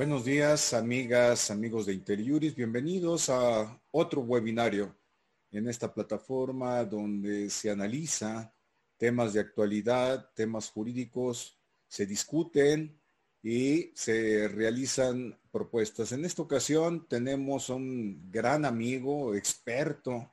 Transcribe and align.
Buenos 0.00 0.24
días, 0.24 0.72
amigas, 0.72 1.50
amigos 1.50 1.84
de 1.84 1.92
Interiuris. 1.92 2.54
Bienvenidos 2.54 3.28
a 3.28 3.78
otro 3.90 4.22
webinario 4.22 4.96
en 5.50 5.68
esta 5.68 5.92
plataforma 5.92 6.82
donde 6.86 7.50
se 7.50 7.70
analiza 7.70 8.50
temas 8.96 9.34
de 9.34 9.40
actualidad, 9.40 10.30
temas 10.34 10.70
jurídicos, 10.70 11.60
se 11.86 12.06
discuten 12.06 12.98
y 13.42 13.92
se 13.94 14.48
realizan 14.48 15.38
propuestas. 15.52 16.12
En 16.12 16.24
esta 16.24 16.40
ocasión 16.40 17.06
tenemos 17.06 17.68
un 17.68 18.30
gran 18.30 18.64
amigo, 18.64 19.34
experto 19.34 20.32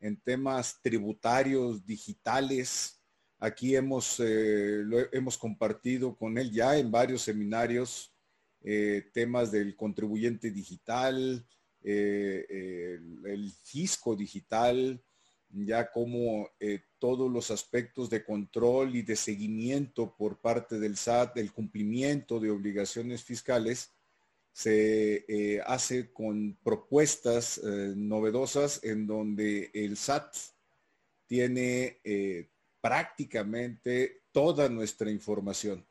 en 0.00 0.16
temas 0.22 0.80
tributarios, 0.80 1.84
digitales. 1.84 2.98
Aquí 3.38 3.76
hemos, 3.76 4.18
eh, 4.20 4.80
lo 4.82 5.00
hemos 5.12 5.36
compartido 5.36 6.16
con 6.16 6.38
él 6.38 6.50
ya 6.50 6.78
en 6.78 6.90
varios 6.90 7.20
seminarios 7.20 8.11
eh, 8.64 9.10
temas 9.12 9.50
del 9.50 9.74
contribuyente 9.74 10.52
digital, 10.52 11.44
eh, 11.82 12.46
el, 13.24 13.50
fisco 13.64 14.14
digital, 14.14 15.02
ya 15.50 15.90
como 15.90 16.48
todos 16.98 17.30
los 17.30 17.50
aspectos 17.50 18.08
de 18.08 18.24
control 18.24 18.94
y 18.94 19.02
de 19.02 19.16
seguimiento 19.16 20.14
por 20.16 20.40
parte 20.40 20.78
del 20.78 20.96
SAT, 20.96 21.34
del 21.34 21.52
cumplimiento 21.52 22.40
de 22.40 22.50
obligaciones 22.50 23.22
fiscales, 23.22 23.90
se 24.52 25.60
hace 25.66 26.10
con 26.12 26.56
propuestas 26.62 27.60
novedosas 27.62 28.82
en 28.82 29.06
donde 29.06 29.70
el 29.74 29.98
SAT 29.98 30.36
tiene 31.26 31.98
prácticamente 32.80 34.22
toda 34.32 34.70
nuestra 34.70 35.10
información 35.10 35.84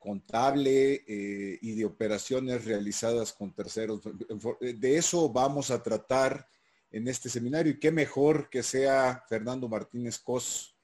contable 0.00 1.04
eh, 1.06 1.58
y 1.60 1.74
de 1.74 1.84
operaciones 1.84 2.64
realizadas 2.64 3.32
con 3.32 3.52
terceros. 3.52 4.00
De 4.60 4.96
eso 4.96 5.28
vamos 5.28 5.70
a 5.70 5.82
tratar 5.82 6.48
en 6.90 7.06
este 7.06 7.28
seminario 7.28 7.72
y 7.72 7.78
qué 7.78 7.92
mejor 7.92 8.48
que 8.48 8.62
sea 8.62 9.22
Fernando 9.28 9.68
Martínez 9.68 10.18
Cos, 10.18 10.74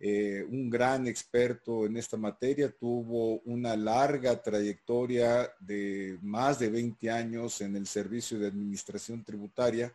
eh, 0.00 0.44
un 0.48 0.68
gran 0.68 1.06
experto 1.06 1.86
en 1.86 1.96
esta 1.96 2.16
materia, 2.16 2.70
tuvo 2.70 3.40
una 3.42 3.76
larga 3.76 4.42
trayectoria 4.42 5.52
de 5.60 6.18
más 6.22 6.58
de 6.58 6.70
20 6.70 7.10
años 7.10 7.60
en 7.60 7.76
el 7.76 7.86
servicio 7.86 8.38
de 8.38 8.48
administración 8.48 9.22
tributaria, 9.22 9.94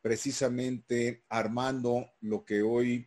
precisamente 0.00 1.22
armando 1.28 2.12
lo 2.22 2.44
que 2.44 2.62
hoy, 2.62 3.06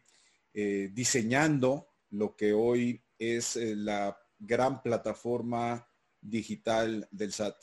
eh, 0.54 0.90
diseñando 0.94 1.88
lo 2.12 2.36
que 2.36 2.54
hoy 2.54 3.02
es 3.18 3.56
la 3.56 4.19
gran 4.40 4.82
plataforma 4.82 5.88
digital 6.22 7.08
del 7.12 7.32
SAT. 7.32 7.56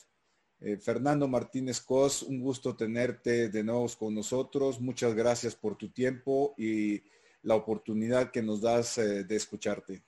Eh, 0.60 0.78
Fernando 0.78 1.28
Martínez 1.28 1.80
Cos, 1.80 2.22
un 2.22 2.40
gusto 2.40 2.76
tenerte 2.76 3.48
de 3.50 3.64
nuevo 3.64 3.86
con 3.98 4.14
nosotros. 4.14 4.80
Muchas 4.80 5.14
gracias 5.14 5.54
por 5.54 5.76
tu 5.76 5.90
tiempo 5.90 6.54
y 6.56 7.02
la 7.42 7.54
oportunidad 7.54 8.30
que 8.30 8.42
nos 8.42 8.60
das 8.60 8.98
eh, 8.98 9.24
de 9.24 9.36
escucharte. 9.36 10.04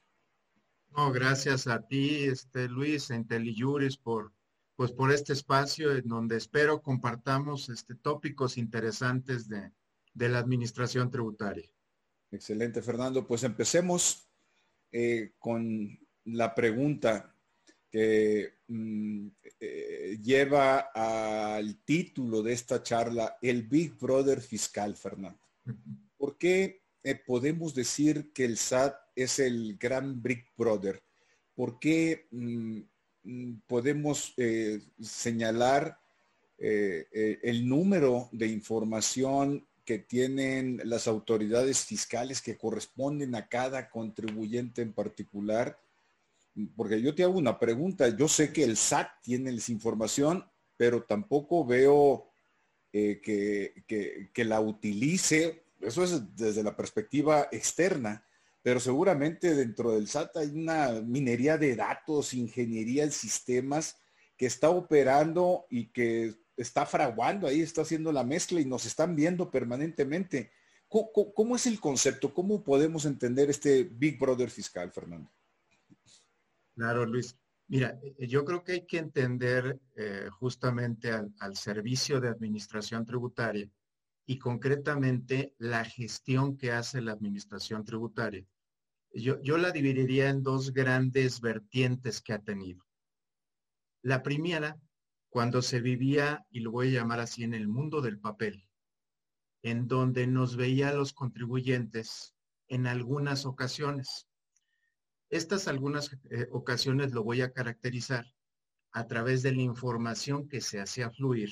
No, 0.96 1.12
gracias 1.12 1.66
a 1.66 1.86
ti, 1.86 2.24
este, 2.24 2.66
Luis, 2.68 3.10
IntelliJuris, 3.10 3.98
por, 3.98 4.32
pues, 4.74 4.90
por 4.90 5.12
este 5.12 5.34
espacio 5.34 5.94
en 5.94 6.08
donde 6.08 6.36
espero 6.36 6.80
compartamos 6.80 7.68
este, 7.68 7.94
tópicos 7.94 8.56
interesantes 8.56 9.48
de, 9.48 9.70
de 10.14 10.28
la 10.30 10.38
administración 10.38 11.10
tributaria. 11.10 11.70
Excelente, 12.30 12.82
Fernando. 12.82 13.26
Pues 13.26 13.44
empecemos 13.44 14.28
eh, 14.92 15.32
con 15.38 15.98
la 16.32 16.54
pregunta 16.54 17.34
que 17.90 18.52
mm, 18.68 19.26
eh, 19.60 20.18
lleva 20.22 20.90
al 20.94 21.82
título 21.84 22.42
de 22.42 22.52
esta 22.52 22.82
charla, 22.82 23.38
el 23.40 23.62
Big 23.62 23.98
Brother 23.98 24.40
fiscal, 24.40 24.96
Fernando. 24.96 25.40
¿Por 26.16 26.36
qué 26.36 26.82
eh, 27.02 27.14
podemos 27.14 27.74
decir 27.74 28.32
que 28.32 28.44
el 28.44 28.58
SAT 28.58 28.94
es 29.16 29.38
el 29.38 29.76
gran 29.78 30.22
Big 30.22 30.44
Brother? 30.56 31.02
¿Por 31.54 31.78
qué 31.78 32.26
mm, 32.30 32.80
mm, 33.24 33.60
podemos 33.66 34.34
eh, 34.36 34.80
señalar 35.00 35.98
el 36.60 37.68
número 37.68 38.28
de 38.32 38.48
información 38.48 39.64
que 39.84 40.00
tienen 40.00 40.80
las 40.82 41.06
autoridades 41.06 41.84
fiscales 41.84 42.42
que 42.42 42.56
corresponden 42.58 43.36
a 43.36 43.48
cada 43.48 43.88
contribuyente 43.90 44.82
en 44.82 44.92
particular? 44.92 45.78
Porque 46.66 47.00
yo 47.00 47.14
te 47.14 47.22
hago 47.22 47.38
una 47.38 47.58
pregunta, 47.58 48.08
yo 48.16 48.28
sé 48.28 48.52
que 48.52 48.64
el 48.64 48.76
SAT 48.76 49.08
tiene 49.22 49.50
esa 49.50 49.72
información, 49.72 50.44
pero 50.76 51.02
tampoco 51.02 51.64
veo 51.64 52.28
eh, 52.92 53.20
que, 53.22 54.44
la 54.44 54.60
utilice, 54.60 55.64
eso 55.80 56.04
es 56.04 56.36
desde 56.36 56.62
la 56.62 56.76
perspectiva 56.76 57.48
externa, 57.52 58.24
pero 58.62 58.80
seguramente 58.80 59.54
dentro 59.54 59.92
del 59.92 60.08
SAT 60.08 60.36
hay 60.38 60.48
una 60.48 60.92
minería 61.00 61.58
de 61.58 61.76
datos, 61.76 62.34
ingeniería 62.34 63.04
de 63.04 63.12
sistemas 63.12 63.96
que 64.36 64.46
está 64.46 64.70
operando 64.70 65.66
y 65.70 65.86
que 65.86 66.34
está 66.56 66.86
fraguando, 66.86 67.46
ahí 67.46 67.60
está 67.60 67.82
haciendo 67.82 68.10
la 68.10 68.24
mezcla 68.24 68.60
y 68.60 68.64
nos 68.64 68.86
están 68.86 69.14
viendo 69.14 69.50
permanentemente. 69.50 70.50
cómo 70.88 71.56
es 71.56 71.66
el 71.66 71.78
concepto? 71.78 72.32
¿Cómo 72.34 72.64
podemos 72.64 73.04
entender 73.04 73.50
este 73.50 73.84
Big 73.84 74.18
Brother 74.18 74.50
fiscal, 74.50 74.90
Fernando? 74.90 75.30
Claro, 76.78 77.04
Luis. 77.04 77.36
Mira, 77.66 77.98
eh, 78.00 78.28
yo 78.28 78.44
creo 78.44 78.62
que 78.62 78.70
hay 78.70 78.86
que 78.86 78.98
entender 78.98 79.80
eh, 79.96 80.28
justamente 80.30 81.10
al, 81.10 81.56
servicio 81.56 82.20
de 82.20 82.28
administración 82.28 83.04
tributaria 83.04 83.68
y 84.26 84.38
concretamente 84.38 85.56
la 85.58 85.84
gestión 85.84 86.56
que 86.56 86.70
hace 86.70 87.00
la 87.00 87.10
administración 87.10 87.84
tributaria. 87.84 88.46
Yo, 89.12 89.42
yo 89.42 89.58
la 89.58 89.72
dividiría 89.72 90.28
en 90.28 90.44
dos 90.44 90.72
grandes 90.72 91.40
vertientes 91.40 92.22
que 92.22 92.32
ha 92.32 92.38
tenido. 92.38 92.86
La 94.02 94.22
primera, 94.22 94.80
cuando 95.30 95.62
se 95.62 95.80
vivía, 95.80 96.46
y 96.48 96.60
lo 96.60 96.70
voy 96.70 96.90
a 96.90 97.00
llamar 97.00 97.18
así, 97.18 97.42
en 97.42 97.54
el 97.54 97.66
mundo 97.66 98.02
del 98.02 98.20
papel, 98.20 98.68
en 99.62 99.88
donde 99.88 100.28
nos 100.28 100.54
veía 100.54 100.90
a 100.90 100.94
los 100.94 101.12
contribuyentes 101.12 102.36
en 102.68 102.86
algunas 102.86 103.46
ocasiones 103.46 104.27
estas 105.30 105.68
algunas 105.68 106.10
eh, 106.30 106.48
ocasiones 106.52 107.12
lo 107.12 107.22
voy 107.22 107.42
a 107.42 107.52
caracterizar 107.52 108.26
a 108.92 109.06
través 109.06 109.42
de 109.42 109.52
la 109.52 109.62
información 109.62 110.48
que 110.48 110.60
se 110.60 110.80
hacía 110.80 111.10
fluir 111.10 111.50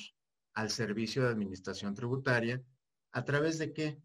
al 0.54 0.70
servicio 0.70 1.22
de 1.22 1.28
administración 1.30 1.94
tributaria, 1.94 2.62
a 3.12 3.24
través 3.24 3.58
de 3.58 3.74
qué? 3.74 4.00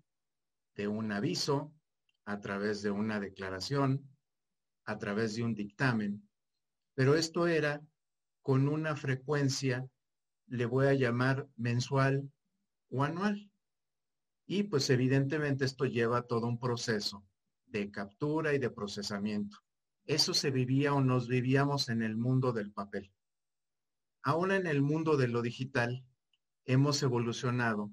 De 0.76 0.88
un 0.88 1.12
aviso, 1.12 1.74
a 2.26 2.42
través 2.42 2.82
de 2.82 2.92
una 2.92 3.20
declaración, 3.20 4.10
a 4.86 4.98
través 4.98 5.36
de 5.36 5.44
un 5.44 5.56
dictamen. 5.56 6.28
Pero 6.94 7.16
esto 7.16 7.48
era 7.48 7.82
con 8.42 8.68
una 8.68 8.98
frecuencia, 8.98 9.88
le 10.48 10.66
voy 10.66 10.88
a 10.88 10.94
llamar 10.94 11.48
mensual 11.56 12.30
o 12.90 13.04
anual. 13.04 13.50
Y 14.46 14.64
pues 14.64 14.90
evidentemente 14.90 15.64
esto 15.64 15.86
lleva 15.86 16.24
todo 16.24 16.48
un 16.48 16.60
proceso 16.60 17.24
de 17.72 17.90
captura 17.90 18.54
y 18.54 18.60
de 18.60 18.70
procesamiento. 18.70 19.58
Eso 20.06 20.34
se 20.34 20.52
vivía 20.52 20.94
o 20.94 21.02
nos 21.02 21.28
vivíamos 21.28 21.90
en 21.90 22.02
el 22.02 22.18
mundo 22.18 22.52
del 22.52 22.72
papel. 22.72 23.12
Ahora 24.24 24.56
en 24.56 24.68
el 24.68 24.82
mundo 24.82 25.18
de 25.18 25.28
lo 25.28 25.42
digital 25.42 26.06
hemos 26.66 27.02
evolucionado 27.02 27.92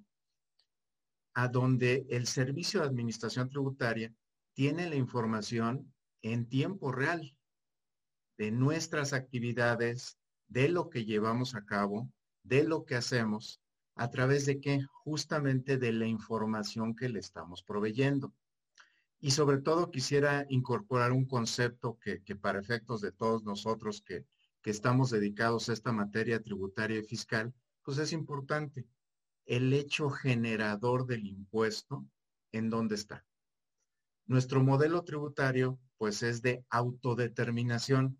a 1.34 1.48
donde 1.48 2.06
el 2.10 2.26
servicio 2.26 2.80
de 2.80 2.86
administración 2.86 3.48
tributaria 3.48 4.12
tiene 4.54 4.88
la 4.88 4.96
información 4.96 5.94
en 6.22 6.48
tiempo 6.48 6.90
real 6.90 7.36
de 8.36 8.50
nuestras 8.50 9.12
actividades, 9.12 10.18
de 10.48 10.68
lo 10.68 10.90
que 10.90 11.04
llevamos 11.04 11.54
a 11.54 11.64
cabo, 11.64 12.10
de 12.42 12.64
lo 12.64 12.84
que 12.84 12.96
hacemos, 12.96 13.60
a 13.94 14.10
través 14.10 14.46
de 14.46 14.60
qué? 14.60 14.80
Justamente 15.04 15.76
de 15.76 15.92
la 15.92 16.06
información 16.06 16.94
que 16.94 17.08
le 17.08 17.18
estamos 17.18 17.62
proveyendo. 17.62 18.32
Y 19.20 19.32
sobre 19.32 19.58
todo 19.58 19.90
quisiera 19.90 20.46
incorporar 20.48 21.12
un 21.12 21.26
concepto 21.26 21.98
que, 21.98 22.20
para 22.36 22.60
efectos 22.60 23.00
de 23.00 23.12
todos 23.12 23.42
nosotros 23.42 24.00
que, 24.00 24.24
que 24.62 24.70
estamos 24.70 25.10
dedicados 25.10 25.68
a 25.68 25.72
esta 25.72 25.92
materia 25.92 26.42
tributaria 26.42 26.98
y 26.98 27.04
fiscal, 27.04 27.52
pues 27.82 27.98
es 27.98 28.12
importante. 28.12 28.86
El 29.44 29.72
hecho 29.72 30.10
generador 30.10 31.06
del 31.06 31.26
impuesto, 31.26 32.06
¿en 32.52 32.70
dónde 32.70 32.94
está? 32.94 33.24
Nuestro 34.26 34.62
modelo 34.62 35.02
tributario, 35.04 35.80
pues 35.96 36.22
es 36.22 36.42
de 36.42 36.64
autodeterminación. 36.68 38.18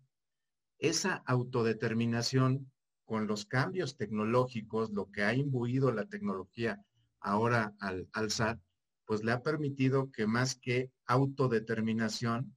Esa 0.79 1.21
autodeterminación 1.25 2.71
con 3.05 3.25
los 3.25 3.45
cambios 3.45 3.95
tecnológicos, 3.95 4.91
lo 4.91 5.11
que 5.11 5.23
ha 5.23 5.33
imbuido 5.33 5.91
la 5.91 6.05
tecnología 6.05 6.83
ahora 7.19 7.73
al, 7.79 8.07
al 8.13 8.31
SAT, 8.31 8.59
pues 9.09 9.23
le 9.23 9.31
ha 9.31 9.41
permitido 9.41 10.11
que 10.11 10.27
más 10.27 10.53
que 10.53 10.91
autodeterminación, 11.07 12.55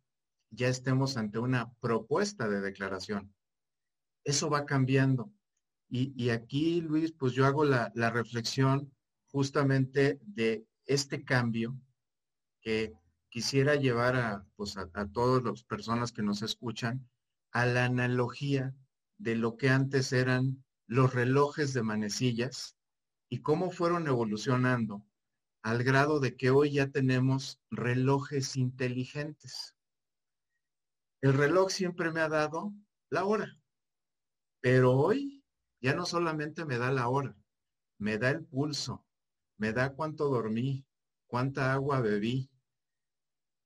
ya 0.50 0.68
estemos 0.68 1.16
ante 1.16 1.38
una 1.38 1.72
propuesta 1.80 2.46
de 2.46 2.60
declaración. 2.60 3.34
Eso 4.22 4.50
va 4.50 4.66
cambiando. 4.66 5.32
Y, 5.88 6.28
aquí, 6.28 6.82
Luis, 6.82 7.12
pues 7.12 7.32
yo 7.32 7.46
hago 7.46 7.64
la, 7.64 7.90
reflexión 8.10 8.92
justamente 9.28 10.20
de 10.26 10.66
este 10.84 11.24
cambio 11.24 11.74
que 12.60 12.92
quisiera 13.30 13.76
llevar 13.76 14.16
a, 14.16 14.46
pues 14.54 14.76
a, 14.76 14.90
a 14.92 15.06
todas 15.06 15.42
las 15.42 15.64
personas 15.64 16.12
que 16.12 16.22
nos 16.22 16.42
escuchan 16.42 17.08
a 17.52 17.64
la 17.64 17.86
analogía 17.86 18.74
de 19.16 19.36
lo 19.36 19.56
que 19.56 19.70
antes 19.70 20.12
eran 20.12 20.62
los 20.86 21.14
relojes 21.14 21.72
de 21.72 21.82
manecillas 21.82 22.76
y 23.30 23.38
cómo 23.38 23.70
fueron 23.70 24.06
evolucionando 24.06 25.02
al 25.62 25.84
grado 25.84 26.18
de 26.18 26.36
que 26.36 26.50
hoy 26.50 26.72
ya 26.72 26.90
tenemos 26.90 27.60
relojes 27.70 28.56
inteligentes. 28.56 29.76
El 31.20 31.34
reloj 31.34 31.70
siempre 31.70 32.10
me 32.10 32.20
ha 32.20 32.28
dado 32.28 32.74
la 33.10 33.24
hora, 33.24 33.60
pero 34.60 34.92
hoy 34.92 35.44
ya 35.80 35.94
no 35.94 36.04
solamente 36.04 36.64
me 36.64 36.78
da 36.78 36.90
la 36.90 37.08
hora, 37.08 37.36
me 37.98 38.18
da 38.18 38.30
el 38.30 38.44
pulso, 38.44 39.06
me 39.56 39.72
da 39.72 39.94
cuánto 39.94 40.28
dormí, 40.28 40.84
cuánta 41.28 41.72
agua 41.72 42.00
bebí, 42.00 42.50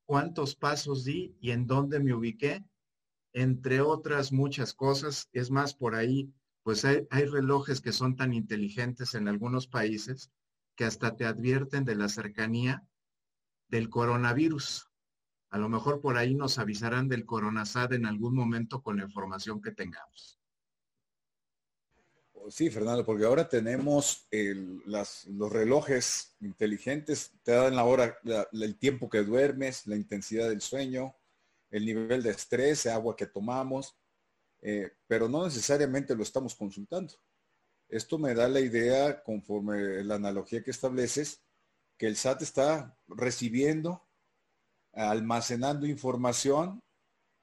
cuántos 0.06 0.54
pasos 0.54 1.04
di 1.04 1.36
y 1.40 1.50
en 1.50 1.66
dónde 1.66 1.98
me 2.00 2.14
ubiqué, 2.14 2.64
entre 3.32 3.80
otras 3.80 4.32
muchas 4.32 4.74
cosas. 4.74 5.28
Es 5.32 5.50
más, 5.50 5.74
por 5.74 5.94
ahí, 5.94 6.32
pues 6.62 6.84
hay, 6.84 7.06
relojes 7.10 7.80
que 7.80 7.92
son 7.92 8.16
tan 8.16 8.34
inteligentes 8.34 9.14
en 9.14 9.28
algunos 9.28 9.66
países 9.66 10.30
que 10.76 10.84
hasta 10.84 11.16
te 11.16 11.24
advierten 11.24 11.84
de 11.84 11.96
la 11.96 12.08
cercanía 12.08 12.86
del 13.68 13.88
coronavirus. 13.88 14.90
A 15.50 15.58
lo 15.58 15.68
mejor 15.68 16.00
por 16.00 16.16
ahí 16.18 16.34
nos 16.34 16.58
avisarán 16.58 17.08
del 17.08 17.24
coronasad 17.24 17.92
en 17.92 18.06
algún 18.06 18.34
momento 18.34 18.82
con 18.82 18.98
la 18.98 19.04
información 19.04 19.62
que 19.62 19.72
tengamos. 19.72 20.38
Sí, 22.48 22.70
Fernando, 22.70 23.04
porque 23.04 23.24
ahora 23.24 23.48
tenemos 23.48 24.28
los 24.30 25.52
relojes 25.52 26.36
inteligentes, 26.40 27.32
te 27.42 27.52
dan 27.52 27.74
la 27.74 27.84
hora, 27.84 28.18
el 28.52 28.78
tiempo 28.78 29.08
que 29.08 29.24
duermes, 29.24 29.86
la 29.86 29.96
intensidad 29.96 30.48
del 30.48 30.60
sueño, 30.60 31.16
el 31.70 31.84
nivel 31.84 32.22
de 32.22 32.30
estrés, 32.30 32.86
el 32.86 32.92
agua 32.92 33.16
que 33.16 33.26
tomamos, 33.26 33.96
eh, 34.62 34.92
pero 35.08 35.28
no 35.28 35.44
necesariamente 35.44 36.14
lo 36.14 36.22
estamos 36.22 36.54
consultando. 36.54 37.14
Esto 37.88 38.18
me 38.18 38.34
da 38.34 38.48
la 38.48 38.60
idea, 38.60 39.22
conforme 39.22 40.02
la 40.04 40.16
analogía 40.16 40.62
que 40.62 40.70
estableces, 40.70 41.42
que 41.96 42.06
el 42.06 42.16
SAT 42.16 42.42
está 42.42 42.98
recibiendo, 43.08 44.06
almacenando 44.92 45.86
información, 45.86 46.80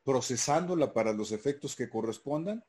procesándola 0.04 0.94
para 0.94 1.14
los 1.14 1.32
efectos 1.32 1.76
que 1.76 1.90
correspondan 1.90 2.64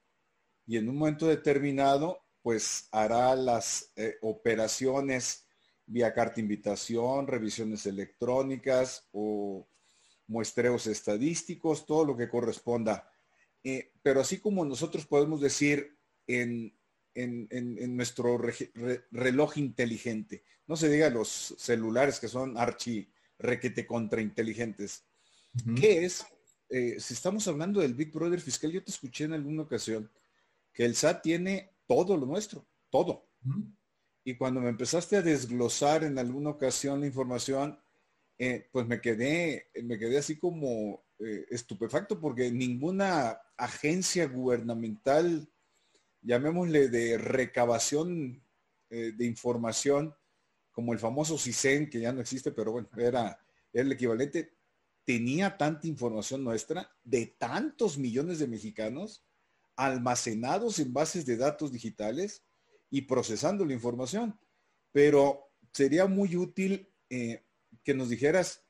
y 0.66 0.76
en 0.76 0.88
un 0.88 0.96
momento 0.96 1.26
determinado, 1.26 2.20
pues 2.42 2.88
hará 2.92 3.34
las 3.34 3.92
eh, 3.96 4.16
operaciones 4.22 5.46
vía 5.86 6.14
carta 6.14 6.40
invitación, 6.40 7.26
revisiones 7.26 7.84
electrónicas 7.86 9.06
o 9.12 9.66
muestreos 10.26 10.86
estadísticos, 10.86 11.84
todo 11.84 12.04
lo 12.04 12.16
que 12.16 12.28
corresponda. 12.28 13.10
Eh, 13.62 13.92
pero 14.02 14.20
así 14.20 14.40
como 14.40 14.64
nosotros 14.64 15.06
podemos 15.06 15.40
decir 15.40 15.98
en 16.26 16.74
en, 17.14 17.96
nuestro 17.96 18.38
reloj 19.10 19.58
inteligente. 19.58 20.42
No 20.66 20.76
se 20.76 20.88
diga 20.88 21.10
los 21.10 21.54
celulares 21.58 22.18
que 22.18 22.28
son 22.28 22.56
archi 22.58 23.08
requete 23.38 23.86
contrainteligentes. 23.86 25.04
¿Qué 25.76 26.04
es? 26.04 26.26
Eh, 26.68 26.96
si 26.98 27.14
estamos 27.14 27.46
hablando 27.46 27.80
del 27.80 27.94
Big 27.94 28.12
Brother 28.12 28.40
fiscal, 28.40 28.72
yo 28.72 28.82
te 28.82 28.90
escuché 28.90 29.24
en 29.24 29.34
alguna 29.34 29.62
ocasión 29.62 30.10
que 30.72 30.84
el 30.84 30.96
SAT 30.96 31.22
tiene 31.22 31.70
todo 31.86 32.16
lo 32.16 32.26
nuestro, 32.26 32.66
todo. 32.90 33.26
Y 34.24 34.34
cuando 34.36 34.60
me 34.60 34.70
empezaste 34.70 35.16
a 35.16 35.22
desglosar 35.22 36.02
en 36.02 36.18
alguna 36.18 36.50
ocasión 36.50 37.00
la 37.00 37.06
información, 37.06 37.78
eh, 38.38 38.68
pues 38.72 38.86
me 38.86 39.00
quedé, 39.00 39.68
me 39.84 39.98
quedé 39.98 40.18
así 40.18 40.36
como 40.36 41.04
eh, 41.20 41.46
estupefacto 41.50 42.18
porque 42.18 42.50
ninguna 42.50 43.38
agencia 43.56 44.26
gubernamental 44.26 45.48
llamémosle 46.24 46.88
de 46.88 47.18
recabación 47.18 48.42
eh, 48.90 49.12
de 49.14 49.26
información, 49.26 50.14
como 50.72 50.92
el 50.92 50.98
famoso 50.98 51.38
CISEN, 51.38 51.88
que 51.88 52.00
ya 52.00 52.12
no 52.12 52.20
existe, 52.20 52.50
pero 52.50 52.72
bueno, 52.72 52.88
era, 52.96 53.38
el 53.72 53.92
equivalente, 53.92 54.56
tenía 55.04 55.56
tanta 55.56 55.86
información 55.86 56.42
nuestra 56.42 56.90
de 57.04 57.26
tantos 57.38 57.98
millones 57.98 58.38
de 58.38 58.46
mexicanos 58.46 59.24
almacenados 59.76 60.78
en 60.78 60.92
bases 60.92 61.26
de 61.26 61.36
datos 61.36 61.72
digitales 61.72 62.44
y 62.90 63.02
procesando 63.02 63.64
la 63.64 63.74
información. 63.74 64.38
Pero 64.92 65.50
sería 65.72 66.06
muy 66.06 66.36
útil 66.36 66.88
eh, 67.10 67.44
que 67.82 67.94
nos 67.94 68.08
dijeras 68.08 68.64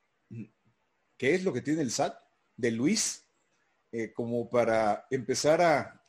qué 1.17 1.35
es 1.35 1.45
lo 1.45 1.53
que 1.53 1.61
tiene 1.61 1.83
el 1.83 1.91
SAT 1.91 2.19
de 2.57 2.71
Luis, 2.71 3.27
eh, 3.93 4.13
como 4.13 4.49
para 4.49 5.07
empezar 5.11 5.61
a, 5.61 6.04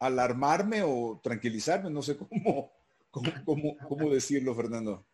alarmarme 0.00 0.82
o 0.82 1.20
tranquilizarme, 1.22 1.90
no 1.90 2.02
sé 2.02 2.16
cómo, 2.18 2.72
cómo, 3.10 3.76
cómo, 3.88 4.10
decirlo, 4.10 4.54
Fernando. 4.54 5.06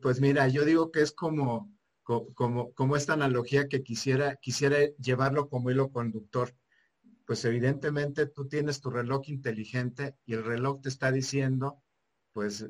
Pues 0.00 0.20
mira, 0.20 0.48
yo 0.48 0.64
digo 0.64 0.90
que 0.90 1.02
es 1.02 1.12
como, 1.12 1.72
como, 2.02 2.72
como 2.72 2.96
esta 2.96 3.12
analogía 3.12 3.68
que 3.68 3.82
quisiera, 3.82 4.36
quisiera 4.36 4.78
llevarlo 4.98 5.48
como 5.48 5.70
hilo 5.70 5.90
conductor. 5.90 6.54
Pues 7.26 7.44
evidentemente 7.44 8.26
tú 8.26 8.48
tienes 8.48 8.80
tu 8.80 8.90
reloj 8.90 9.28
inteligente 9.28 10.16
y 10.26 10.34
el 10.34 10.44
reloj 10.44 10.80
te 10.82 10.88
está 10.88 11.12
diciendo 11.12 11.82
pues 12.32 12.66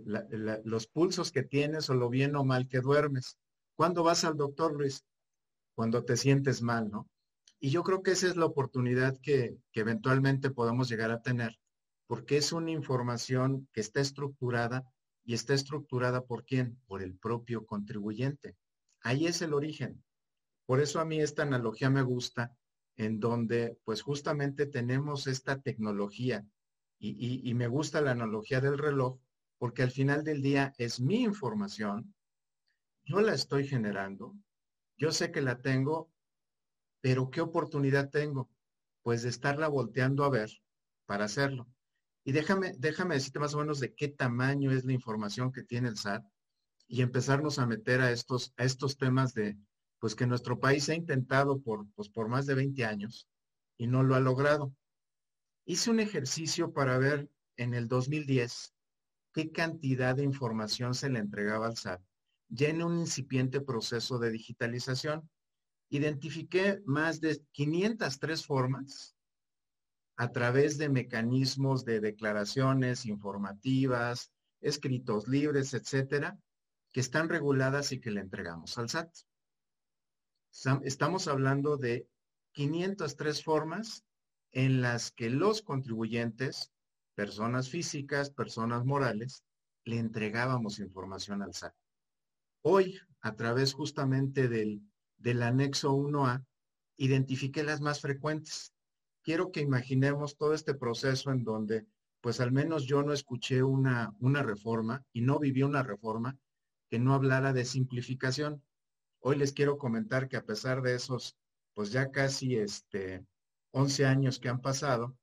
los 0.65 0.87
pulsos 0.89 1.31
que 1.31 1.43
tienes 1.45 1.89
o 1.89 1.95
lo 1.95 2.09
bien 2.09 2.35
o 2.37 2.45
mal 2.45 2.69
que 2.69 2.81
duermes. 2.81 3.39
¿Cuándo 3.77 4.03
vas 4.03 4.25
al 4.25 4.37
doctor, 4.37 4.75
Luis? 4.75 5.05
Cuando 5.75 6.05
te 6.05 6.17
sientes 6.17 6.63
mal, 6.63 6.91
¿no? 6.91 7.09
Y 7.65 7.71
yo 7.71 7.85
creo 7.85 8.03
que 8.03 8.11
esa 8.11 8.27
es 8.27 8.37
la 8.37 8.47
oportunidad 8.47 9.17
que, 9.23 9.57
eventualmente 9.73 10.51
podemos 10.51 10.89
llegar 10.89 11.13
a 11.13 11.23
tener, 11.23 11.61
porque 12.09 12.37
es 12.37 12.53
una 12.53 12.73
información 12.73 13.69
que 13.73 13.81
está 13.81 14.01
estructurada 14.01 14.83
y 15.25 15.35
está 15.35 15.55
estructurada 15.55 16.25
por 16.25 16.45
quién? 16.45 16.81
Por 16.89 17.05
el 17.05 17.15
propio 17.15 17.65
contribuyente. 17.65 18.57
Ahí 19.03 19.29
es 19.29 19.43
el 19.43 19.55
origen. 19.55 20.03
Por 20.67 20.81
eso 20.81 20.99
a 20.99 21.05
mí 21.05 21.21
esta 21.21 21.45
analogía 21.45 21.89
me 21.89 22.03
gusta, 22.03 22.53
en 22.97 23.21
donde 23.21 23.79
pues 23.85 24.03
justamente 24.03 24.67
tenemos 24.67 25.29
esta 25.29 25.61
tecnología 25.63 26.45
y, 26.99 27.49
y, 27.49 27.55
me 27.55 27.69
gusta 27.69 28.01
la 28.01 28.11
analogía 28.11 28.61
del 28.61 28.77
reloj, 28.77 29.21
porque 29.59 29.85
al 29.85 29.93
final 29.93 30.25
del 30.25 30.43
día 30.43 30.75
es 30.79 30.99
mi 30.99 31.23
información, 31.23 32.13
yo 33.05 33.21
la 33.21 33.35
estoy 33.35 33.69
generando, 33.69 34.35
yo 34.97 35.13
sé 35.13 35.31
que 35.31 35.43
la 35.43 35.61
tengo 35.61 36.12
pero 37.03 37.29
¿qué 37.29 37.43
oportunidad 37.43 38.09
tengo? 38.09 38.49
Pues 39.03 39.23
de 39.23 39.29
estarla 39.29 39.69
volteando 39.69 40.25
a 40.25 40.31
ver 40.31 40.51
para 41.05 41.27
hacerlo. 41.27 41.69
Y 42.25 42.33
déjame, 42.33 42.73
déjame 42.79 43.17
decirte 43.17 43.41
más 43.41 43.55
o 43.55 43.59
menos 43.59 43.81
de 43.81 43.95
qué 43.95 44.09
tamaño 44.09 44.71
es 44.71 44.87
la 44.87 44.95
información 44.95 45.53
que 45.53 45.63
tiene 45.63 45.89
el 45.89 45.99
SAT 45.99 46.25
y 46.89 47.03
empezarnos 47.03 47.59
a 47.59 47.67
meter 47.67 48.01
a 48.01 48.11
estos, 48.11 48.55
a 48.57 48.65
estos 48.65 48.97
temas 48.97 49.35
de, 49.35 49.59
pues 49.99 50.15
que 50.15 50.27
nuestro 50.27 50.59
país 50.59 50.89
ha 50.89 50.95
intentado 50.95 51.61
por, 51.61 51.87
pues 51.95 52.09
por 52.09 52.29
más 52.29 52.47
de 52.47 52.55
20 52.55 52.85
años 52.87 53.29
y 53.77 53.89
no 53.89 54.03
lo 54.03 54.15
ha 54.15 54.21
logrado. 54.21 54.73
Hice 55.67 55.91
un 55.91 56.01
ejercicio 56.01 56.73
para 56.73 56.97
ver 56.97 57.29
en 57.57 57.75
el 57.75 57.89
2010 57.89 58.73
qué 59.35 59.51
cantidad 59.51 60.17
de 60.17 60.25
información 60.25 60.95
se 60.95 61.11
le 61.11 61.19
entregaba 61.19 61.67
al 61.67 61.77
SAT 61.77 62.01
ya 62.55 62.69
en 62.69 62.83
un 62.83 62.99
incipiente 62.99 63.63
proceso 63.63 64.19
de 64.19 64.31
digitalización 64.31 65.29
identifiqué 65.93 66.81
más 66.87 67.21
de 67.21 67.45
503 67.53 68.47
formas 68.47 69.15
a 70.17 70.33
través 70.33 70.79
de 70.79 70.89
mecanismos 70.89 71.85
de 71.85 72.01
declaraciones 72.01 73.05
informativas, 73.05 74.33
escritos 74.63 75.29
libres, 75.29 75.75
etcétera, 75.75 76.39
que 76.93 77.01
están 77.01 77.29
reguladas 77.29 77.93
y 77.93 78.01
que 78.01 78.11
le 78.11 78.21
entregamos 78.21 78.79
al 78.79 78.89
SAT. 78.89 79.11
Estamos 80.83 81.29
hablando 81.29 81.77
de 81.77 82.09
503 82.53 83.45
formas 83.45 84.07
en 84.53 84.81
las 84.81 85.13
que 85.13 85.29
los 85.29 85.61
contribuyentes, 85.61 86.73
personas 87.15 87.69
físicas, 87.69 88.31
personas 88.31 88.87
morales, 88.87 89.45
le 89.85 89.99
entregábamos 89.99 90.79
información 90.79 91.43
al 91.43 91.53
SAT. 91.53 91.75
Hoy, 92.63 92.99
a 93.21 93.35
través 93.35 93.75
justamente 93.75 94.49
del 94.49 94.81
del 95.23 95.43
anexo 95.43 95.95
1A, 95.95 96.45
identifiqué 96.97 97.63
las 97.63 97.81
más 97.81 98.01
frecuentes. 98.01 98.73
Quiero 99.23 99.53
que 99.53 99.61
imaginemos 99.61 100.37
todo 100.37 100.53
este 100.53 100.75
proceso 100.75 101.31
en 101.31 101.45
donde, 101.45 101.87
pues 102.21 102.41
al 102.41 102.51
menos 102.51 102.85
yo 102.85 103.03
no 103.03 103.13
escuché 103.13 103.63
una, 103.63 104.15
una 104.19 104.43
reforma 104.43 105.05
y 105.13 105.21
no 105.21 105.39
viví 105.39 105.63
una 105.63 105.83
reforma 105.83 106.37
que 106.91 106.99
no 106.99 107.15
hablara 107.15 107.53
de 107.53 107.65
simplificación. 107.65 108.63
Hoy 109.21 109.37
les 109.37 109.53
quiero 109.53 109.79
comentar 109.79 110.29
que 110.29 110.37
a 110.37 110.45
pesar 110.45 110.83
de 110.83 110.95
esos, 110.95 111.37
pues 111.75 111.93
ya 111.93 112.11
casi 112.11 112.57
este, 112.57 113.25
11 113.71 114.07
años 114.07 114.41
que 114.41 114.49
han 114.49 114.61
pasado, 114.61 115.17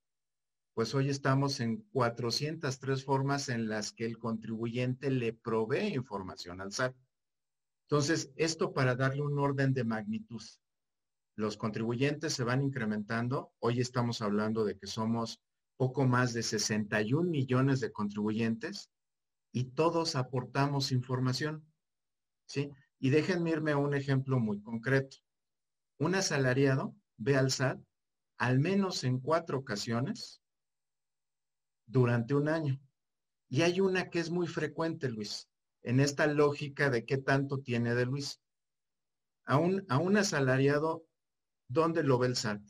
pues 0.73 0.95
hoy 0.95 1.09
estamos 1.09 1.59
en 1.59 1.83
403 1.91 3.03
formas 3.03 3.49
en 3.49 3.67
las 3.67 3.91
que 3.91 4.05
el 4.05 4.17
contribuyente 4.17 5.11
le 5.11 5.33
provee 5.33 5.93
información 5.93 6.61
al 6.61 6.71
SAT. 6.71 6.95
Entonces, 7.89 8.31
esto 8.35 8.71
para 8.71 8.95
darle 8.95 9.23
un 9.23 9.39
orden 9.39 9.73
de 9.73 9.83
magnitud. 9.83 10.43
Los 11.35 11.57
contribuyentes 11.57 12.33
se 12.33 12.43
van 12.43 12.61
incrementando. 12.61 13.51
Hoy 13.57 13.81
estamos 13.81 14.21
hablando 14.21 14.63
de 14.63 14.77
que 14.77 14.85
somos 14.85 15.41
poco 15.75 16.05
más 16.05 16.33
de 16.33 16.43
61 16.43 17.27
millones 17.27 17.79
de 17.79 17.91
contribuyentes 17.91 18.91
y 19.51 19.71
todos 19.71 20.15
aportamos 20.15 20.91
información. 20.91 21.65
¿Sí? 22.45 22.69
Y 22.99 23.09
déjenme 23.09 23.49
irme 23.49 23.71
a 23.71 23.77
un 23.77 23.95
ejemplo 23.95 24.39
muy 24.39 24.61
concreto. 24.61 25.17
Un 25.97 26.13
asalariado 26.13 26.95
ve 27.17 27.37
al 27.37 27.49
SAT 27.49 27.81
al 28.37 28.59
menos 28.59 29.03
en 29.03 29.19
cuatro 29.19 29.57
ocasiones 29.57 30.43
durante 31.87 32.35
un 32.35 32.49
año. 32.49 32.79
Y 33.49 33.63
hay 33.63 33.81
una 33.81 34.11
que 34.11 34.19
es 34.19 34.29
muy 34.29 34.45
frecuente, 34.45 35.09
Luis, 35.09 35.48
en 35.83 35.99
esta 35.99 36.27
lógica 36.27 36.89
de 36.89 37.05
qué 37.05 37.17
tanto 37.17 37.59
tiene 37.59 37.95
de 37.95 38.05
Luis. 38.05 38.41
A 39.45 39.57
un, 39.57 39.85
a 39.89 39.97
un 39.97 40.17
asalariado, 40.17 41.05
¿dónde 41.67 42.03
lo 42.03 42.17
ve 42.17 42.27
el 42.27 42.35
SAT? 42.35 42.61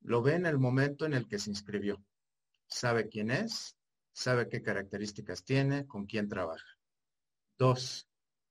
Lo 0.00 0.22
ve 0.22 0.34
en 0.34 0.46
el 0.46 0.58
momento 0.58 1.06
en 1.06 1.14
el 1.14 1.28
que 1.28 1.38
se 1.38 1.50
inscribió. 1.50 2.02
Sabe 2.68 3.08
quién 3.08 3.30
es, 3.30 3.76
sabe 4.12 4.48
qué 4.48 4.62
características 4.62 5.44
tiene, 5.44 5.86
con 5.86 6.06
quién 6.06 6.28
trabaja. 6.28 6.66
Dos, 7.58 8.08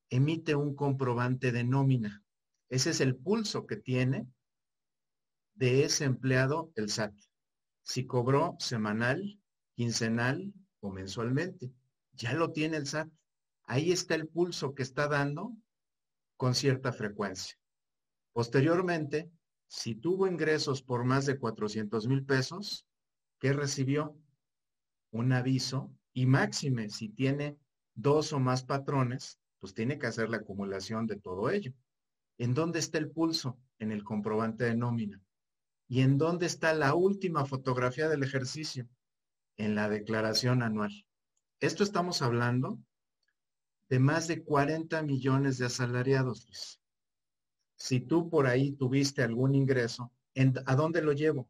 emite 0.09 0.55
un 0.55 0.75
comprobante 0.75 1.51
de 1.51 1.63
nómina. 1.63 2.23
Ese 2.69 2.91
es 2.91 3.01
el 3.01 3.15
pulso 3.15 3.65
que 3.65 3.77
tiene 3.77 4.27
de 5.53 5.83
ese 5.83 6.05
empleado 6.05 6.71
el 6.75 6.89
SAT. 6.89 7.13
Si 7.83 8.05
cobró 8.05 8.55
semanal, 8.59 9.39
quincenal 9.75 10.53
o 10.79 10.91
mensualmente. 10.91 11.71
Ya 12.13 12.33
lo 12.33 12.51
tiene 12.51 12.77
el 12.77 12.87
SAT. 12.87 13.09
Ahí 13.65 13.91
está 13.91 14.15
el 14.15 14.27
pulso 14.27 14.73
que 14.75 14.83
está 14.83 15.07
dando 15.07 15.55
con 16.37 16.55
cierta 16.55 16.91
frecuencia. 16.91 17.57
Posteriormente, 18.33 19.31
si 19.67 19.95
tuvo 19.95 20.27
ingresos 20.27 20.83
por 20.83 21.03
más 21.03 21.25
de 21.25 21.39
400 21.39 22.07
mil 22.07 22.25
pesos, 22.25 22.85
¿qué 23.39 23.53
recibió? 23.53 24.17
Un 25.11 25.31
aviso 25.31 25.91
y 26.13 26.25
máxime, 26.25 26.89
si 26.89 27.09
tiene 27.09 27.57
dos 27.93 28.33
o 28.33 28.39
más 28.39 28.63
patrones, 28.63 29.39
pues 29.59 29.73
tiene 29.73 29.97
que 29.97 30.07
hacer 30.07 30.29
la 30.29 30.37
acumulación 30.37 31.07
de 31.07 31.15
todo 31.15 31.49
ello. 31.49 31.73
¿En 32.37 32.53
dónde 32.53 32.79
está 32.79 32.97
el 32.97 33.09
pulso? 33.09 33.57
En 33.79 33.91
el 33.91 34.03
comprobante 34.03 34.65
de 34.65 34.75
nómina. 34.75 35.21
¿Y 35.87 36.01
en 36.01 36.17
dónde 36.17 36.45
está 36.45 36.73
la 36.73 36.93
última 36.93 37.45
fotografía 37.45 38.09
del 38.09 38.23
ejercicio? 38.23 38.87
en 39.57 39.75
la 39.75 39.89
declaración 39.89 40.63
anual. 40.63 41.05
Esto 41.59 41.83
estamos 41.83 42.21
hablando 42.21 42.79
de 43.89 43.99
más 43.99 44.27
de 44.27 44.43
40 44.43 45.01
millones 45.03 45.57
de 45.57 45.65
asalariados. 45.65 46.81
Si 47.75 47.99
tú 47.99 48.29
por 48.29 48.47
ahí 48.47 48.71
tuviste 48.71 49.21
algún 49.21 49.53
ingreso, 49.55 50.11
¿a 50.65 50.75
dónde 50.75 51.01
lo 51.01 51.13
llevo? 51.13 51.47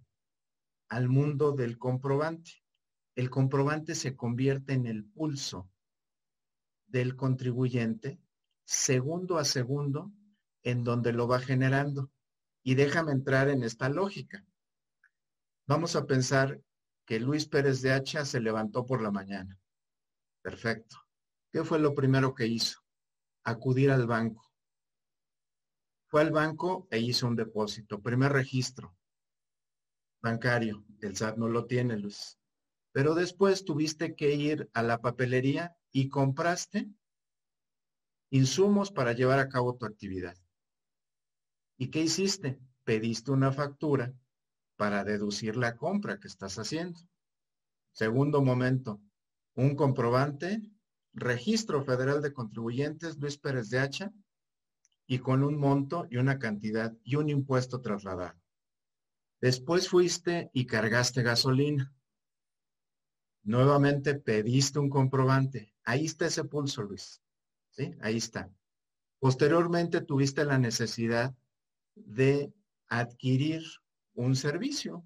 Al 0.89 1.08
mundo 1.08 1.51
del 1.54 1.77
comprobante. 1.77 2.63
El 3.15 3.30
comprobante 3.30 3.96
se 3.96 4.15
convierte 4.15 4.74
en 4.74 4.88
el 4.88 5.06
pulso 5.06 5.70
del 6.88 7.15
contribuyente 7.15 8.20
segundo 8.65 9.38
a 9.38 9.46
segundo 9.46 10.12
en 10.63 10.84
donde 10.84 11.13
lo 11.13 11.27
va 11.27 11.39
generando. 11.39 12.12
Y 12.63 12.75
déjame 12.75 13.12
entrar 13.12 13.48
en 13.50 13.63
esta 13.63 13.89
lógica. 13.89 14.44
Vamos 15.68 15.96
a 15.96 16.06
pensar 16.06 16.60
que 17.06 17.20
Luis 17.20 17.48
Pérez 17.48 17.82
de 17.82 17.94
Hacha 17.94 18.25
se 18.25 18.39
levantó 18.39 18.86
por 18.86 19.01
la 19.01 19.12
mañana. 19.12 19.60
Perfecto. 20.42 21.05
¿Qué 21.56 21.64
fue 21.64 21.80
lo 21.80 21.96
primero 21.96 22.36
que 22.36 22.48
hizo? 22.48 22.82
Acudir 23.46 23.90
al 23.90 24.08
banco. 24.08 24.52
Fue 26.08 26.20
al 26.20 26.32
banco 26.32 26.86
e 26.92 27.00
hizo 27.00 27.28
un 27.28 27.38
depósito. 27.38 28.02
Primer 28.02 28.34
registro 28.34 28.94
bancario. 30.22 30.84
El 31.00 31.16
SAT 31.16 31.38
no 31.38 31.48
lo 31.48 31.66
tiene, 31.66 31.96
Luis. 31.96 32.38
Pero 32.92 33.16
después 33.16 33.64
tuviste 33.64 34.18
que 34.18 34.36
ir 34.36 34.70
a 34.74 34.84
la 34.84 35.00
papelería 35.00 35.78
y 35.94 36.10
compraste 36.10 36.90
insumos 38.32 38.92
para 38.92 39.14
llevar 39.14 39.40
a 39.40 39.48
cabo 39.48 39.78
tu 39.78 39.86
actividad. 39.86 40.36
¿Y 41.78 41.90
qué 41.90 42.02
hiciste? 42.02 42.60
Pediste 42.84 43.32
una 43.32 43.54
factura 43.54 44.14
para 44.76 45.06
deducir 45.06 45.56
la 45.56 45.78
compra 45.78 46.20
que 46.20 46.28
estás 46.28 46.60
haciendo. 46.60 47.00
Segundo 47.94 48.42
momento, 48.42 49.00
un 49.54 49.78
comprobante, 49.78 50.62
registro 51.15 51.84
federal 51.84 52.22
de 52.22 52.34
contribuyentes 52.34 53.17
Luis 53.17 53.38
Pérez 53.38 53.69
de 53.69 53.79
Hacha 53.79 54.13
y 55.07 55.19
con 55.19 55.43
un 55.43 55.57
monto 55.57 56.07
y 56.10 56.17
una 56.17 56.38
cantidad 56.38 56.93
y 57.03 57.15
un 57.15 57.29
impuesto 57.29 57.81
trasladado. 57.81 58.38
Después 59.39 59.89
fuiste 59.89 60.50
y 60.53 60.65
cargaste 60.65 61.24
gasolina. 61.24 61.93
Nuevamente 63.43 64.15
pediste 64.15 64.79
un 64.79 64.89
comprobante. 64.89 65.74
Ahí 65.84 66.05
está 66.05 66.25
ese 66.25 66.43
pulso, 66.43 66.81
Luis. 66.81 67.22
¿Sí? 67.69 67.93
Ahí 68.01 68.17
está. 68.17 68.50
Posteriormente 69.19 70.01
tuviste 70.01 70.45
la 70.45 70.57
necesidad 70.57 71.36
de 71.95 72.51
adquirir 72.88 73.63
un 74.13 74.36
servicio. 74.36 75.05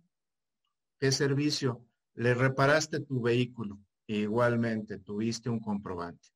¿Qué 1.00 1.12
servicio? 1.12 1.86
Le 2.14 2.34
reparaste 2.34 3.00
tu 3.00 3.22
vehículo. 3.22 3.80
Igualmente 4.18 4.98
tuviste 4.98 5.50
un 5.50 5.60
comprobante. 5.60 6.30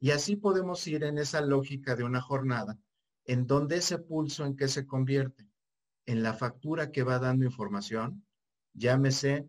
Y 0.00 0.10
así 0.10 0.36
podemos 0.36 0.86
ir 0.86 1.04
en 1.04 1.18
esa 1.18 1.40
lógica 1.40 1.96
de 1.96 2.04
una 2.04 2.20
jornada 2.20 2.78
en 3.24 3.46
donde 3.46 3.76
ese 3.76 3.98
pulso 3.98 4.44
en 4.44 4.56
qué 4.56 4.68
se 4.68 4.86
convierte 4.86 5.48
en 6.06 6.22
la 6.22 6.34
factura 6.34 6.90
que 6.90 7.02
va 7.02 7.18
dando 7.18 7.44
información, 7.44 8.26
llámese 8.74 9.48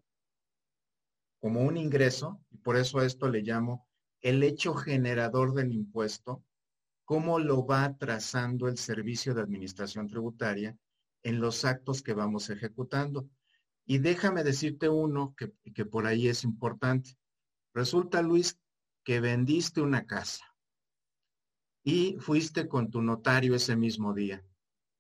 como 1.39 1.61
un 1.61 1.77
ingreso, 1.77 2.41
y 2.49 2.57
por 2.57 2.77
eso 2.77 2.99
a 2.99 3.05
esto 3.05 3.29
le 3.29 3.41
llamo 3.41 3.87
el 4.21 4.41
hecho 4.41 4.73
generador 4.73 5.53
del 5.53 5.73
impuesto, 5.73 6.43
cómo 7.03 7.37
lo 7.37 7.65
va 7.65 7.95
trazando 7.97 8.67
el 8.67 8.77
servicio 8.77 9.35
de 9.35 9.41
administración 9.41 10.07
tributaria 10.07 10.75
en 11.21 11.39
los 11.39 11.65
actos 11.65 12.01
que 12.01 12.13
vamos 12.13 12.49
ejecutando. 12.49 13.29
Y 13.85 13.99
déjame 13.99 14.43
decirte 14.43 14.89
uno 14.89 15.35
que, 15.37 15.53
que 15.73 15.85
por 15.85 16.07
ahí 16.07 16.27
es 16.27 16.43
importante. 16.43 17.11
Resulta, 17.75 18.21
Luis, 18.21 18.57
que 19.03 19.19
vendiste 19.19 19.81
una 19.81 20.05
casa 20.05 20.45
y 21.83 22.15
fuiste 22.19 22.69
con 22.69 22.89
tu 22.89 23.01
notario 23.01 23.53
ese 23.53 23.75
mismo 23.75 24.13
día. 24.13 24.41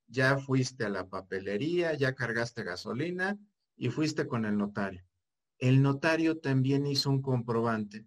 Ya 0.07 0.37
fuiste 0.37 0.83
a 0.83 0.89
la 0.89 1.07
papelería, 1.07 1.93
ya 1.93 2.13
cargaste 2.13 2.63
gasolina 2.63 3.39
y 3.77 3.89
fuiste 3.89 4.27
con 4.27 4.43
el 4.43 4.57
notario. 4.57 5.05
El 5.57 5.81
notario 5.81 6.39
también 6.39 6.85
hizo 6.85 7.09
un 7.09 7.21
comprobante 7.21 8.05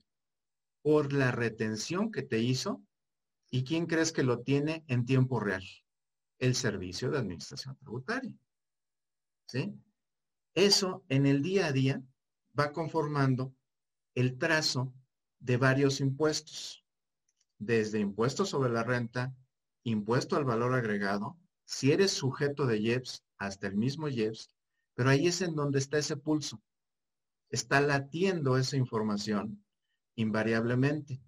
por 0.83 1.15
la 1.15 1.31
retención 1.33 2.13
que 2.13 2.23
te 2.23 2.39
hizo 2.39 2.83
y 3.51 3.65
quién 3.65 3.87
crees 3.87 4.13
que 4.13 4.23
lo 4.23 4.43
tiene 4.43 4.85
en 4.87 5.07
tiempo 5.07 5.41
real 5.41 5.65
el 6.39 6.55
servicio 6.55 7.11
de 7.11 7.17
administración 7.17 7.75
tributaria. 7.79 8.35
¿Sí? 9.47 9.75
Eso 10.53 11.07
en 11.09 11.25
el 11.25 11.43
día 11.43 11.69
a 11.69 11.73
día 11.73 12.03
va 12.57 12.71
conformando 12.71 13.55
el 14.21 14.37
trazo 14.37 14.93
de 15.39 15.57
varios 15.57 16.01
impuestos, 16.01 16.85
desde 17.61 18.01
impuesto 18.01 18.45
sobre 18.45 18.73
la 18.73 18.83
renta, 18.83 19.33
impuesto 19.85 20.35
al 20.35 20.45
valor 20.45 20.75
agregado, 20.75 21.39
si 21.65 21.93
eres 21.93 22.11
sujeto 22.11 22.67
de 22.67 22.79
IEPS, 22.79 23.23
hasta 23.39 23.69
el 23.69 23.77
mismo 23.77 24.09
IEPS, 24.09 24.51
pero 24.97 25.11
ahí 25.11 25.29
es 25.29 25.41
en 25.41 25.55
donde 25.55 25.79
está 25.79 25.99
ese 25.99 26.17
pulso. 26.17 26.61
Está 27.51 27.81
latiendo 27.81 28.57
esa 28.57 28.77
información 28.77 29.65
invariablemente. 30.17 31.23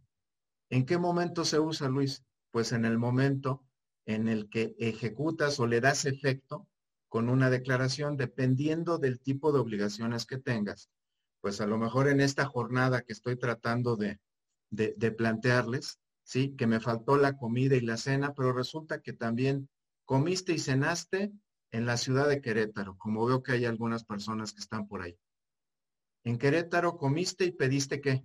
¿En 0.68 0.84
qué 0.84 0.98
momento 0.98 1.44
se 1.44 1.60
usa, 1.60 1.88
Luis? 1.88 2.24
Pues 2.50 2.72
en 2.72 2.84
el 2.84 2.98
momento 2.98 3.62
en 4.04 4.26
el 4.26 4.50
que 4.50 4.74
ejecutas 4.80 5.60
o 5.60 5.68
le 5.68 5.80
das 5.80 6.06
efecto 6.06 6.66
con 7.08 7.28
una 7.28 7.50
declaración 7.50 8.16
dependiendo 8.16 8.98
del 8.98 9.20
tipo 9.20 9.52
de 9.52 9.60
obligaciones 9.60 10.26
que 10.26 10.38
tengas. 10.38 10.90
Pues 11.40 11.60
a 11.60 11.66
lo 11.66 11.78
mejor 11.78 12.08
en 12.08 12.20
esta 12.20 12.44
jornada 12.44 13.02
que 13.02 13.12
estoy 13.12 13.36
tratando 13.36 13.96
de, 13.96 14.20
de, 14.70 15.12
plantearles, 15.12 15.98
¿sí? 16.22 16.54
Que 16.56 16.66
me 16.66 16.80
faltó 16.80 17.16
la 17.16 17.36
comida 17.36 17.76
y 17.76 17.80
la 17.80 17.96
cena, 17.96 18.34
pero 18.34 18.52
resulta 18.52 19.00
que 19.00 19.12
también 19.12 19.68
comiste 20.04 20.52
y 20.52 20.58
cenaste 20.58 21.32
en 21.72 21.86
la 21.86 21.96
ciudad 21.96 22.28
de 22.28 22.40
Querétaro, 22.40 22.96
como 22.98 23.24
veo 23.26 23.42
que 23.42 23.52
hay 23.52 23.64
algunas 23.64 24.04
personas 24.04 24.52
que 24.52 24.60
están 24.60 24.86
por 24.86 25.02
ahí. 25.02 25.16
En 26.24 26.36
Querétaro 26.36 26.98
comiste 26.98 27.44
y 27.44 27.52
pediste 27.52 28.00
qué? 28.00 28.22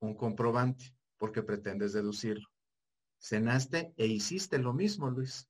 Un 0.00 0.14
comprobante, 0.14 0.94
porque 1.18 1.42
pretendes 1.42 1.92
deducirlo 1.92 2.48
cenaste 3.20 3.92
e 3.96 4.06
hiciste 4.06 4.58
lo 4.58 4.72
mismo, 4.72 5.10
Luis. 5.10 5.48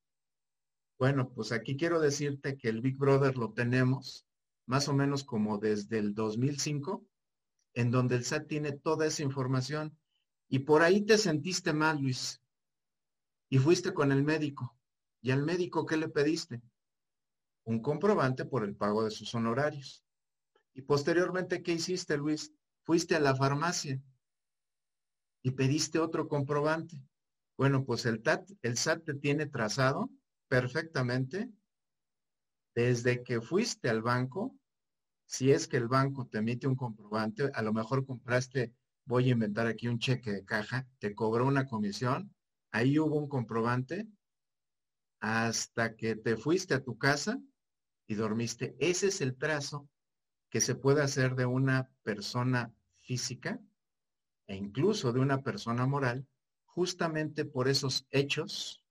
Bueno, 0.99 1.30
pues 1.30 1.52
aquí 1.52 1.76
quiero 1.76 2.00
decirte 2.00 2.59
que 2.59 2.69
el 2.69 2.83
Big 2.83 2.99
Brother 2.99 3.37
lo 3.38 3.52
tenemos 3.52 4.26
más 4.70 4.86
o 4.86 4.92
menos 4.92 5.24
como 5.24 5.58
desde 5.58 5.98
el 5.98 6.14
2005, 6.14 7.04
en 7.74 7.90
donde 7.90 8.14
el 8.14 8.24
SAT 8.24 8.46
tiene 8.46 8.70
toda 8.70 9.04
esa 9.04 9.24
información. 9.24 9.98
Y 10.48 10.60
por 10.60 10.82
ahí 10.82 11.00
te 11.04 11.18
sentiste 11.18 11.72
mal, 11.72 12.00
Luis. 12.00 12.40
Y 13.48 13.58
fuiste 13.58 13.92
con 13.92 14.12
el 14.12 14.22
médico. 14.22 14.78
¿Y 15.22 15.32
al 15.32 15.42
médico 15.42 15.84
qué 15.86 15.96
le 15.96 16.08
pediste? 16.08 16.62
Un 17.64 17.82
comprobante 17.82 18.44
por 18.44 18.62
el 18.62 18.76
pago 18.76 19.02
de 19.02 19.10
sus 19.10 19.34
honorarios. 19.34 20.04
Y 20.72 20.82
posteriormente, 20.82 21.64
¿qué 21.64 21.72
hiciste, 21.72 22.16
Luis? 22.16 22.52
Fuiste 22.84 23.16
a 23.16 23.20
la 23.20 23.34
farmacia 23.34 24.00
y 25.42 25.50
pediste 25.50 25.98
otro 25.98 26.28
comprobante. 26.28 27.02
Bueno, 27.58 27.84
pues 27.84 28.06
el, 28.06 28.22
el 28.62 28.76
SAT 28.76 29.04
te 29.04 29.14
tiene 29.14 29.46
trazado 29.46 30.08
perfectamente 30.46 31.50
desde 32.74 33.24
que 33.24 33.40
fuiste 33.40 33.88
al 33.88 34.02
banco, 34.02 34.56
si 35.30 35.52
es 35.52 35.68
que 35.68 35.76
el 35.76 35.87
banco 35.87 36.26
te 36.26 36.38
emite 36.38 36.66
un 36.66 36.75
comprobante, 36.75 37.52
a 37.54 37.62
lo 37.62 37.72
mejor 37.72 38.04
compraste, 38.04 38.75
voy 39.04 39.28
a 39.28 39.32
inventar 39.32 39.68
aquí 39.68 39.87
un 39.87 40.00
cheque 40.00 40.32
de 40.32 40.44
caja, 40.44 40.88
te 40.99 41.14
cobró 41.14 41.46
una 41.46 41.68
comisión, 41.68 42.34
ahí 42.72 42.99
hubo 42.99 43.14
un 43.16 43.28
comprobante, 43.28 44.08
hasta 45.20 45.94
que 45.94 46.16
te 46.16 46.37
fuiste 46.37 46.75
a 46.75 46.82
tu 46.82 46.99
casa 46.99 47.40
y 48.08 48.16
dormiste. 48.16 48.75
Ese 48.80 49.06
es 49.06 49.20
el 49.20 49.37
trazo 49.37 49.88
que 50.50 50.60
se 50.60 50.75
puede 50.75 51.00
hacer 51.00 51.37
de 51.37 51.46
una 51.46 51.88
persona 52.02 52.75
física 52.96 53.60
e 54.49 54.56
incluso 54.56 55.12
de 55.12 55.20
una 55.20 55.42
persona 55.44 55.87
moral, 55.87 56.26
justamente 56.64 57.44
por 57.44 57.68
esos 57.68 58.04
hechos 58.10 58.84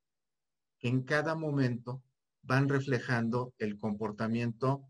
que 0.78 0.88
en 0.88 1.04
cada 1.04 1.36
momento 1.36 2.02
van 2.44 2.70
reflejando 2.70 3.54
el 3.58 3.78
comportamiento 3.78 4.90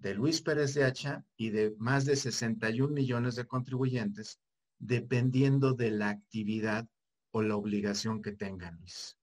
de 0.00 0.14
Luis 0.14 0.40
Pérez 0.40 0.74
de 0.74 0.84
Hacha 0.84 1.24
y 1.36 1.50
de 1.50 1.74
más 1.78 2.06
de 2.06 2.16
61 2.16 2.92
millones 2.92 3.36
de 3.36 3.46
contribuyentes, 3.46 4.40
dependiendo 4.78 5.74
de 5.74 5.90
la 5.90 6.08
actividad 6.08 6.88
o 7.32 7.42
la 7.42 7.56
obligación 7.56 8.22
que 8.22 8.32
tengan, 8.32 8.76
Luis. 8.78 9.18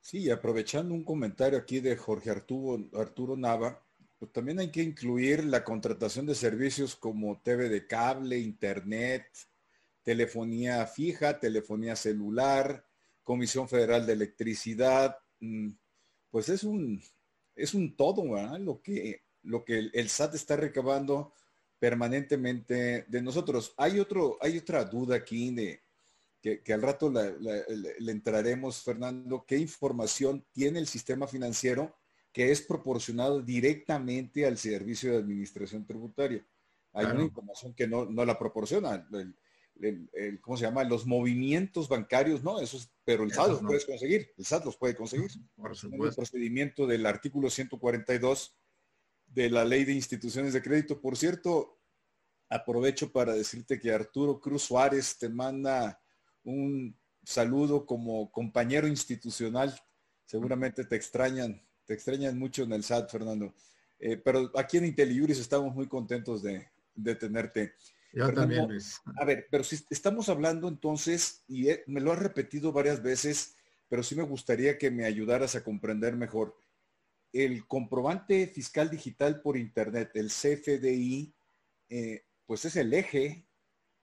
Sí, 0.00 0.30
aprovechando 0.30 0.94
un 0.94 1.04
comentario 1.04 1.58
aquí 1.58 1.80
de 1.80 1.96
Jorge 1.96 2.30
Arturo, 2.30 2.88
Arturo 2.94 3.36
Nava, 3.36 3.84
pues 4.18 4.32
también 4.32 4.60
hay 4.60 4.70
que 4.70 4.82
incluir 4.82 5.44
la 5.44 5.64
contratación 5.64 6.26
de 6.26 6.36
servicios 6.36 6.94
como 6.94 7.40
TV 7.42 7.68
de 7.68 7.86
cable, 7.86 8.38
internet, 8.38 9.26
telefonía 10.04 10.86
fija, 10.86 11.40
telefonía 11.40 11.96
celular, 11.96 12.86
Comisión 13.24 13.68
Federal 13.68 14.06
de 14.06 14.12
Electricidad, 14.12 15.16
mm, 15.40 15.70
pues 16.30 16.48
es 16.48 16.64
un, 16.64 17.02
es 17.62 17.74
un 17.74 17.96
todo, 17.96 18.30
¿verdad? 18.30 18.58
Lo 18.58 18.80
que, 18.82 19.22
lo 19.42 19.64
que 19.64 19.90
el, 19.92 20.08
SAT 20.08 20.34
está 20.34 20.56
recabando 20.56 21.32
permanentemente 21.78 23.04
de 23.08 23.22
nosotros. 23.22 23.74
Hay, 23.76 23.98
otro, 23.98 24.38
hay 24.40 24.58
otra 24.58 24.84
duda 24.84 25.16
aquí 25.16 25.52
de, 25.54 25.82
que, 26.40 26.72
al 26.72 26.82
rato 26.82 27.10
le 27.10 28.12
entraremos, 28.12 28.82
Fernando, 28.82 29.44
¿qué 29.46 29.56
información 29.56 30.44
tiene 30.52 30.78
el 30.78 30.86
sistema 30.86 31.26
financiero 31.26 31.94
que 32.32 32.50
es 32.50 32.62
proporcionado 32.62 33.42
directamente 33.42 34.46
al 34.46 34.56
servicio 34.56 35.12
de 35.12 35.18
administración 35.18 35.84
tributaria. 35.84 36.44
Hay 36.94 37.06
una 37.06 37.22
información 37.22 37.74
que 37.74 37.86
no, 37.86 38.06
la 38.06 38.38
proporciona. 38.38 39.06
El, 39.12 39.34
¿Cómo 40.40 40.56
se 40.56 40.64
llama? 40.64 40.84
Los 40.84 41.06
movimientos 41.06 41.88
bancarios, 41.88 42.42
no, 42.42 42.60
eso 42.60 42.76
es, 42.76 42.90
pero 43.04 43.24
el 43.24 43.32
SAT 43.32 43.48
los 43.48 43.60
puedes 43.62 43.84
conseguir, 43.84 44.32
el 44.36 44.44
SAT 44.44 44.64
los 44.64 44.76
puede 44.76 44.94
conseguir. 44.94 45.30
Por 45.56 45.76
supuesto. 45.76 46.08
El 46.08 46.14
procedimiento 46.14 46.86
del 46.86 47.06
artículo 47.06 47.50
142 47.50 48.56
de 49.26 49.50
la 49.50 49.64
ley 49.64 49.84
de 49.84 49.92
instituciones 49.92 50.52
de 50.52 50.62
crédito. 50.62 51.00
Por 51.00 51.16
cierto, 51.16 51.80
aprovecho 52.48 53.10
para 53.10 53.34
decirte 53.34 53.80
que 53.80 53.90
Arturo 53.90 54.40
Cruz 54.40 54.62
Suárez 54.62 55.18
te 55.18 55.28
manda 55.28 56.00
un 56.44 56.96
saludo 57.24 57.86
como 57.86 58.30
compañero 58.30 58.86
institucional. 58.86 59.74
Seguramente 60.26 60.84
te 60.84 60.96
extrañan 60.96 61.62
te 61.84 61.94
extrañan 61.94 62.38
mucho 62.38 62.62
en 62.62 62.72
el 62.72 62.84
SAT, 62.84 63.10
Fernando. 63.10 63.54
Eh, 63.98 64.16
pero 64.16 64.50
aquí 64.56 64.78
en 64.78 64.86
IntelliJuris 64.86 65.38
estamos 65.38 65.74
muy 65.74 65.88
contentos 65.88 66.42
de, 66.42 66.68
tenerte. 67.16 67.74
Yo 68.12 68.32
también, 68.32 68.68
Luis. 68.68 69.00
A 69.16 69.24
ver, 69.24 69.46
pero 69.50 69.64
si 69.64 69.78
estamos 69.90 70.28
hablando 70.28 70.68
entonces, 70.68 71.44
y 71.48 71.68
me 71.86 72.00
lo 72.00 72.12
has 72.12 72.18
repetido 72.18 72.72
varias 72.72 73.02
veces, 73.02 73.56
pero 73.88 74.02
sí 74.02 74.14
me 74.14 74.22
gustaría 74.22 74.78
que 74.78 74.90
me 74.90 75.04
ayudaras 75.04 75.54
a 75.54 75.64
comprender 75.64 76.16
mejor. 76.16 76.56
El 77.32 77.66
comprobante 77.66 78.46
fiscal 78.46 78.90
digital 78.90 79.40
por 79.40 79.56
Internet, 79.56 80.10
el 80.14 80.28
CFDI, 80.28 81.34
eh, 81.88 82.24
pues 82.46 82.64
es 82.66 82.76
el 82.76 82.92
eje, 82.92 83.46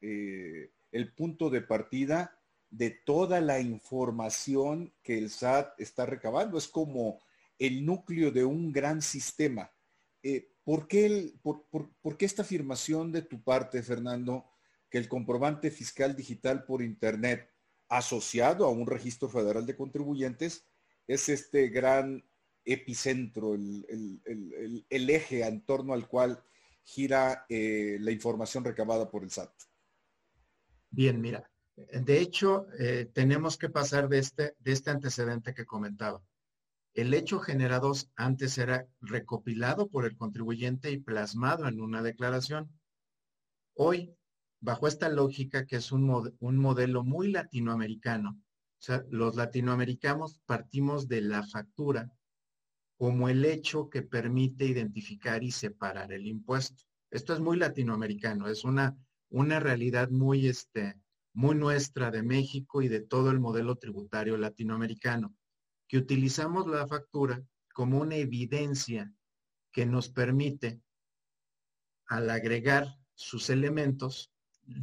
eh, 0.02 0.72
el 0.92 1.14
punto 1.14 1.50
de 1.50 1.62
partida 1.62 2.40
de 2.70 2.92
toda 2.92 3.42
la 3.42 3.60
información 3.60 4.94
que 5.04 5.18
el 5.18 5.30
SAT 5.30 5.80
está 5.80 6.06
recabando. 6.06 6.58
Es 6.58 6.68
como 6.68 7.20
el 7.58 7.86
núcleo 7.86 8.32
de 8.32 8.46
un 8.46 8.72
gran 8.72 9.02
sistema. 9.02 9.72
Eh, 10.22 10.52
¿por, 10.70 10.88
qué 12.18 12.26
esta 12.26 12.44
afirmación 12.44 13.12
de 13.12 13.24
tu 13.24 13.42
parte, 13.42 13.82
Fernando, 13.82 14.46
que 14.90 15.00
el 15.00 15.08
comprobante 15.08 15.72
fiscal 15.72 16.16
digital 16.16 16.64
por 16.64 16.84
Internet 16.84 17.50
asociado 17.88 18.66
a 18.66 18.70
un 18.70 18.86
registro 18.86 19.30
federal 19.30 19.66
de 19.66 19.76
contribuyentes 19.76 20.68
es 21.08 21.28
este 21.28 21.70
gran 21.70 22.24
epicentro, 22.66 23.56
el, 23.56 24.22
eje 24.90 25.44
en 25.44 25.62
torno 25.66 25.94
al 25.94 26.08
cual 26.08 26.44
gira 26.84 27.46
eh, 27.50 27.98
la 28.00 28.12
información 28.12 28.64
recabada 28.64 29.10
por 29.10 29.24
el 29.24 29.32
SAT? 29.32 29.52
Bien, 30.92 31.20
mira, 31.20 31.50
de 31.76 32.20
hecho, 32.20 32.68
eh, 32.78 33.10
tenemos 33.12 33.58
que 33.58 33.70
pasar 33.70 34.08
de 34.08 34.20
este, 34.20 34.54
de 34.60 34.72
este 34.72 34.92
antecedente 34.92 35.56
que 35.56 35.66
comentaba. 35.66 36.22
El 36.96 37.14
hecho 37.14 37.40
generado 37.40 37.94
antes 38.16 38.58
era 38.58 38.88
recopilado 39.00 39.90
por 39.90 40.06
el 40.06 40.18
contribuyente 40.18 40.92
y 40.92 40.98
plasmado 40.98 41.68
en 41.68 41.82
una 41.82 42.02
declaración. 42.02 42.70
Hoy, 43.76 44.16
bajo 44.60 44.88
esta 44.88 45.08
lógica 45.08 45.66
que 45.66 45.78
es 45.78 45.92
un, 45.92 46.06
modelo 46.40 47.04
muy 47.04 47.32
latinoamericano, 47.32 48.32
o 48.32 48.82
sea, 48.82 49.06
los 49.10 49.36
latinoamericanos 49.36 50.42
partimos 50.46 51.08
de 51.08 51.22
la 51.22 51.44
factura 51.44 52.12
como 52.98 53.30
el 53.30 53.46
hecho 53.46 53.90
que 53.90 54.02
permite 54.02 54.66
identificar 54.66 55.44
y 55.44 55.52
separar 55.52 56.12
el 56.12 56.28
impuesto. 56.28 56.84
Esto 57.12 57.34
es 57.34 57.40
muy 57.40 57.58
latinoamericano, 57.58 58.48
es 58.48 58.64
una, 58.64 58.98
una 59.30 59.60
realidad 59.60 60.10
muy, 60.10 60.48
este, 60.48 60.96
muy 61.34 61.56
nuestra 61.56 62.12
de 62.12 62.24
México 62.24 62.82
y 62.82 62.88
de 62.88 63.02
todo 63.02 63.32
el 63.32 63.40
modelo 63.40 63.76
tributario 63.76 64.38
latinoamericano 64.38 65.34
que 65.90 65.98
utilizamos 65.98 66.68
la 66.68 66.88
factura 66.88 67.44
como 67.74 68.00
una 68.00 68.16
evidencia 68.16 69.12
que 69.72 69.86
nos 69.86 70.08
permite, 70.10 70.82
al 72.06 72.30
agregar 72.30 72.88
sus 73.16 73.50
elementos, 73.50 74.32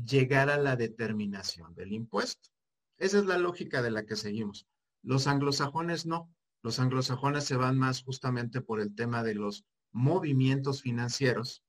llegar 0.04 0.50
a 0.50 0.58
la 0.58 0.76
determinación 0.76 1.74
del 1.74 1.92
impuesto. 1.92 2.50
Esa 2.98 3.18
es 3.18 3.26
la 3.26 3.38
lógica 3.38 3.82
de 3.82 3.92
la 3.92 4.04
que 4.04 4.16
seguimos. 4.16 4.66
Los 5.02 5.28
anglosajones 5.28 6.06
no. 6.06 6.28
Los 6.62 6.80
anglosajones 6.80 7.44
se 7.44 7.56
van 7.56 7.78
más 7.78 8.02
justamente 8.02 8.60
por 8.60 8.80
el 8.80 8.94
tema 8.94 9.22
de 9.22 9.36
los 9.36 9.64
movimientos 9.92 10.82
financieros, 10.82 11.62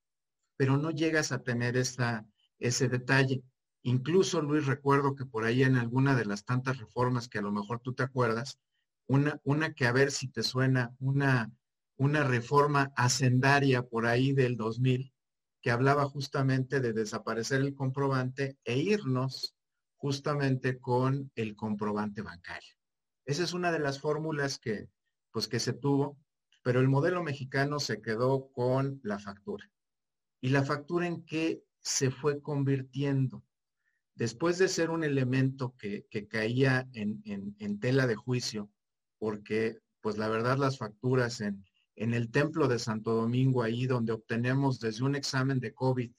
pero 0.56 0.76
no 0.76 0.90
llegas 0.90 1.30
a 1.30 1.42
tener 1.42 1.76
ese 1.76 2.88
detalle. 2.88 3.44
Incluso, 3.82 4.42
Luis, 4.42 4.66
recuerdo 4.66 5.14
que 5.14 5.24
por 5.24 5.44
ahí 5.44 5.62
en 5.62 5.76
alguna 5.76 6.16
de 6.16 6.24
las 6.24 6.44
tantas 6.44 6.78
reformas 6.78 7.28
que 7.28 7.38
a 7.38 7.42
lo 7.42 7.52
mejor 7.52 7.78
tú 7.80 7.94
te 7.94 8.02
acuerdas, 8.02 8.58
una, 9.08 9.40
una 9.42 9.72
que 9.72 9.86
a 9.86 9.92
ver 9.92 10.10
si 10.10 10.28
te 10.28 10.42
suena, 10.42 10.94
una, 11.00 11.50
una 11.96 12.24
reforma 12.24 12.92
hacendaria 12.94 13.82
por 13.82 14.06
ahí 14.06 14.32
del 14.32 14.56
2000, 14.56 15.12
que 15.60 15.70
hablaba 15.70 16.04
justamente 16.04 16.80
de 16.80 16.92
desaparecer 16.92 17.62
el 17.62 17.74
comprobante 17.74 18.58
e 18.64 18.78
irnos 18.78 19.56
justamente 19.96 20.78
con 20.78 21.32
el 21.34 21.56
comprobante 21.56 22.22
bancario. 22.22 22.74
Esa 23.24 23.42
es 23.42 23.52
una 23.52 23.72
de 23.72 23.80
las 23.80 23.98
fórmulas 23.98 24.58
que, 24.58 24.88
pues, 25.32 25.48
que 25.48 25.58
se 25.58 25.72
tuvo, 25.72 26.18
pero 26.62 26.80
el 26.80 26.88
modelo 26.88 27.22
mexicano 27.22 27.80
se 27.80 28.00
quedó 28.00 28.50
con 28.52 29.00
la 29.02 29.18
factura. 29.18 29.68
¿Y 30.40 30.50
la 30.50 30.64
factura 30.64 31.06
en 31.06 31.24
qué 31.24 31.64
se 31.80 32.10
fue 32.10 32.40
convirtiendo? 32.40 33.42
Después 34.14 34.58
de 34.58 34.68
ser 34.68 34.90
un 34.90 35.02
elemento 35.02 35.74
que, 35.78 36.06
caía 36.28 36.88
en, 36.92 37.22
en 37.24 37.80
tela 37.80 38.06
de 38.06 38.16
juicio, 38.16 38.70
porque 39.18 39.78
pues 40.00 40.16
la 40.16 40.28
verdad 40.28 40.58
las 40.58 40.78
facturas 40.78 41.40
en, 41.40 41.64
en 41.96 42.14
el 42.14 42.30
templo 42.30 42.68
de 42.68 42.78
Santo 42.78 43.14
Domingo, 43.14 43.62
ahí 43.62 43.86
donde 43.86 44.12
obtenemos 44.12 44.78
desde 44.78 45.04
un 45.04 45.16
examen 45.16 45.58
de 45.58 45.74
COVID, 45.74 46.12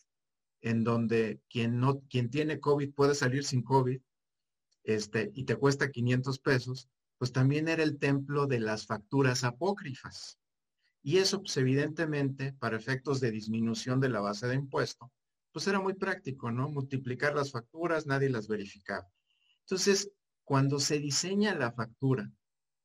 en 0.62 0.84
donde 0.84 1.42
quien, 1.50 1.80
no, 1.80 2.02
quien 2.10 2.30
tiene 2.30 2.60
COVID 2.60 2.94
puede 2.94 3.16
salir 3.16 3.46
sin 3.46 3.64
COVID, 3.64 4.02
este, 4.84 5.32
y 5.34 5.46
te 5.46 5.56
cuesta 5.56 5.92
500 5.92 6.40
pesos, 6.40 6.90
pues 7.18 7.32
también 7.32 7.68
era 7.68 7.84
el 7.84 7.98
templo 7.98 8.48
de 8.48 8.60
las 8.60 8.86
facturas 8.86 9.44
apócrifas. 9.44 10.40
Y 11.02 11.18
eso, 11.18 11.42
pues 11.42 11.56
evidentemente, 11.58 12.54
para 12.54 12.78
efectos 12.78 13.20
de 13.20 13.32
disminución 13.32 14.00
de 14.00 14.10
la 14.10 14.20
base 14.20 14.48
de 14.48 14.56
impuesto, 14.56 15.12
pues 15.52 15.68
era 15.68 15.80
muy 15.80 15.94
práctico, 15.94 16.52
¿no? 16.52 16.70
Multiplicar 16.70 17.36
las 17.36 17.52
facturas, 17.52 18.06
nadie 18.06 18.30
las 18.30 18.48
verificaba. 18.48 19.08
Entonces, 19.62 20.12
cuando 20.44 20.80
se 20.80 21.00
diseña 21.00 21.56
la 21.56 21.72
factura, 21.72 22.30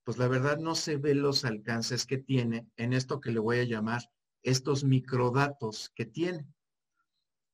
pues 0.05 0.19
la 0.19 0.29
verdad 0.29 0.59
no 0.59 0.75
se 0.75 0.97
ve 0.99 1.15
los 1.15 1.45
alcances 1.45 2.05
que 2.07 2.19
tiene 2.19 2.69
en 2.77 2.93
esto 2.93 3.21
que 3.21 3.33
le 3.33 3.41
voy 3.41 3.59
a 3.59 3.65
llamar 3.65 4.03
estos 4.43 4.85
microdatos 4.85 5.91
que 5.95 6.05
tiene. 6.05 6.47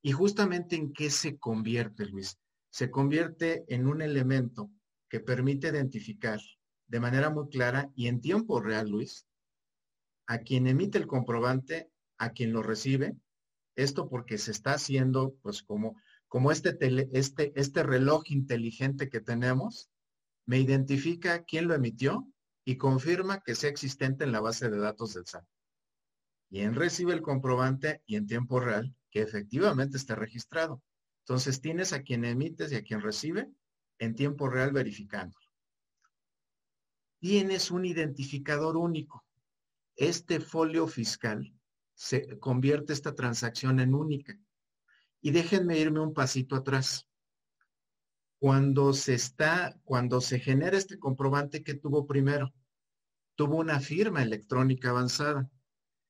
Y 0.03 0.13
justamente 0.13 0.75
en 0.75 0.93
qué 0.93 1.11
se 1.11 1.39
convierte, 1.39 2.07
Luis. 2.07 2.39
Se 2.71 2.91
convierte 2.91 3.65
en 3.69 3.87
un 3.87 4.03
elemento 4.03 4.71
que 5.09 5.21
permite 5.21 5.69
identificar 5.69 6.41
de 6.89 7.01
manera 7.01 7.31
muy 7.31 7.49
clara 7.49 7.91
y 7.95 8.09
en 8.09 8.21
tiempo 8.21 8.61
real, 8.61 8.91
Luis, 8.91 9.27
a 10.27 10.39
quien 10.39 10.67
emite 10.67 10.99
el 10.99 11.07
comprobante, 11.07 11.91
a 12.19 12.31
quien 12.31 12.53
lo 12.53 12.63
recibe. 12.63 13.17
Esto 13.77 14.09
porque 14.09 14.39
se 14.39 14.51
está 14.51 14.73
haciendo, 14.75 15.37
pues 15.43 15.63
como, 15.63 15.97
como 16.27 16.51
este, 16.51 16.77
este, 17.13 17.53
este 17.55 17.83
reloj 17.85 18.25
inteligente 18.27 19.09
que 19.09 19.21
tenemos, 19.21 19.91
me 20.47 20.59
identifica 20.59 21.45
quién 21.45 21.69
lo 21.69 21.75
emitió 21.75 22.27
y 22.65 22.77
confirma 22.77 23.41
que 23.41 23.55
sea 23.55 23.71
existente 23.71 24.25
en 24.25 24.33
la 24.33 24.41
base 24.41 24.69
de 24.71 24.79
datos 24.79 25.15
del 25.15 25.27
SAT. 25.27 25.45
Quien 26.49 26.75
recibe 26.75 27.13
el 27.13 27.23
comprobante 27.23 28.03
y 28.07 28.17
en 28.17 28.27
tiempo 28.27 28.61
real 28.61 28.95
que 29.11 29.23
efectivamente 29.23 29.97
está 29.97 30.15
registrado. 30.15 30.83
Entonces 31.25 31.61
tienes 31.61 31.93
a 31.93 32.03
quien 32.03 32.25
emites 32.25 32.73
y 32.73 32.77
a 32.77 32.83
quien 32.83 33.01
recibe 33.01 33.51
en 33.99 34.15
tiempo 34.15 34.49
real 34.49 34.73
verificando. 34.73 35.37
Tienes 37.21 37.71
un 37.71 37.85
identificador 37.85 38.77
único. 38.77 39.25
Este 39.95 40.41
folio 40.41 40.87
fiscal 40.87 41.55
se 41.95 42.39
convierte 42.39 42.95
esta 42.95 43.15
transacción 43.15 43.79
en 43.79 43.95
única. 43.95 44.39
Y 45.21 45.31
déjenme 45.33 45.79
irme 45.79 46.01
un 46.01 46.15
pasito 46.15 46.57
atrás. 46.57 47.07
Cuando 48.41 48.95
se 48.95 49.13
está, 49.13 49.79
cuando 49.85 50.23
se 50.23 50.41
genera 50.41 50.79
este 50.79 50.99
comprobante 50.99 51.63
que 51.63 51.75
tuvo 51.75 52.07
primero, 52.07 52.55
tuvo 53.35 53.57
una 53.57 53.81
firma 53.81 54.23
electrónica 54.23 54.89
avanzada. 54.89 55.51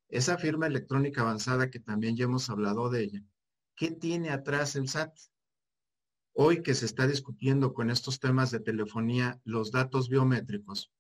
Esa 0.08 0.38
firma 0.38 0.68
electrónica 0.68 1.22
avanzada 1.22 1.70
que 1.70 1.80
también 1.80 2.16
ya 2.16 2.26
hemos 2.26 2.48
hablado 2.48 2.88
de 2.88 3.02
ella, 3.02 3.24
¿qué 3.74 3.90
tiene 3.90 4.30
atrás 4.30 4.76
el 4.76 4.88
SAT? 4.88 5.12
Hoy 6.32 6.62
que 6.62 6.74
se 6.74 6.86
está 6.86 7.08
discutiendo 7.08 7.74
con 7.74 7.90
estos 7.90 8.20
temas 8.20 8.52
de 8.52 8.60
telefonía 8.60 9.40
los 9.42 9.72
datos 9.72 10.08
biométricos, 10.08 10.92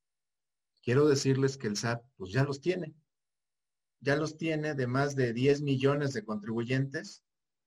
quiero 0.82 1.06
decirles 1.08 1.56
que 1.56 1.68
el 1.68 1.76
SAT 1.76 2.02
pues 2.16 2.32
ya 2.32 2.42
los 2.42 2.60
tiene. 2.60 2.92
Ya 4.00 4.16
los 4.16 4.36
tiene 4.36 4.74
de 4.74 4.88
más 4.88 5.14
de 5.14 5.32
10 5.32 5.62
millones 5.62 6.12
de 6.12 6.24
contribuyentes, 6.24 7.22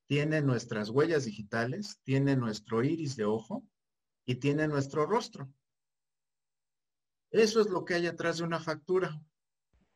tiene 0.07 0.41
nuestras 0.41 0.89
huellas 0.89 1.25
digitales, 1.25 1.99
tiene 2.03 2.35
nuestro 2.35 2.83
iris 2.83 3.15
de 3.15 3.25
ojo 3.25 3.63
y 4.25 4.35
tiene 4.35 4.67
nuestro 4.67 5.05
rostro. 5.05 5.51
Eso 7.31 7.61
es 7.61 7.67
lo 7.67 7.83
que 7.83 7.95
hay 7.95 8.07
atrás 8.07 8.37
de 8.37 8.43
una 8.43 8.59
factura, 8.59 9.19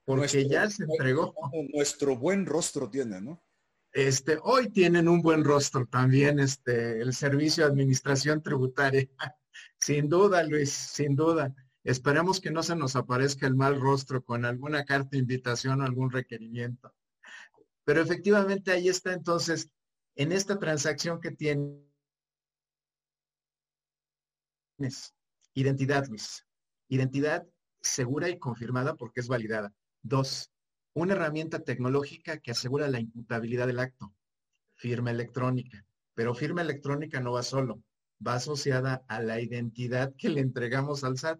porque 0.06 0.48
ya 0.48 0.70
se 0.70 0.84
entregó. 0.84 1.36
Nuestro 1.74 2.18
buen 2.18 2.46
rostro 2.46 2.90
tiene, 2.90 3.22
¿no? 3.22 3.44
Este, 3.92 4.38
hoy 4.44 4.70
tienen 4.70 5.08
un 5.08 5.22
buen 5.22 5.44
rostro 5.44 5.86
también, 5.86 6.40
este, 6.40 7.02
el 7.02 7.14
Servicio 7.14 7.64
de 7.64 7.72
Administración 7.72 8.42
Tributaria. 8.42 9.08
sin 9.80 10.10
duda, 10.10 10.44
Luis, 10.44 10.72
sin 10.72 11.16
duda. 11.16 11.54
Esperemos 11.84 12.42
que 12.42 12.52
no 12.52 12.64
se 12.64 12.76
nos 12.76 12.96
aparezca 12.96 13.48
el 13.48 13.56
mal 13.56 13.80
rostro 13.80 14.24
con 14.24 14.46
alguna 14.46 14.84
carta 14.84 15.10
de 15.12 15.20
invitación 15.20 15.82
o 15.82 15.86
algún 15.86 16.12
requerimiento. 16.12 16.94
Pero 17.86 18.02
efectivamente 18.02 18.72
ahí 18.72 18.90
está 18.90 19.14
entonces, 19.14 19.72
en 20.18 20.32
esta 20.32 20.58
transacción 20.58 21.22
que 21.22 21.32
tienes, 21.32 21.78
identidad, 25.54 26.08
Luis. 26.08 26.46
Identidad 26.90 27.48
segura 27.82 28.28
y 28.28 28.40
confirmada 28.40 28.96
porque 28.96 29.20
es 29.20 29.28
validada. 29.28 29.72
Dos, 30.02 30.52
una 30.94 31.14
herramienta 31.14 31.60
tecnológica 31.60 32.40
que 32.40 32.52
asegura 32.52 32.88
la 32.88 33.00
imputabilidad 33.00 33.68
del 33.68 33.80
acto. 33.80 34.12
Firma 34.74 35.12
electrónica. 35.12 35.86
Pero 36.16 36.34
firma 36.34 36.62
electrónica 36.62 37.20
no 37.20 37.34
va 37.34 37.44
solo, 37.44 37.84
va 38.26 38.36
asociada 38.36 39.06
a 39.08 39.22
la 39.22 39.40
identidad 39.40 40.16
que 40.18 40.30
le 40.30 40.42
entregamos 40.42 41.04
al 41.04 41.20
SAT. 41.20 41.40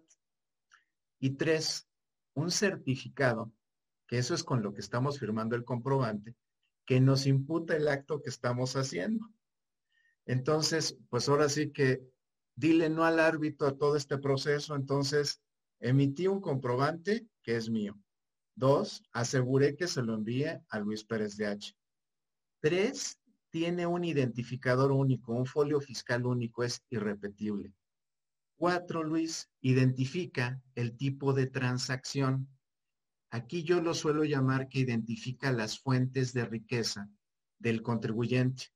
Y 1.18 1.30
tres, 1.30 1.88
un 2.34 2.52
certificado, 2.52 3.52
que 4.06 4.18
eso 4.18 4.34
es 4.36 4.44
con 4.44 4.62
lo 4.62 4.72
que 4.72 4.80
estamos 4.80 5.18
firmando 5.18 5.56
el 5.56 5.64
comprobante, 5.64 6.36
que 6.88 7.02
nos 7.02 7.26
imputa 7.26 7.76
el 7.76 7.86
acto 7.86 8.22
que 8.22 8.30
estamos 8.30 8.74
haciendo. 8.74 9.30
Entonces, 10.24 10.96
pues 11.10 11.28
ahora 11.28 11.50
sí 11.50 11.70
que 11.70 12.00
dile 12.56 12.88
no 12.88 13.04
al 13.04 13.20
árbitro 13.20 13.66
a 13.66 13.76
todo 13.76 13.94
este 13.94 14.16
proceso, 14.16 14.74
entonces 14.74 15.42
emití 15.80 16.28
un 16.28 16.40
comprobante 16.40 17.28
que 17.42 17.56
es 17.56 17.68
mío. 17.68 17.94
Dos, 18.54 19.02
aseguré 19.12 19.76
que 19.76 19.86
se 19.86 20.00
lo 20.00 20.14
envíe 20.14 20.46
a 20.70 20.78
Luis 20.78 21.04
Pérez 21.04 21.36
de 21.36 21.48
H. 21.48 21.76
Tres, 22.60 23.18
tiene 23.50 23.86
un 23.86 24.02
identificador 24.02 24.90
único, 24.90 25.34
un 25.34 25.44
folio 25.44 25.82
fiscal 25.82 26.24
único, 26.24 26.64
es 26.64 26.82
irrepetible. 26.88 27.74
Cuatro, 28.56 29.02
Luis, 29.02 29.50
identifica 29.60 30.58
el 30.74 30.96
tipo 30.96 31.34
de 31.34 31.48
transacción. 31.48 32.48
Aquí 33.30 33.62
yo 33.62 33.80
lo 33.80 33.94
suelo 33.94 34.24
llamar 34.24 34.68
que 34.68 34.80
identifica 34.80 35.52
las 35.52 35.78
fuentes 35.78 36.32
de 36.32 36.46
riqueza 36.46 37.10
del 37.58 37.82
contribuyente. 37.82 38.72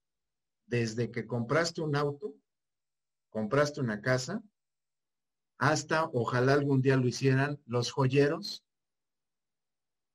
Desde 0.67 1.11
que 1.11 1.27
compraste 1.27 1.81
un 1.81 1.97
auto, 1.97 2.35
compraste 3.31 3.81
una 3.81 4.01
casa, 4.01 4.43
hasta, 5.59 6.05
ojalá 6.13 6.55
algún 6.55 6.83
día 6.83 6.97
lo 6.97 7.07
hicieran, 7.07 7.61
los 7.67 7.93
joyeros, 7.93 8.65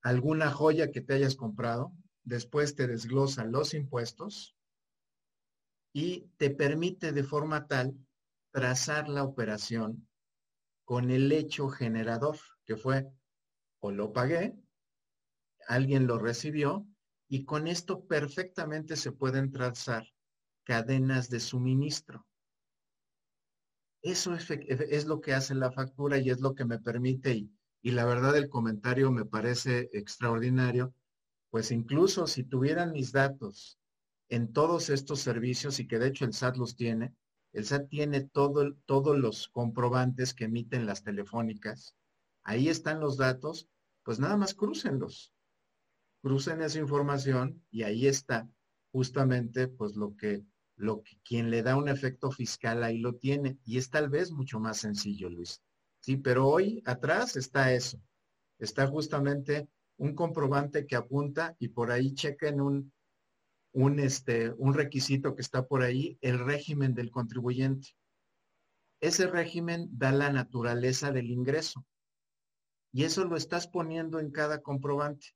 alguna 0.02 0.52
joya 0.52 0.92
que 0.92 1.02
te 1.02 1.14
hayas 1.14 1.36
comprado, 1.36 1.94
después 2.24 2.76
te 2.76 2.88
desglosa 2.88 3.46
los 3.46 3.74
impuestos 3.74 4.56
y 5.94 6.30
te 6.38 6.50
permite 6.50 7.12
de 7.12 7.24
forma 7.24 7.66
tal 7.68 7.98
trazar 8.52 9.10
la 9.10 9.24
operación 9.24 10.08
con 10.84 11.12
el 11.12 11.32
hecho 11.32 11.70
generador, 11.70 12.38
que 12.66 12.76
fue 12.76 13.10
o 13.80 13.92
lo 13.92 14.14
pagué, 14.14 14.56
alguien 15.68 16.08
lo 16.08 16.18
recibió, 16.18 16.88
y 17.28 17.44
con 17.44 17.68
esto 17.68 18.06
perfectamente 18.06 18.96
se 18.96 19.12
pueden 19.12 19.52
trazar 19.52 20.08
cadenas 20.64 21.30
de 21.30 21.40
suministro. 21.40 22.26
Eso 24.02 24.34
es, 24.36 25.06
lo 25.06 25.20
que 25.20 25.34
hace 25.34 25.56
la 25.56 25.72
factura 25.72 26.18
y 26.18 26.30
es 26.30 26.40
lo 26.40 26.56
que 26.56 26.66
me 26.66 26.80
permite, 26.80 27.34
y, 27.34 27.52
y 27.82 27.92
la 27.92 28.06
verdad 28.06 28.38
el 28.38 28.48
comentario 28.48 29.12
me 29.12 29.26
parece 29.26 29.90
extraordinario, 29.92 30.94
pues 31.50 31.72
incluso 31.72 32.28
si 32.28 32.44
tuvieran 32.44 32.92
mis 32.92 33.12
datos 33.12 33.80
en 34.30 34.54
todos 34.54 34.90
estos 34.90 35.20
servicios 35.20 35.80
y 35.80 35.88
que 35.88 36.00
de 36.00 36.08
hecho 36.08 36.26
el 36.26 36.34
SAT 36.34 36.58
los 36.58 36.76
tiene, 36.76 37.14
el 37.54 37.66
SAT 37.66 37.90
tiene 37.90 38.22
todo, 38.22 38.74
todos 38.86 39.18
los 39.18 39.48
comprobantes 39.48 40.34
que 40.34 40.46
emiten 40.46 40.86
las 40.86 41.04
telefónicas. 41.04 41.97
Ahí 42.48 42.70
están 42.70 43.02
los 43.02 43.18
datos, 43.18 43.68
pues 44.04 44.20
nada 44.20 44.38
más 44.38 44.54
crúcenlos. 44.54 45.34
Crucen 46.22 46.62
esa 46.62 46.80
información 46.80 47.62
y 47.70 47.84
ahí 47.84 48.08
está 48.08 48.50
justamente 48.94 49.68
pues 49.68 49.98
lo 49.98 50.16
que, 50.16 50.46
lo 50.78 51.04
que 51.04 51.20
quien 51.26 51.52
le 51.52 51.62
da 51.62 51.76
un 51.76 51.90
efecto 51.90 52.32
fiscal 52.32 52.84
ahí 52.84 53.00
lo 53.00 53.16
tiene. 53.16 53.60
Y 53.66 53.78
es 53.78 53.90
tal 53.90 54.08
vez 54.08 54.32
mucho 54.32 54.62
más 54.62 54.78
sencillo, 54.78 55.30
Luis. 55.30 55.62
Sí, 56.00 56.16
pero 56.16 56.48
hoy 56.48 56.82
atrás 56.86 57.36
está 57.36 57.74
eso. 57.74 58.02
Está 58.60 58.88
justamente 58.88 59.68
un 59.98 60.16
comprobante 60.16 60.88
que 60.88 60.96
apunta 60.96 61.58
y 61.60 61.68
por 61.68 61.92
ahí 61.92 62.14
chequen 62.14 62.62
un, 62.62 62.94
un, 63.74 64.00
este, 64.00 64.54
un 64.54 64.74
requisito 64.74 65.36
que 65.36 65.42
está 65.42 65.68
por 65.68 65.84
ahí, 65.84 66.18
el 66.22 66.40
régimen 66.40 66.94
del 66.94 67.12
contribuyente. 67.12 67.90
Ese 69.02 69.28
régimen 69.28 69.90
da 69.92 70.14
la 70.14 70.32
naturaleza 70.32 71.12
del 71.12 71.30
ingreso. 71.30 71.86
Y 72.98 73.04
eso 73.04 73.26
lo 73.26 73.38
estás 73.38 73.68
poniendo 73.68 74.20
en 74.20 74.32
cada 74.32 74.64
comprobante. 74.64 75.28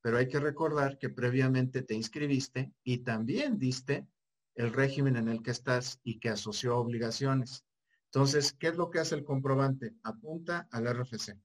Pero 0.00 0.18
hay 0.18 0.28
que 0.28 0.38
recordar 0.38 0.96
que 0.96 1.08
previamente 1.08 1.82
te 1.82 1.94
inscribiste 1.94 2.72
y 2.84 2.98
también 2.98 3.58
diste 3.58 4.06
el 4.54 4.72
régimen 4.72 5.16
en 5.16 5.28
el 5.28 5.42
que 5.42 5.50
estás 5.50 5.98
y 6.04 6.20
que 6.20 6.28
asoció 6.28 6.76
obligaciones. 6.78 7.64
Entonces, 8.04 8.52
¿qué 8.52 8.68
es 8.68 8.76
lo 8.76 8.90
que 8.90 9.00
hace 9.00 9.16
el 9.16 9.24
comprobante? 9.24 9.96
Apunta 10.04 10.68
al 10.70 10.86
RFC. 10.86 11.36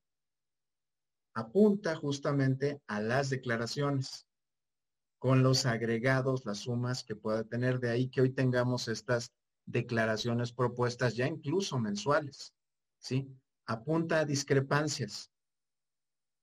Apunta 1.34 1.95
justamente 1.95 2.80
a 2.86 3.01
las 3.01 3.32
declaraciones 3.32 4.28
con 5.17 5.41
los 5.41 5.65
agregados, 5.65 6.45
las 6.45 6.60
sumas 6.60 7.04
que 7.04 7.15
pueda 7.15 7.43
tener. 7.43 7.80
De 7.80 7.89
ahí 7.89 8.08
que 8.10 8.21
hoy 8.21 8.30
tengamos 8.30 8.88
estas 8.88 9.34
declaraciones 9.65 10.54
propuestas 10.54 11.15
ya 11.15 11.25
incluso 11.25 11.80
mensuales, 11.80 12.54
¿sí? 12.99 13.28
Apunta 13.65 14.19
a 14.19 14.25
discrepancias. 14.25 15.32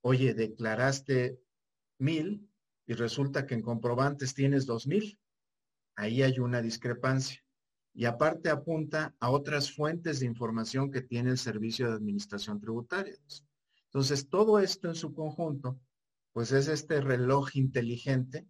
Oye, 0.02 0.34
declaraste 0.34 1.38
mil 1.98 2.48
y 2.86 2.94
resulta 2.94 3.46
que 3.46 3.54
en 3.54 3.62
comprobantes 3.62 4.34
tienes 4.34 4.66
dos 4.66 4.86
mil. 4.86 5.18
Ahí 5.94 6.22
hay 6.22 6.38
una 6.38 6.60
discrepancia. 6.60 7.42
Y 7.94 8.06
aparte 8.06 8.50
apunta 8.50 9.14
a 9.20 9.30
otras 9.30 9.72
fuentes 9.72 10.20
de 10.20 10.26
información 10.26 10.90
que 10.90 11.02
tiene 11.02 11.30
el 11.30 11.38
Servicio 11.38 11.88
de 11.88 11.94
Administración 11.94 12.58
Tributaria. 12.60 13.14
Entonces, 13.86 14.28
todo 14.28 14.58
esto 14.58 14.88
en 14.88 14.94
su 14.94 15.12
conjunto, 15.12 15.78
pues 16.32 16.50
es 16.52 16.68
este 16.68 17.00
reloj 17.00 17.54
inteligente 17.56 18.46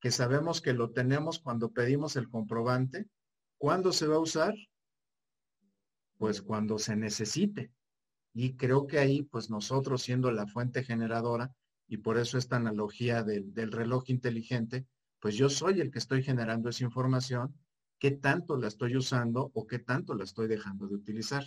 que 0.00 0.10
sabemos 0.10 0.60
que 0.60 0.74
lo 0.74 0.90
tenemos 0.90 1.38
cuando 1.38 1.72
pedimos 1.72 2.16
el 2.16 2.28
comprobante. 2.28 3.08
¿Cuándo 3.56 3.92
se 3.92 4.06
va 4.06 4.16
a 4.16 4.20
usar? 4.20 4.54
Pues 6.18 6.42
cuando 6.42 6.78
se 6.78 6.94
necesite. 6.94 7.72
Y 8.34 8.56
creo 8.56 8.86
que 8.86 8.98
ahí, 8.98 9.22
pues 9.22 9.48
nosotros 9.48 10.02
siendo 10.02 10.30
la 10.32 10.46
fuente 10.46 10.82
generadora, 10.82 11.54
y 11.86 11.98
por 11.98 12.18
eso 12.18 12.36
esta 12.36 12.56
analogía 12.56 13.22
del, 13.22 13.54
del 13.54 13.72
reloj 13.72 14.10
inteligente, 14.10 14.86
pues 15.20 15.36
yo 15.36 15.48
soy 15.48 15.80
el 15.80 15.90
que 15.90 16.00
estoy 16.00 16.22
generando 16.22 16.68
esa 16.68 16.84
información, 16.84 17.54
qué 17.98 18.10
tanto 18.10 18.58
la 18.58 18.68
estoy 18.68 18.96
usando 18.96 19.50
o 19.54 19.66
qué 19.66 19.78
tanto 19.78 20.14
la 20.14 20.24
estoy 20.24 20.48
dejando 20.48 20.86
de 20.86 20.96
utilizar. 20.96 21.44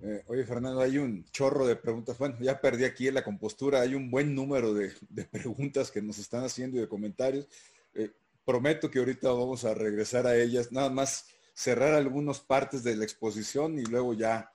Eh, 0.00 0.24
oye, 0.26 0.44
Fernando, 0.44 0.80
hay 0.80 0.98
un 0.98 1.24
chorro 1.26 1.66
de 1.66 1.76
preguntas. 1.76 2.18
Bueno, 2.18 2.36
ya 2.40 2.60
perdí 2.60 2.84
aquí 2.84 3.10
la 3.10 3.22
compostura. 3.22 3.80
Hay 3.80 3.94
un 3.94 4.10
buen 4.10 4.34
número 4.34 4.74
de, 4.74 4.92
preguntas 5.30 5.90
que 5.90 6.02
nos 6.02 6.18
están 6.18 6.44
haciendo 6.44 6.76
y 6.76 6.80
de 6.80 6.88
comentarios. 6.88 7.46
Eh, 7.94 8.10
prometo 8.44 8.90
que 8.90 8.98
ahorita 8.98 9.28
vamos 9.28 9.64
a 9.64 9.74
regresar 9.74 10.26
a 10.26 10.36
ellas. 10.36 10.72
Nada 10.72 10.90
más 10.90 11.26
cerrar 11.54 11.94
algunas 11.94 12.40
partes 12.40 12.82
de 12.82 12.96
la 12.96 13.04
exposición 13.04 13.78
y 13.78 13.84
luego 13.84 14.14
ya 14.14 14.51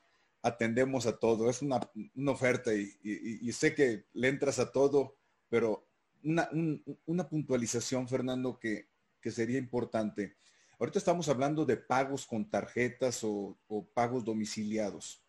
atendemos 0.47 1.05
a 1.05 1.17
todo. 1.17 1.49
Es 1.49 1.61
una, 1.61 1.79
oferta 2.27 2.73
y, 2.73 3.51
sé 3.51 3.73
que 3.73 4.05
le 4.13 4.27
entras 4.27 4.59
a 4.59 4.71
todo, 4.71 5.17
pero 5.49 5.87
una, 6.23 7.29
puntualización, 7.29 8.07
Fernando, 8.07 8.59
que, 8.59 8.89
sería 9.23 9.57
importante. 9.57 10.37
Ahorita 10.79 10.99
estamos 10.99 11.27
hablando 11.27 11.65
de 11.65 11.75
pagos 11.75 12.25
con 12.25 12.49
tarjetas 12.49 13.21
o 13.23 13.57
pagos 13.93 14.23
domiciliados. 14.23 15.21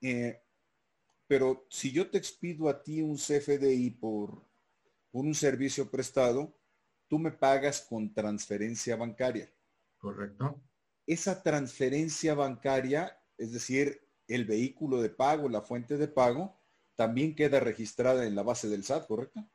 Eh, 0.00 0.38
pero 1.26 1.66
si 1.70 1.90
yo 1.90 2.10
te 2.10 2.18
expido 2.18 2.68
a 2.68 2.82
ti 2.82 3.00
un 3.00 3.16
CFDI 3.16 3.90
por, 3.90 4.44
por 5.10 5.24
un 5.24 5.34
servicio 5.34 5.90
prestado, 5.90 6.54
tú 7.08 7.18
me 7.18 7.30
pagas 7.30 7.80
con 7.80 8.12
transferencia 8.12 8.96
bancaria. 8.96 9.50
Correcto. 9.96 10.60
Esa 11.06 11.42
transferencia 11.42 12.34
bancaria, 12.34 13.18
es 13.38 13.52
decir, 13.52 14.03
el 14.28 14.44
vehículo 14.44 15.00
de 15.00 15.10
pago, 15.10 15.48
la 15.48 15.62
fuente 15.62 15.96
de 15.96 16.08
pago, 16.08 16.58
también 16.96 17.34
queda 17.34 17.60
registrada 17.60 18.26
en 18.26 18.34
la 18.34 18.42
base 18.42 18.68
del 18.68 18.84
SAT, 18.84 19.06
¿correcto? 19.06 19.46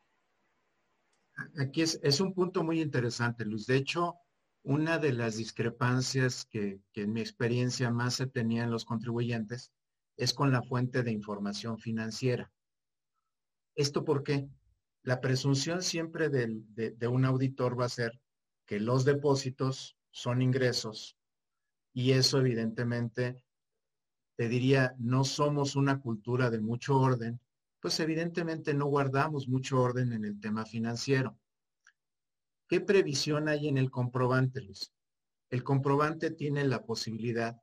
Aquí 1.58 1.82
es, 1.82 2.20
un 2.20 2.34
punto 2.34 2.64
muy 2.64 2.82
interesante, 2.82 3.46
Luz. 3.46 3.66
De 3.66 3.78
hecho, 3.78 4.16
una 4.64 5.00
de 5.00 5.14
las 5.14 5.38
discrepancias 5.38 6.46
que, 6.46 6.82
que 6.92 7.04
en 7.04 7.14
mi 7.14 7.22
experiencia 7.22 7.92
más 7.92 8.16
se 8.16 8.28
tenían 8.28 8.72
los 8.72 8.84
contribuyentes 8.84 9.72
es 10.18 10.34
con 10.34 10.52
la 10.52 10.62
fuente 10.62 11.02
de 11.02 11.12
información 11.12 11.80
financiera. 11.80 12.52
¿Esto 13.74 14.04
por 14.04 14.24
qué? 14.24 14.50
La 15.04 15.22
presunción 15.22 15.82
siempre 15.82 16.30
de, 16.30 17.08
un 17.08 17.26
auditor 17.26 17.80
va 17.80 17.86
a 17.86 17.90
ser 17.90 18.20
que 18.66 18.80
los 18.80 19.06
depósitos 19.06 19.98
son 20.12 20.42
ingresos 20.42 21.18
y 21.94 22.12
eso 22.12 22.40
evidentemente, 22.40 23.42
te 24.40 24.48
diría, 24.48 24.96
no 25.00 25.26
somos 25.26 25.76
una 25.76 26.00
cultura 26.00 26.50
de 26.50 26.62
mucho 26.62 26.98
orden, 26.98 27.42
pues 27.82 28.00
evidentemente 28.00 28.74
no 28.74 28.86
guardamos 28.86 29.50
mucho 29.50 29.82
orden 29.82 30.14
en 30.14 30.24
el 30.24 30.40
tema 30.40 30.66
financiero. 30.66 31.38
¿Qué 32.70 32.80
previsión 32.80 33.50
hay 33.50 33.68
en 33.68 33.78
el 33.78 33.92
comprobante, 33.92 34.62
Luis? 34.62 34.94
El 35.50 35.66
comprobante 35.66 36.32
tiene 36.32 36.64
la 36.64 36.86
posibilidad 36.86 37.58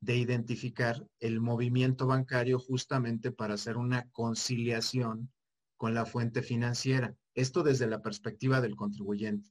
de 0.00 0.16
identificar 0.16 1.06
el 1.20 1.42
movimiento 1.42 2.06
bancario 2.06 2.58
justamente 2.58 3.30
para 3.30 3.52
hacer 3.52 3.76
una 3.76 4.08
conciliación 4.08 5.30
con 5.76 5.92
la 5.92 6.06
fuente 6.06 6.40
financiera. 6.40 7.14
Esto 7.34 7.62
desde 7.62 7.86
la 7.86 8.00
perspectiva 8.00 8.62
del 8.62 8.76
contribuyente. 8.76 9.50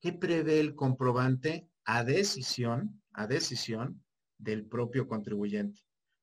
¿Qué 0.00 0.12
prevé 0.12 0.58
el 0.58 0.74
comprobante 0.74 1.68
a 1.84 2.02
decisión, 2.02 3.00
a 3.12 3.28
decisión 3.28 4.02
del 4.36 4.66
propio 4.66 5.06
contribuyente? 5.06 5.80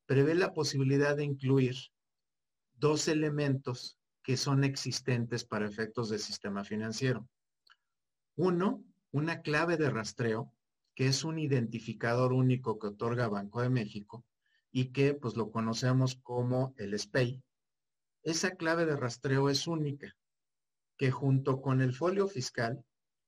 Prevé 0.10 0.34
la 0.34 0.56
posibilidad 0.56 1.16
de 1.16 1.24
incluir 1.24 1.76
dos 2.74 3.08
elementos 3.08 4.00
que 4.24 4.38
son 4.38 4.64
existentes 4.64 5.46
para 5.46 5.68
efectos 5.68 6.10
del 6.10 6.18
sistema 6.18 6.64
financiero. 6.64 7.30
Uno, 8.36 8.84
una 9.12 9.44
clave 9.44 9.78
de 9.78 9.92
rastreo 9.92 10.52
que 10.96 11.06
es 11.06 11.24
un 11.24 11.38
identificador 11.38 12.34
único 12.34 12.80
que 12.80 12.88
otorga 12.88 13.28
Banco 13.28 13.62
de 13.62 13.70
México 13.70 14.26
y 14.72 14.86
que 14.86 15.14
pues 15.14 15.38
lo 15.38 15.52
conocemos 15.52 16.16
como 16.24 16.74
el 16.80 16.98
SPEI. 16.98 17.44
Esa 18.24 18.56
clave 18.56 18.88
de 18.88 18.96
rastreo 18.96 19.48
es 19.48 19.68
única, 19.68 20.18
que 20.98 21.12
junto 21.12 21.62
con 21.62 21.82
el 21.82 21.94
folio 21.94 22.28
fiscal 22.28 22.84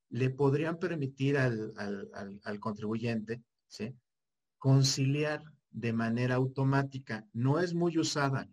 le 0.09 0.31
podrían 0.31 0.79
permitir 0.79 1.37
al, 1.37 2.59
contribuyente 2.59 3.43
conciliar 4.57 5.43
de 5.71 5.93
manera 5.93 6.35
automática. 6.35 7.27
No 7.33 7.59
es 7.59 7.73
muy 7.73 7.97
usada, 7.97 8.47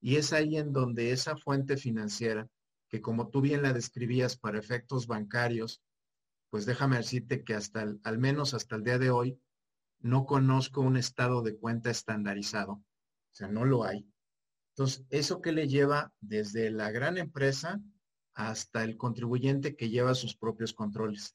Y 0.00 0.16
es 0.16 0.32
ahí 0.32 0.56
en 0.56 0.72
donde 0.72 1.10
esa 1.10 1.36
fuente 1.36 1.76
financiera, 1.76 2.48
que 2.88 3.00
como 3.00 3.28
tú 3.28 3.40
bien 3.40 3.62
la 3.62 3.72
describías 3.72 4.36
para 4.36 4.58
efectos 4.58 5.06
bancarios, 5.06 5.82
pues 6.50 6.66
déjame 6.66 6.98
decirte 6.98 7.42
que 7.42 7.54
hasta 7.54 7.96
al 8.04 8.18
menos 8.18 8.54
hasta 8.54 8.76
el 8.76 8.84
día 8.84 8.98
de 8.98 9.10
hoy 9.10 9.40
no 10.00 10.26
conozco 10.26 10.80
un 10.80 10.96
estado 10.96 11.42
de 11.42 11.56
cuenta 11.56 11.90
estandarizado. 11.90 12.72
O 12.72 12.84
sea, 13.32 13.48
no 13.48 13.64
lo 13.64 13.84
hay. 13.84 14.06
Entonces, 14.74 15.04
¿eso 15.10 15.40
que 15.40 15.52
le 15.52 15.68
lleva 15.68 16.12
desde 16.20 16.70
la 16.70 16.90
gran 16.90 17.18
empresa 17.18 17.80
hasta 18.34 18.84
el 18.84 18.96
contribuyente 18.96 19.74
que 19.74 19.88
lleva 19.88 20.14
sus 20.14 20.36
propios 20.36 20.74
controles? 20.74 21.34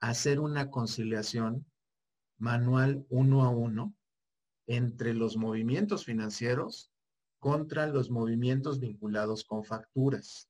Hacer 0.00 0.40
una 0.40 0.70
conciliación 0.70 1.66
manual 2.38 3.06
uno 3.08 3.44
a 3.44 3.50
uno 3.50 3.94
entre 4.70 5.14
los 5.14 5.36
movimientos 5.36 6.04
financieros 6.04 6.92
contra 7.40 7.88
los 7.88 8.08
movimientos 8.08 8.78
vinculados 8.78 9.42
con 9.42 9.64
facturas. 9.64 10.48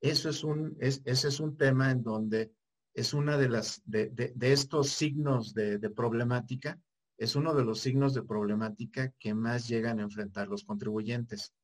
Eso 0.00 0.28
es 0.28 0.42
un, 0.42 0.76
ese 0.80 1.04
es 1.06 1.38
un 1.38 1.56
tema 1.56 1.92
en 1.92 2.02
donde 2.02 2.52
es 2.94 3.14
una 3.14 3.38
de 3.38 3.48
las, 3.48 3.80
de, 3.84 4.34
estos 4.40 4.88
signos 4.88 5.54
de, 5.54 5.78
problemática, 5.90 6.80
es 7.16 7.36
uno 7.36 7.54
de 7.54 7.64
los 7.64 7.78
signos 7.78 8.12
de 8.12 8.24
problemática 8.24 9.12
que 9.20 9.34
más 9.34 9.68
llegan 9.68 10.00
a 10.00 10.02
enfrentar 10.02 10.48
los 10.48 10.64
contribuyentes. 10.64 11.54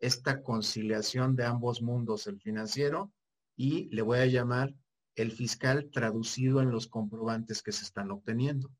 Esta 0.00 0.42
conciliación 0.42 1.36
de 1.36 1.44
ambos 1.44 1.82
mundos, 1.82 2.26
el 2.26 2.40
financiero 2.40 3.12
y 3.54 3.90
le 3.94 4.00
voy 4.00 4.20
a 4.20 4.26
llamar 4.26 4.74
el 5.14 5.32
fiscal 5.32 5.90
traducido 5.92 6.62
en 6.62 6.70
los 6.70 6.86
comprobantes 6.86 7.62
que 7.62 7.72
se 7.72 7.84
están 7.84 8.10
obteniendo. 8.10 8.70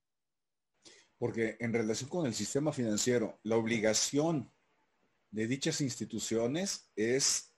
Porque 1.19 1.57
en 1.61 1.73
relación 1.73 2.09
con 2.09 2.27
el 2.27 2.35
sistema 2.35 2.73
financiero, 2.73 3.39
la 3.43 3.57
obligación 3.57 4.53
de 5.31 5.47
dichas 5.47 5.81
instituciones 5.81 6.91
es 6.97 7.55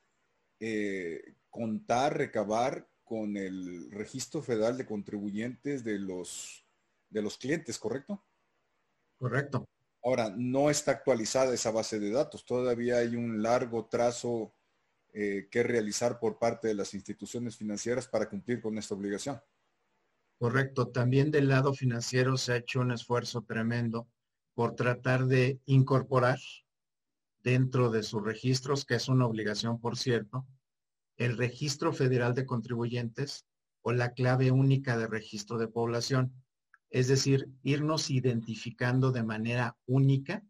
eh, 0.58 1.34
contar, 1.50 2.16
recabar 2.16 2.88
con 3.04 3.36
el 3.36 3.90
registro 3.90 4.42
federal 4.42 4.78
de 4.78 4.86
contribuyentes 4.86 5.84
de 5.84 5.98
los, 5.98 6.64
de 7.08 7.22
los 7.22 7.36
clientes, 7.36 7.78
¿correcto? 7.78 8.24
Correcto. 9.18 9.68
Ahora, 10.02 10.32
no 10.34 10.70
está 10.70 10.92
actualizada 10.92 11.52
esa 11.52 11.70
base 11.70 11.98
de 11.98 12.10
datos. 12.10 12.44
Todavía 12.44 12.98
hay 12.98 13.16
un 13.16 13.42
largo 13.42 13.86
trazo 13.86 14.54
eh, 15.12 15.48
que 15.50 15.62
realizar 15.62 16.18
por 16.18 16.38
parte 16.38 16.68
de 16.68 16.74
las 16.74 16.94
instituciones 16.94 17.56
financieras 17.56 18.06
para 18.06 18.28
cumplir 18.28 18.62
con 18.62 18.78
esta 18.78 18.94
obligación. 18.94 19.40
Correcto. 20.40 20.88
También 20.88 21.31
del 21.31 21.48
lado 21.48 21.74
financiero 21.74 22.38
se 22.38 22.55
ha 22.55 22.57
hecho 22.57 22.81
un 22.81 22.92
esfuerzo 22.92 23.42
tremendo 23.42 24.09
por 24.55 24.74
tratar 24.74 25.26
de 25.26 25.61
incorporar 25.66 26.38
dentro 27.42 27.90
de 27.90 28.03
sus 28.03 28.24
registros, 28.24 28.87
que 28.87 28.94
es 28.94 29.09
una 29.11 29.26
obligación, 29.26 29.79
por 29.79 29.98
cierto, 29.98 30.46
el 31.18 31.37
registro 31.37 31.92
federal 31.92 32.33
de 32.33 32.46
contribuyentes 32.46 33.44
o 33.83 33.92
la 33.92 34.14
clave 34.14 34.50
única 34.50 34.96
de 34.96 35.09
registro 35.09 35.59
de 35.59 35.68
población. 35.68 36.33
Es 36.88 37.09
decir, 37.09 37.50
irnos 37.62 38.09
identificando 38.11 39.12
de 39.12 39.22
manera 39.22 39.76
única 39.85 40.42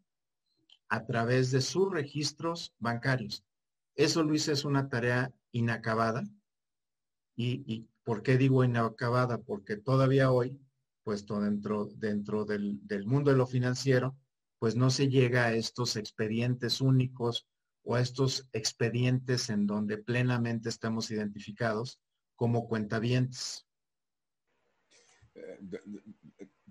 a 0.87 1.05
través 1.05 1.51
de 1.51 1.59
sus 1.59 1.91
registros 1.91 2.73
bancarios. 2.79 3.43
Eso, 3.95 4.23
Luis, 4.23 4.47
es 4.47 4.63
una 4.63 4.87
tarea 4.87 5.33
inacabada. 5.51 6.23
¿Y, 7.35 7.89
por 8.03 8.23
qué 8.23 8.37
digo 8.37 8.63
inacabada? 8.63 9.37
Porque 9.39 9.77
todavía 9.77 10.31
hoy, 10.31 10.59
puesto 11.03 11.39
dentro, 11.39 11.85
dentro 11.95 12.45
del, 12.45 12.79
del 12.87 13.05
mundo 13.05 13.31
de 13.31 13.37
lo 13.37 13.47
financiero, 13.47 14.15
pues 14.59 14.75
no 14.75 14.89
se 14.89 15.09
llega 15.09 15.45
a 15.45 15.53
estos 15.53 15.95
expedientes 15.95 16.81
únicos 16.81 17.47
o 17.83 17.95
a 17.95 18.01
estos 18.01 18.47
expedientes 18.53 19.49
en 19.49 19.65
donde 19.65 19.97
plenamente 19.97 20.69
estamos 20.69 21.09
identificados 21.09 21.99
como 22.35 22.67
cuentavientes. 22.67 23.65
Eh, 25.35 25.59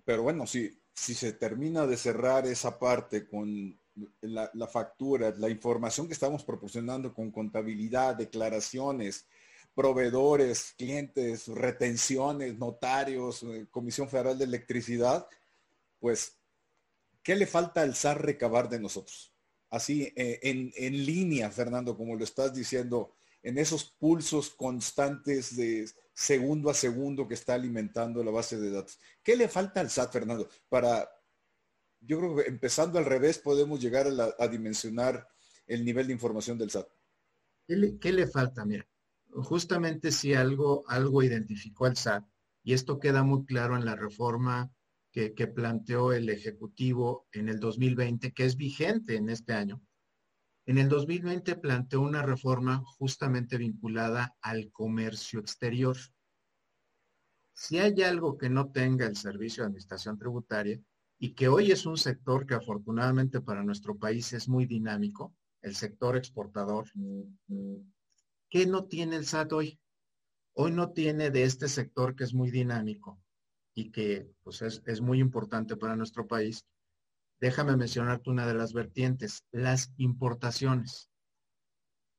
pero 0.04 0.22
bueno, 0.22 0.46
si, 0.46 0.80
si 0.94 1.14
se 1.14 1.32
termina 1.32 1.86
de 1.86 1.96
cerrar 1.96 2.46
esa 2.46 2.78
parte 2.78 3.28
con 3.28 3.78
la, 4.20 4.50
la, 4.54 4.66
factura, 4.66 5.34
la 5.36 5.48
información 5.48 6.06
que 6.06 6.12
estamos 6.12 6.44
proporcionando 6.44 7.12
con 7.12 7.30
contabilidad, 7.30 8.16
declaraciones, 8.16 9.26
proveedores, 9.74 10.74
clientes, 10.76 11.48
retenciones, 11.48 12.58
notarios, 12.58 13.42
eh, 13.42 13.66
Comisión 13.70 14.08
Federal 14.08 14.38
de 14.38 14.44
Electricidad, 14.44 15.26
pues, 15.98 16.38
¿qué 17.22 17.36
le 17.36 17.46
falta 17.46 17.82
al 17.82 17.94
SAR 17.94 18.22
recabar 18.24 18.68
de 18.68 18.80
nosotros? 18.80 19.32
Así, 19.70 20.12
eh, 20.16 20.40
en, 20.42 20.72
en 20.76 21.06
línea, 21.06 21.50
Fernando, 21.50 21.96
como 21.96 22.16
lo 22.16 22.24
estás 22.24 22.54
diciendo, 22.54 23.14
en 23.42 23.58
esos 23.58 23.84
pulsos 23.84 24.50
constantes 24.50 25.56
de 25.56 25.88
segundo 26.12 26.68
a 26.68 26.74
segundo 26.74 27.26
que 27.26 27.34
está 27.34 27.54
alimentando 27.54 28.22
la 28.22 28.30
base 28.30 28.58
de 28.58 28.70
datos. 28.70 28.98
¿Qué 29.22 29.36
le 29.36 29.48
falta 29.48 29.80
al 29.80 29.90
SAT, 29.90 30.12
Fernando? 30.12 30.48
Para, 30.68 31.08
yo 32.00 32.18
creo 32.18 32.36
que 32.36 32.42
empezando 32.42 32.98
al 32.98 33.06
revés 33.06 33.38
podemos 33.38 33.80
llegar 33.80 34.06
a, 34.38 34.48
dimensionar 34.48 35.26
el 35.66 35.84
nivel 35.84 36.08
de 36.08 36.12
información 36.12 36.58
del 36.58 36.70
SAT. 36.70 36.88
¿Qué 37.66 38.12
le, 38.12 38.26
falta? 38.26 38.64
Mira, 38.64 38.86
justamente 39.34 40.12
si 40.12 40.34
algo, 40.34 40.84
algo 40.88 41.22
identificó 41.22 41.86
al 41.86 41.96
SAT, 41.96 42.24
y 42.62 42.74
esto 42.74 42.98
queda 42.98 43.22
muy 43.22 43.44
claro 43.44 43.76
en 43.76 43.84
la 43.84 43.96
reforma 43.96 44.70
que, 45.12 45.34
que 45.34 45.46
planteó 45.46 46.12
el 46.12 46.28
Ejecutivo 46.28 47.26
en 47.32 47.48
el 47.48 47.58
2020, 47.58 48.32
que 48.32 48.44
es 48.44 48.56
vigente 48.56 49.16
en 49.16 49.30
este 49.30 49.54
año, 49.54 49.82
en 50.70 50.78
el 50.78 50.88
2020 50.88 51.56
planteó 51.56 52.00
una 52.00 52.22
reforma 52.22 52.82
justamente 52.84 53.56
vinculada 53.56 54.36
al 54.40 54.70
comercio 54.70 55.40
exterior. 55.40 55.96
Si 57.52 57.78
hay 57.78 58.02
algo 58.02 58.38
que 58.38 58.48
no 58.50 58.70
tenga 58.70 59.06
el 59.06 59.16
Servicio 59.16 59.62
de 59.62 59.66
Administración 59.66 60.16
Tributaria 60.16 60.80
y 61.18 61.34
que 61.34 61.48
hoy 61.48 61.72
es 61.72 61.86
un 61.86 61.96
sector 61.96 62.46
que 62.46 62.54
afortunadamente 62.54 63.40
para 63.40 63.64
nuestro 63.64 63.98
país 63.98 64.32
es 64.32 64.48
muy 64.48 64.64
dinámico, 64.66 65.34
el 65.60 65.74
sector 65.74 66.16
exportador, 66.16 66.86
¿qué 68.50 68.66
no 68.66 68.84
tiene 68.84 69.16
el 69.16 69.26
SAT 69.26 69.52
hoy? 69.52 69.80
Hoy 70.54 70.72
no 70.72 70.90
tiene 70.90 71.30
de 71.30 71.44
este 71.44 71.68
sector 71.68 72.16
que 72.16 72.24
es 72.24 72.34
muy 72.34 72.50
dinámico 72.50 73.18
y 73.74 73.90
que 73.90 74.28
pues, 74.42 74.60
es, 74.62 75.00
muy 75.00 75.20
importante 75.20 75.76
para 75.76 75.96
nuestro 75.96 76.26
país, 76.26 76.66
déjame 77.40 77.76
mencionarte 77.76 78.28
una 78.28 78.46
de 78.46 78.54
las 78.54 78.72
vertientes, 78.72 79.44
las 79.52 79.92
importaciones. 79.96 81.08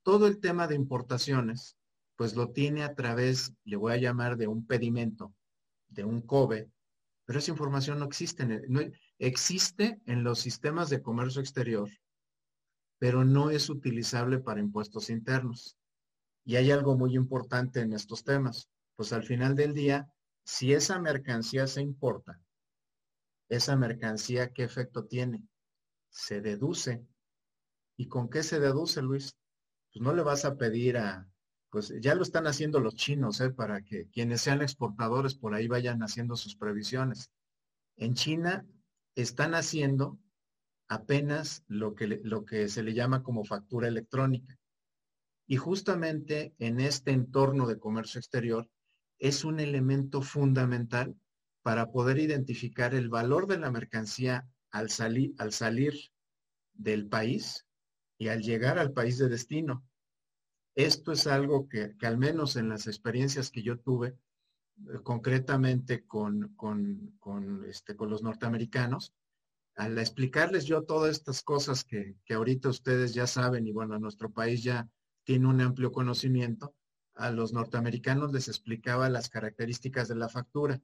Todo 0.03 0.25
el 0.25 0.39
tema 0.39 0.67
de 0.67 0.75
importaciones, 0.75 1.75
pues 2.15 2.35
lo 2.35 2.49
tiene 2.49 2.83
a 2.83 2.95
través, 2.95 3.53
le 3.65 3.75
voy 3.75 3.93
a 3.93 3.97
llamar 3.97 4.37
de 4.37 4.47
un 4.47 4.65
pedimento, 4.65 5.35
de 5.89 6.05
un 6.05 6.21
COBE, 6.21 6.71
pero 7.25 7.39
esa 7.39 7.51
información 7.51 7.99
no 7.99 8.05
existe. 8.05 8.43
En 8.43 8.61
no, 8.67 8.81
existe 9.19 10.01
en 10.05 10.23
los 10.23 10.39
sistemas 10.39 10.89
de 10.89 11.01
comercio 11.01 11.41
exterior, 11.41 11.89
pero 12.97 13.23
no 13.23 13.51
es 13.51 13.69
utilizable 13.69 14.39
para 14.39 14.61
impuestos 14.61 15.09
internos. 15.09 15.77
Y 16.43 16.55
hay 16.55 16.71
algo 16.71 16.97
muy 16.97 17.15
importante 17.15 17.81
en 17.81 17.93
estos 17.93 18.23
temas. 18.23 18.69
Pues 18.95 19.13
al 19.13 19.23
final 19.23 19.55
del 19.55 19.73
día, 19.73 20.11
si 20.43 20.73
esa 20.73 20.99
mercancía 20.99 21.67
se 21.67 21.81
importa, 21.81 22.41
esa 23.49 23.75
mercancía, 23.75 24.53
¿qué 24.53 24.63
efecto 24.63 25.05
tiene? 25.05 25.43
Se 26.09 26.41
deduce. 26.41 27.05
¿Y 27.97 28.07
con 28.07 28.29
qué 28.29 28.43
se 28.43 28.59
deduce, 28.59 29.01
Luis? 29.01 29.35
Pues 29.91 30.01
no 30.01 30.13
le 30.13 30.23
vas 30.23 30.45
a 30.45 30.55
pedir 30.55 30.97
a, 30.97 31.27
pues 31.69 31.93
ya 31.99 32.15
lo 32.15 32.23
están 32.23 32.47
haciendo 32.47 32.79
los 32.79 32.95
chinos, 32.95 33.39
¿eh? 33.41 33.49
para 33.49 33.81
que 33.81 34.07
quienes 34.09 34.41
sean 34.41 34.61
exportadores 34.61 35.35
por 35.35 35.53
ahí 35.53 35.67
vayan 35.67 36.01
haciendo 36.01 36.35
sus 36.35 36.55
previsiones. 36.55 37.31
En 37.97 38.13
China 38.13 38.65
están 39.15 39.53
haciendo 39.53 40.17
apenas 40.87 41.63
lo 41.67 41.95
que, 41.95 42.07
lo 42.07 42.45
que 42.45 42.67
se 42.67 42.83
le 42.83 42.93
llama 42.93 43.23
como 43.23 43.45
factura 43.45 43.87
electrónica. 43.87 44.57
Y 45.51 45.57
justamente 45.57 46.55
en 46.59 46.79
este 46.79 47.11
entorno 47.11 47.67
de 47.67 47.77
comercio 47.77 48.19
exterior 48.19 48.69
es 49.19 49.43
un 49.43 49.59
elemento 49.59 50.21
fundamental 50.21 51.19
para 51.61 51.91
poder 51.91 52.19
identificar 52.19 52.95
el 52.95 53.09
valor 53.09 53.47
de 53.47 53.59
la 53.59 53.69
mercancía 53.69 54.47
al, 54.69 54.89
salir, 54.89 55.33
al 55.39 55.51
salir 55.51 55.93
del 56.71 57.05
país 57.05 57.67
y 58.17 58.29
al 58.29 58.43
llegar 58.43 58.79
al 58.79 58.93
país 58.93 59.17
de 59.17 59.27
destino. 59.27 59.83
Esto 60.73 61.11
es 61.11 61.27
algo 61.27 61.67
que, 61.67 61.97
al 62.01 62.17
menos 62.17 62.55
en 62.55 62.69
las 62.69 62.87
experiencias 62.87 63.51
que 63.51 63.61
yo 63.61 63.77
tuve, 63.77 64.07
eh, 64.07 64.99
concretamente 65.03 66.05
con, 66.05 66.55
con, 66.55 67.65
este, 67.67 67.97
con 67.97 68.09
los 68.09 68.23
norteamericanos, 68.23 69.13
al 69.75 69.97
explicarles 69.97 70.63
yo 70.63 70.83
todas 70.83 71.11
estas 71.11 71.41
cosas 71.41 71.83
que, 71.83 72.15
que 72.23 72.35
ahorita 72.35 72.69
ustedes 72.69 73.13
ya 73.13 73.27
saben 73.27 73.67
y 73.67 73.73
bueno, 73.73 73.99
nuestro 73.99 74.31
país 74.31 74.63
ya 74.63 74.89
tiene 75.23 75.47
un 75.47 75.61
amplio 75.61 75.91
conocimiento, 75.91 76.75
a 77.15 77.31
los 77.31 77.53
norteamericanos 77.53 78.31
les 78.31 78.47
explicaba 78.47 79.09
las 79.09 79.29
características 79.29 80.07
de 80.07 80.15
la 80.15 80.29
factura 80.29 80.81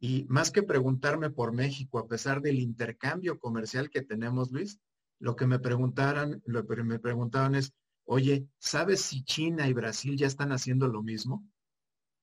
y 0.00 0.24
más 0.28 0.50
que 0.50 0.62
preguntarme 0.62 1.30
por 1.30 1.52
México, 1.52 1.98
a 1.98 2.06
pesar 2.06 2.40
del 2.40 2.60
intercambio 2.60 3.38
comercial 3.38 3.90
que 3.90 4.02
tenemos, 4.02 4.52
Luis, 4.52 4.78
lo 5.18 5.34
que 5.34 5.46
me 5.46 5.58
preguntaran, 5.58 6.40
lo 6.46 6.66
que 6.66 6.82
me 6.84 7.00
preguntaban 7.00 7.56
es, 7.56 7.72
oye, 8.04 8.46
¿sabes 8.58 9.00
si 9.00 9.24
China 9.24 9.68
y 9.68 9.72
Brasil 9.72 10.16
ya 10.16 10.28
están 10.28 10.52
haciendo 10.52 10.86
lo 10.86 11.02
mismo? 11.02 11.44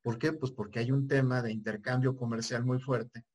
¿Por 0.01 0.17
qué? 0.17 0.31
Pues 0.31 0.51
porque 0.51 0.79
hay 0.79 0.91
un 0.91 1.07
tema 1.07 1.41
de 1.41 1.51
intercambio 1.51 2.15
comercial 2.15 2.63
muy 2.63 2.79
fuerte 2.79 3.25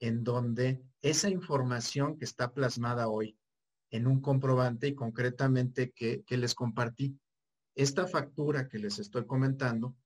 en 0.00 0.22
donde 0.22 0.80
esa 1.02 1.28
información 1.28 2.16
que 2.16 2.24
está 2.24 2.52
plasmada 2.52 3.08
hoy 3.08 3.36
en 3.90 4.06
un 4.06 4.20
comprobante 4.20 4.86
y 4.86 4.94
concretamente 4.94 5.90
que, 5.90 6.22
que 6.22 6.36
les 6.36 6.54
compartí, 6.54 7.18
esta 7.78 8.08
factura 8.08 8.68
que 8.68 8.80
les 8.80 8.98
estoy 8.98 9.24
comentando 9.24 9.96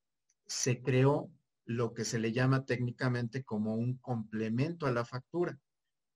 se 0.46 0.82
creó 0.82 1.30
lo 1.64 1.94
que 1.94 2.04
se 2.04 2.18
le 2.18 2.30
llama 2.30 2.66
técnicamente 2.66 3.44
como 3.44 3.74
un 3.74 3.96
complemento 3.96 4.84
a 4.84 4.92
la 4.92 5.06
factura 5.06 5.58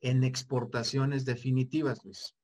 en 0.02 0.22
exportaciones 0.22 1.24
definitivas, 1.24 2.04
Luis. 2.04 2.36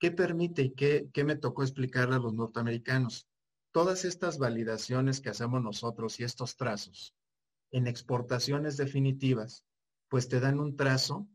¿Qué 0.00 0.10
permite 0.10 0.62
y 0.62 0.70
qué, 0.74 1.24
me 1.24 1.36
tocó 1.36 1.62
explicarle 1.62 2.16
a 2.16 2.18
los 2.18 2.34
norteamericanos? 2.34 3.28
Todas 3.70 4.04
estas 4.04 4.38
validaciones 4.38 5.20
que 5.20 5.30
hacemos 5.30 5.62
nosotros 5.62 6.18
y 6.18 6.24
estos 6.24 6.56
trazos 6.56 7.14
en 7.70 7.86
exportaciones 7.86 8.76
definitivas, 8.76 9.64
pues 10.08 10.28
te 10.28 10.40
dan 10.40 10.58
un 10.58 10.74
trazo 10.74 11.28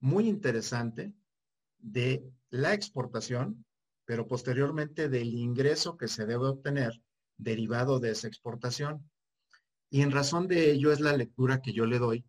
muy 0.00 0.28
interesante 0.28 1.14
de 1.78 2.30
la 2.50 2.74
exportación, 2.74 3.64
pero 4.06 4.26
posteriormente 4.26 5.08
del 5.10 5.34
ingreso 5.34 5.96
que 5.96 6.08
se 6.08 6.24
debe 6.24 6.46
obtener 6.46 7.02
derivado 7.36 8.00
de 8.00 8.12
esa 8.12 8.28
exportación. 8.28 9.10
Y 9.90 10.00
en 10.00 10.12
razón 10.12 10.48
de 10.48 10.70
ello 10.70 10.92
es 10.92 11.00
la 11.00 11.16
lectura 11.16 11.60
que 11.60 11.72
yo 11.72 11.84
le 11.84 11.98
doy, 11.98 12.24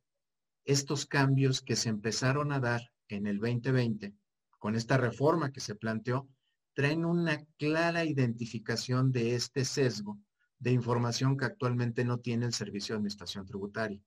estos 0.65 1.05
cambios 1.05 1.61
que 1.61 1.77
se 1.77 1.87
empezaron 1.87 2.51
a 2.51 2.59
dar 2.59 2.91
en 3.07 3.25
el 3.25 3.39
2020 3.39 4.13
con 4.59 4.75
esta 4.75 4.97
reforma 4.97 5.51
que 5.51 5.61
se 5.61 5.75
planteó, 5.75 6.27
traen 6.73 7.05
una 7.05 7.45
clara 7.57 8.03
identificación 8.03 9.11
de 9.11 9.35
este 9.35 9.63
sesgo 9.63 10.19
de 10.59 10.71
información 10.71 11.38
que 11.38 11.45
actualmente 11.45 12.03
no 12.03 12.19
tiene 12.19 12.47
el 12.47 12.53
Servicio 12.53 12.93
de 12.93 12.97
Administración 12.97 13.45
Tributaria. 13.45 14.01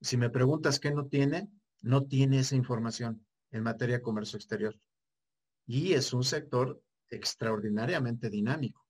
Si 0.00 0.16
me 0.16 0.30
preguntas 0.30 0.80
qué 0.80 0.90
no 0.90 1.06
tiene, 1.06 1.48
no 1.82 2.04
tiene 2.04 2.40
esa 2.40 2.56
información 2.56 3.24
en 3.50 3.62
materia 3.62 3.96
de 3.96 4.02
comercio 4.02 4.36
exterior. 4.36 4.78
Y 5.66 5.92
es 5.92 6.12
un 6.12 6.24
sector 6.24 6.82
extraordinariamente 7.10 8.30
dinámico. 8.30 8.86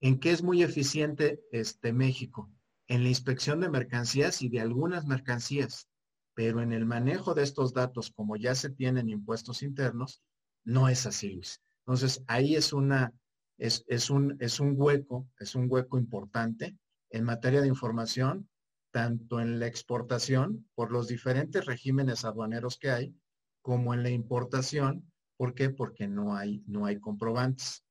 ¿En 0.00 0.20
qué 0.20 0.32
es 0.32 0.42
muy 0.42 0.62
eficiente 0.62 1.42
este 1.50 1.92
México? 1.92 2.50
En 2.88 3.02
la 3.02 3.08
inspección 3.08 3.60
de 3.60 3.70
mercancías 3.70 4.42
y 4.42 4.48
de 4.48 4.60
algunas 4.60 5.06
mercancías, 5.06 5.88
pero 6.34 6.60
en 6.60 6.72
el 6.72 6.84
manejo 6.84 7.34
de 7.34 7.42
estos 7.42 7.72
datos, 7.72 8.10
como 8.10 8.36
ya 8.36 8.54
se 8.54 8.70
tienen 8.70 9.08
impuestos 9.08 9.62
internos, 9.62 10.20
no 10.64 10.88
es 10.88 11.06
así, 11.06 11.30
Luis. 11.30 11.62
Entonces, 11.86 12.22
ahí 12.26 12.56
es 12.56 12.72
una, 12.72 13.12
es, 13.58 13.84
es, 13.88 14.10
un, 14.10 14.36
es 14.40 14.60
un 14.60 14.74
hueco, 14.76 15.28
es 15.38 15.54
un 15.54 15.66
hueco 15.70 15.98
importante 15.98 16.76
en 17.10 17.24
materia 17.24 17.60
de 17.60 17.68
información, 17.68 18.48
tanto 18.90 19.40
en 19.40 19.58
la 19.60 19.66
exportación, 19.66 20.68
por 20.74 20.90
los 20.90 21.08
diferentes 21.08 21.64
regímenes 21.66 22.24
aduaneros 22.24 22.78
que 22.78 22.90
hay, 22.90 23.16
como 23.62 23.94
en 23.94 24.02
la 24.02 24.10
importación. 24.10 25.12
¿Por 25.36 25.54
qué? 25.54 25.70
Porque 25.70 26.06
no 26.06 26.36
hay, 26.36 26.62
no 26.66 26.86
hay 26.86 27.00
comprobantes. 27.00 27.84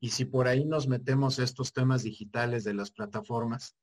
Y 0.00 0.10
si 0.10 0.24
por 0.24 0.46
ahí 0.46 0.64
nos 0.64 0.86
metemos 0.86 1.38
estos 1.38 1.72
temas 1.72 2.02
digitales 2.02 2.64
de 2.64 2.74
las 2.74 2.90
plataformas, 2.90 3.76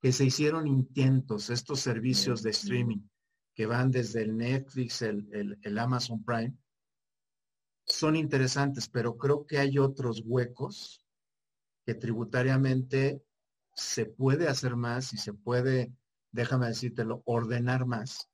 que 0.00 0.12
se 0.12 0.24
hicieron 0.24 0.66
intentos, 0.66 1.50
estos 1.50 1.80
servicios 1.80 2.42
de 2.42 2.50
streaming 2.50 3.00
que 3.54 3.66
van 3.66 3.90
desde 3.90 4.22
el 4.22 4.36
Netflix, 4.36 5.02
el, 5.02 5.58
el, 5.62 5.78
Amazon 5.78 6.24
Prime, 6.24 6.56
son 7.86 8.16
interesantes, 8.16 8.88
pero 8.88 9.16
creo 9.16 9.46
que 9.46 9.58
hay 9.58 9.78
otros 9.78 10.22
huecos 10.24 11.06
que 11.84 11.94
tributariamente 11.94 13.22
se 13.74 14.06
puede 14.06 14.48
hacer 14.48 14.76
más 14.76 15.12
y 15.12 15.18
se 15.18 15.34
puede, 15.34 15.92
déjame 16.30 16.68
decírtelo, 16.68 17.22
ordenar 17.24 17.86
más. 17.86 18.28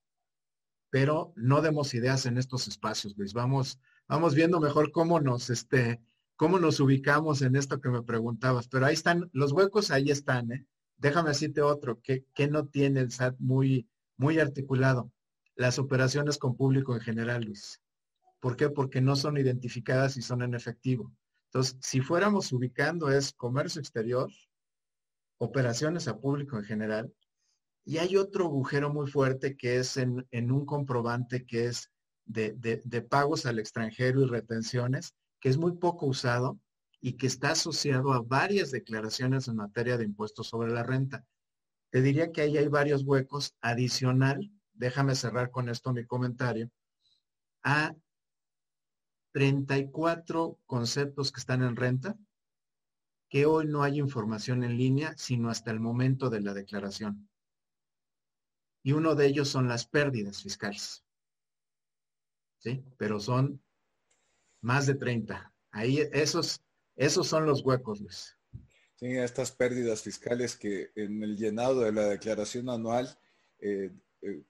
Pero 0.90 1.32
no 1.36 1.60
demos 1.60 1.92
ideas 1.94 2.24
en 2.26 2.38
estos 2.38 2.68
espacios, 2.68 3.16
Luis. 3.16 3.34
Vamos, 3.34 3.78
vamos 4.08 4.34
viendo 4.34 4.60
mejor 4.60 4.90
cómo 4.90 5.20
nos, 5.20 5.50
este, 5.50 6.00
cómo 6.36 6.58
nos 6.58 6.80
ubicamos 6.80 7.42
en 7.42 7.56
esto 7.56 7.80
que 7.80 7.90
me 7.90 8.02
preguntabas. 8.02 8.68
Pero 8.68 8.86
ahí 8.86 8.94
están, 8.94 9.30
los 9.32 9.52
huecos 9.52 9.90
ahí 9.90 10.10
están, 10.10 10.52
¿eh? 10.52 10.66
Déjame 10.96 11.28
decirte 11.28 11.62
otro, 11.62 12.00
que, 12.00 12.24
que 12.34 12.48
no 12.48 12.66
tiene 12.66 13.00
el 13.00 13.12
SAT 13.12 13.36
muy, 13.38 13.88
muy 14.16 14.40
articulado. 14.40 15.12
Las 15.54 15.78
operaciones 15.78 16.38
con 16.38 16.56
público 16.56 16.94
en 16.94 17.00
general, 17.00 17.44
Luis. 17.44 17.80
¿Por 18.40 18.56
qué? 18.56 18.68
Porque 18.68 19.00
no 19.00 19.14
son 19.14 19.36
identificadas 19.36 20.16
y 20.16 20.22
son 20.22 20.42
en 20.42 20.54
efectivo. 20.54 21.12
Entonces, 21.46 21.76
si 21.80 22.00
fuéramos 22.00 22.52
ubicando 22.52 23.10
es 23.10 23.32
comercio 23.32 23.80
exterior, 23.80 24.30
operaciones 25.38 26.08
a 26.08 26.18
público 26.18 26.58
en 26.58 26.64
general, 26.64 27.14
y 27.84 27.98
hay 27.98 28.16
otro 28.16 28.44
agujero 28.44 28.92
muy 28.92 29.10
fuerte 29.10 29.56
que 29.56 29.78
es 29.78 29.96
en, 29.96 30.26
un 30.30 30.66
comprobante 30.66 31.46
que 31.46 31.66
es 31.66 31.90
de, 32.28 32.52
de, 32.84 33.02
pagos 33.02 33.46
al 33.46 33.58
extranjero 33.58 34.22
y 34.22 34.26
retenciones, 34.26 35.14
que 35.40 35.48
es 35.48 35.56
muy 35.56 35.72
poco 35.72 36.06
usado 36.06 36.58
y 37.00 37.14
que 37.14 37.26
está 37.26 37.52
asociado 37.52 38.12
a 38.12 38.22
varias 38.22 38.70
declaraciones 38.70 39.48
en 39.48 39.56
materia 39.56 39.96
de 39.96 40.04
impuestos 40.04 40.48
sobre 40.48 40.70
la 40.70 40.82
renta. 40.82 41.24
Te 41.90 42.02
diría 42.02 42.30
que 42.30 42.42
ahí 42.42 42.58
hay 42.58 42.68
varios 42.68 43.02
huecos 43.02 43.54
adicional, 43.60 44.52
déjame 44.74 45.14
cerrar 45.14 45.50
con 45.50 45.68
esto 45.68 45.92
mi 45.92 46.04
comentario, 46.04 46.70
a 47.62 47.94
34 49.32 50.58
conceptos 50.66 51.32
que 51.32 51.40
están 51.40 51.62
en 51.62 51.76
renta, 51.76 52.16
que 53.30 53.46
hoy 53.46 53.66
no 53.66 53.82
hay 53.82 53.98
información 53.98 54.64
en 54.64 54.76
línea, 54.76 55.14
sino 55.16 55.50
hasta 55.50 55.70
el 55.70 55.80
momento 55.80 56.30
de 56.30 56.40
la 56.40 56.54
declaración. 56.54 57.28
Y 58.82 58.92
uno 58.92 59.14
de 59.14 59.26
ellos 59.26 59.48
son 59.48 59.68
las 59.68 59.86
pérdidas 59.86 60.42
fiscales. 60.42 61.04
¿Sí? 62.58 62.84
Pero 62.96 63.20
son 63.20 63.60
más 64.60 64.86
de 64.86 64.94
30. 64.94 65.52
Ahí 65.70 66.00
esos, 66.12 66.62
esos 66.96 67.26
son 67.26 67.46
los 67.46 67.64
huecos, 67.64 68.00
Luis. 68.00 68.36
Sí, 68.98 69.06
estas 69.16 69.52
pérdidas 69.52 70.02
fiscales 70.02 70.56
que 70.56 70.90
en 70.96 71.22
el 71.22 71.36
llenado 71.36 71.82
de 71.82 71.92
la 71.92 72.06
declaración 72.06 72.68
anual 72.68 73.16
eh, 73.60 73.92
eh, 74.22 74.42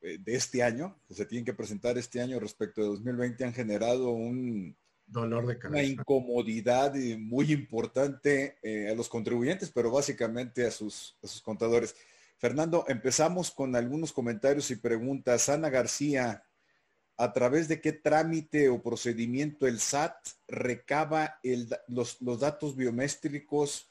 eh, 0.00 0.18
de 0.18 0.34
este 0.34 0.64
año, 0.64 0.98
que 1.06 1.14
se 1.14 1.24
tienen 1.24 1.44
que 1.44 1.54
presentar 1.54 1.96
este 1.96 2.20
año 2.20 2.40
respecto 2.40 2.80
de 2.80 2.88
2020, 2.88 3.44
han 3.44 3.54
generado 3.54 4.10
un 4.10 4.76
dolor 5.06 5.46
de 5.46 5.58
cabeza. 5.58 5.84
Una 5.84 5.88
incomodidad 5.88 6.94
muy 7.16 7.52
importante 7.52 8.58
a 8.90 8.94
los 8.94 9.08
contribuyentes, 9.08 9.70
pero 9.70 9.92
básicamente 9.92 10.66
a 10.66 10.72
sus, 10.72 11.16
a 11.22 11.28
sus 11.28 11.40
contadores. 11.40 11.94
Fernando, 12.38 12.84
empezamos 12.88 13.52
con 13.52 13.76
algunos 13.76 14.12
comentarios 14.12 14.68
y 14.72 14.76
preguntas. 14.76 15.48
Ana 15.48 15.70
García 15.70 16.42
a 17.18 17.32
través 17.32 17.68
de 17.68 17.80
qué 17.80 17.92
trámite 17.92 18.68
o 18.68 18.82
procedimiento 18.82 19.66
el 19.66 19.80
SAT 19.80 20.14
recaba 20.48 21.38
los, 21.88 22.18
datos 22.38 22.76
biométricos 22.76 23.90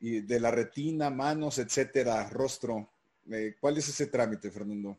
de 0.00 0.40
la 0.40 0.50
retina, 0.50 1.10
manos, 1.10 1.58
etcétera, 1.58 2.28
rostro. 2.30 2.90
Eh, 3.30 3.56
¿Cuál 3.60 3.78
es 3.78 3.88
ese 3.88 4.06
trámite, 4.06 4.50
Fernando? 4.50 4.98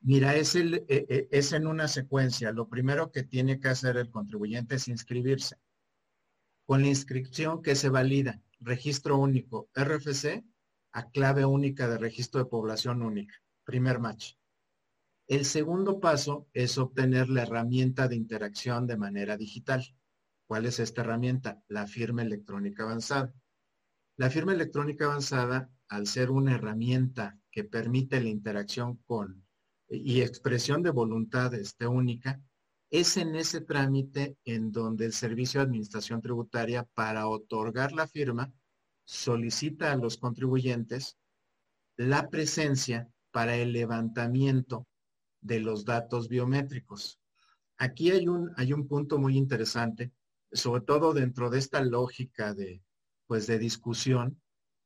Mira, 0.00 0.36
eh, 0.36 0.44
eh, 0.88 1.28
es 1.30 1.52
en 1.52 1.66
una 1.66 1.88
secuencia. 1.88 2.52
Lo 2.52 2.68
primero 2.68 3.10
que 3.10 3.22
tiene 3.22 3.58
que 3.58 3.68
hacer 3.68 3.96
el 3.96 4.10
contribuyente 4.10 4.74
es 4.74 4.88
inscribirse. 4.88 5.56
Con 6.66 6.82
la 6.82 6.88
inscripción 6.88 7.62
que 7.62 7.74
se 7.74 7.88
valida, 7.88 8.40
registro 8.60 9.18
único, 9.18 9.68
RFC, 9.74 10.44
a 10.92 11.10
clave 11.10 11.44
única 11.44 11.88
de 11.88 11.98
registro 11.98 12.40
de 12.40 12.50
población 12.50 13.02
única, 13.02 13.34
primer 13.64 13.98
match. 13.98 14.34
El 15.26 15.46
segundo 15.46 16.00
paso 16.00 16.48
es 16.52 16.76
obtener 16.76 17.30
la 17.30 17.42
herramienta 17.42 18.08
de 18.08 18.16
interacción 18.16 18.86
de 18.86 18.98
manera 18.98 19.38
digital. 19.38 19.82
¿Cuál 20.46 20.66
es 20.66 20.78
esta 20.80 21.00
herramienta? 21.00 21.62
La 21.66 21.86
firma 21.86 22.20
electrónica 22.20 22.82
avanzada. 22.82 23.32
La 24.18 24.28
firma 24.28 24.52
electrónica 24.52 25.06
avanzada, 25.06 25.70
al 25.88 26.06
ser 26.06 26.30
una 26.30 26.56
herramienta 26.56 27.38
que 27.50 27.64
permite 27.64 28.20
la 28.20 28.28
interacción 28.28 28.98
con 29.06 29.46
y 29.88 30.20
expresión 30.20 30.82
de 30.82 30.90
voluntad 30.90 31.54
este, 31.54 31.86
única, 31.86 32.42
es 32.90 33.16
en 33.16 33.34
ese 33.34 33.62
trámite 33.62 34.36
en 34.44 34.72
donde 34.72 35.06
el 35.06 35.14
Servicio 35.14 35.60
de 35.60 35.64
Administración 35.64 36.20
Tributaria, 36.20 36.86
para 36.94 37.28
otorgar 37.28 37.92
la 37.92 38.06
firma, 38.06 38.52
solicita 39.06 39.90
a 39.90 39.96
los 39.96 40.18
contribuyentes 40.18 41.16
la 41.96 42.28
presencia 42.28 43.08
para 43.30 43.56
el 43.56 43.72
levantamiento 43.72 44.86
de 45.44 45.60
los 45.60 45.84
datos 45.84 46.28
biométricos. 46.28 47.20
Aquí 47.76 48.10
hay 48.10 48.26
un, 48.26 48.50
hay 48.56 48.72
un 48.72 48.88
punto 48.88 49.18
muy 49.18 49.36
interesante, 49.36 50.10
sobre 50.50 50.82
todo 50.82 51.12
dentro 51.12 51.50
de 51.50 51.58
esta 51.58 51.82
lógica 51.82 52.54
de, 52.54 52.82
pues, 53.26 53.46
de 53.46 53.58
discusión, 53.58 54.40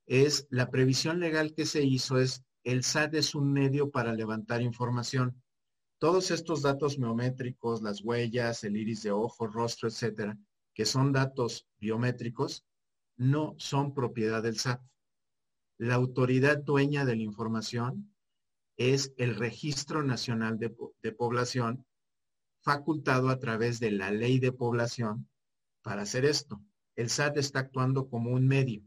es 0.06 0.46
la 0.50 0.70
previsión 0.70 1.20
legal 1.20 1.54
que 1.54 1.64
se 1.64 1.82
hizo 1.82 2.18
es 2.18 2.44
el 2.64 2.82
SAT 2.82 3.14
es 3.14 3.34
un 3.34 3.52
medio 3.52 3.90
para 3.90 4.12
levantar 4.12 4.61
información. 4.62 5.40
Todos 5.98 6.30
estos 6.30 6.62
datos 6.62 6.98
biométricos, 6.98 7.82
las 7.82 8.02
huellas, 8.02 8.64
el 8.64 8.76
iris 8.76 9.04
de 9.04 9.11
ojo, 9.12 9.46
rostro, 9.46 9.88
etcétera, 9.88 10.36
que 10.74 10.84
son 10.84 11.12
datos 11.12 11.66
biométricos, 11.78 12.66
no 13.16 13.54
son 13.59 13.94
propiedad 13.94 14.42
del 14.42 14.59
SAT. 14.59 14.82
La 15.78 15.94
autoridad 15.94 16.59
dueña 16.59 17.04
de 17.04 17.16
la 17.16 17.22
información 17.22 18.12
es 18.79 19.12
el 19.16 19.35
Registro 19.35 20.05
Nacional 20.05 20.59
de, 20.59 21.12
Población, 21.12 21.85
facultado 22.62 23.29
a 23.29 23.39
través 23.41 23.81
de 23.81 23.91
la 23.91 24.12
Ley 24.12 24.39
de 24.39 24.53
Población 24.53 25.29
para 25.83 26.03
hacer 26.03 26.24
esto. 26.24 26.62
El 26.95 27.11
SAT 27.11 27.39
está 27.39 27.59
actuando 27.59 28.09
como 28.09 28.31
un 28.31 28.47
medio. 28.47 28.83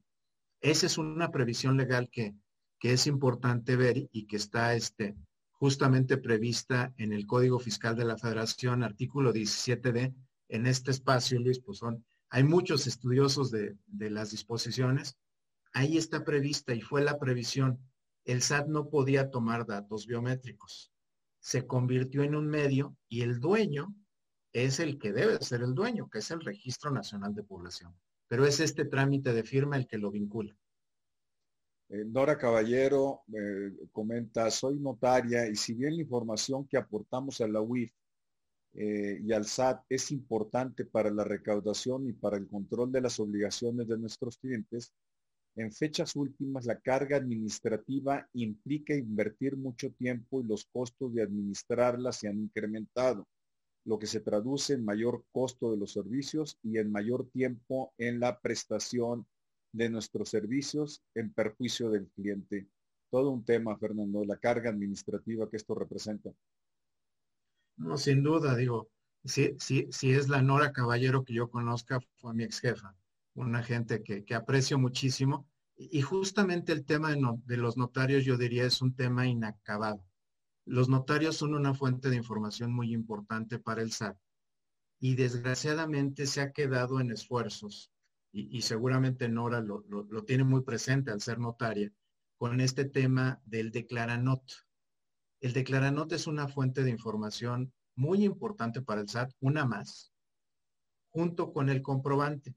Esa 0.62 0.86
es 0.86 0.98
una 0.98 1.30
previsión 1.30 1.76
legal 1.76 2.10
que, 2.10 2.36
que 2.80 2.94
es 2.94 3.06
importante 3.06 3.76
ver 3.76 4.08
y 4.12 4.28
que 4.28 4.38
está 4.38 4.76
este, 4.76 5.18
justamente 5.52 6.18
prevista 6.18 6.94
en 6.98 7.12
el 7.12 7.28
Código 7.28 7.60
Fiscal 7.60 7.96
de 7.96 8.06
la 8.06 8.18
Federación, 8.18 8.84
artículo 8.84 9.34
17D. 9.34 10.16
En 10.48 10.68
este 10.68 10.92
espacio, 10.92 11.39
Luis, 11.39 11.60
pues 11.60 11.80
son, 11.80 12.06
hay 12.30 12.44
muchos 12.44 12.88
estudiosos 12.88 13.52
de, 13.52 13.76
de 13.88 14.10
las 14.10 14.32
disposiciones. 14.32 15.18
Ahí 15.74 15.98
está 15.98 16.24
prevista 16.24 16.74
y 16.74 16.82
fue 16.82 17.02
la 17.02 17.20
previsión 17.20 17.80
el 18.26 18.41
SAT 18.41 18.67
no 18.67 18.89
podía 18.89 19.30
tomar 19.30 19.65
datos 19.65 20.05
biométricos. 20.07 20.91
Se 21.39 21.65
convirtió 21.65 22.24
en 22.24 22.36
un 22.36 22.47
medio 22.47 22.95
y 23.07 23.22
el 23.22 23.39
dueño 23.39 23.95
es 24.53 24.80
el 24.80 24.99
que 24.99 25.11
debe 25.11 25.39
ser 25.39 25.61
el 25.61 25.74
dueño, 25.74 26.09
que 26.09 26.19
es 26.19 26.30
el 26.32 26.41
Registro 26.41 26.91
Nacional 26.91 27.34
de 27.34 27.43
Población. 27.43 27.95
Pero 28.28 28.45
es 28.45 28.59
este 28.59 28.86
trámite 28.86 29.34
de 29.34 29.43
firma 29.43 29.78
el 29.78 29.88
que 29.88 29.97
lo 29.97 30.11
vincula. 30.11 30.55
Eh, 31.89 32.05
Nora 32.05 32.38
Caballero 32.38 33.24
eh, 33.34 33.72
comenta, 33.91 34.49
soy 34.49 34.80
notaria 34.80 35.47
y 35.47 35.55
si 35.55 35.74
bien 35.74 35.95
la 35.95 36.01
información 36.01 36.65
que 36.67 36.78
aportamos 36.78 37.41
a 37.41 37.47
la 37.47 37.61
UIF 37.61 37.91
eh, 38.74 39.19
y 39.22 39.34
al 39.34 39.45
SAT 39.45 39.84
es 39.89 40.11
importante 40.11 40.86
para 40.86 41.11
la 41.11 41.26
recaudación 41.26 42.07
y 42.07 42.13
para 42.13 42.38
el 42.38 42.47
control 42.47 42.91
de 42.91 43.01
las 43.01 43.19
obligaciones 43.19 43.88
de 43.89 43.97
nuestros 43.97 44.38
clientes, 44.38 44.93
en 45.56 45.72
fechas 45.72 46.16
últimas, 46.16 46.66
la 46.66 46.80
carga 46.80 47.18
administrativa 47.18 48.28
implica 48.34 48.95
invertir 48.95 49.58
mucho 49.58 49.91
tiempo 49.91 50.41
y 50.41 50.47
los 50.47 50.66
costos 50.66 51.14
de 51.14 51.24
administrarla 51.24 52.12
se 52.12 52.30
han 52.30 52.39
incrementado, 52.39 53.28
lo 53.86 53.99
que 53.99 54.08
se 54.08 54.22
traduce 54.22 54.74
en 54.74 54.86
mayor 54.86 55.26
costo 55.32 55.72
de 55.72 55.78
los 55.78 55.91
servicios 55.91 56.58
y 56.64 56.78
en 56.78 56.91
mayor 56.91 57.30
tiempo 57.32 57.93
en 57.97 58.20
la 58.20 58.39
prestación 58.39 59.26
de 59.74 59.89
nuestros 59.89 60.30
servicios 60.30 61.02
en 61.16 61.34
perjuicio 61.34 61.89
del 61.89 62.08
cliente. 62.10 62.68
Todo 63.10 63.32
un 63.32 63.43
tema, 63.43 63.78
Fernando, 63.78 64.24
la 64.24 64.38
carga 64.38 64.70
administrativa 64.70 65.49
que 65.49 65.58
esto 65.58 65.76
representa. 65.76 66.32
No, 67.76 67.97
sin 67.97 68.24
duda, 68.24 68.56
digo, 68.56 68.89
si, 69.26 69.58
es 70.02 70.30
la 70.30 70.41
Nora 70.41 70.72
Caballero 70.72 71.26
que 71.26 71.34
yo 71.34 71.49
conozca, 71.49 71.99
fue 72.18 72.34
mi 72.34 72.43
ex 72.43 72.60
jefa 72.60 72.95
una 73.34 73.64
gente 73.64 74.04
que, 74.04 74.36
aprecio 74.36 74.78
muchísimo. 74.78 75.48
Y 75.76 76.02
justamente 76.02 76.72
el 76.72 76.86
tema 76.86 77.16
de, 77.16 77.58
los 77.58 77.78
notarios, 77.78 78.24
yo 78.24 78.38
diría, 78.38 78.66
es 78.66 78.82
un 78.82 78.96
tema 78.96 79.28
inacabado. 79.28 80.06
Los 80.66 80.90
notarios 80.90 81.38
son 81.38 81.56
una 81.56 81.74
fuente 81.74 82.10
de 82.10 82.18
información 82.18 82.72
muy 82.72 82.94
importante 82.94 83.58
para 83.58 83.82
el 83.82 83.92
SAT 83.92 84.18
y 85.02 85.16
desgraciadamente 85.16 86.28
se 86.28 86.42
ha 86.42 86.52
quedado 86.52 87.00
en 87.00 87.12
esfuerzos, 87.12 87.92
y, 88.32 88.62
seguramente 88.62 89.28
Nora 89.28 89.60
lo, 89.60 89.84
lo, 89.90 90.24
tiene 90.24 90.46
muy 90.46 90.62
presente 90.62 91.12
al 91.12 91.20
ser 91.20 91.40
notaria, 91.40 91.92
con 92.38 92.62
este 92.62 92.86
tema 92.86 93.42
del 93.44 93.72
declaranot. 93.72 94.44
El 95.42 95.52
declaranot 95.52 96.14
es 96.14 96.28
una 96.28 96.48
fuente 96.48 96.84
de 96.84 96.92
información 96.92 97.74
muy 97.96 98.24
importante 98.24 98.82
para 98.82 99.02
el 99.02 99.10
SAT, 99.10 99.34
una 99.42 99.66
más, 99.66 100.14
junto 101.10 101.52
con 101.52 101.70
el 101.70 101.82
comprobante. 101.82 102.56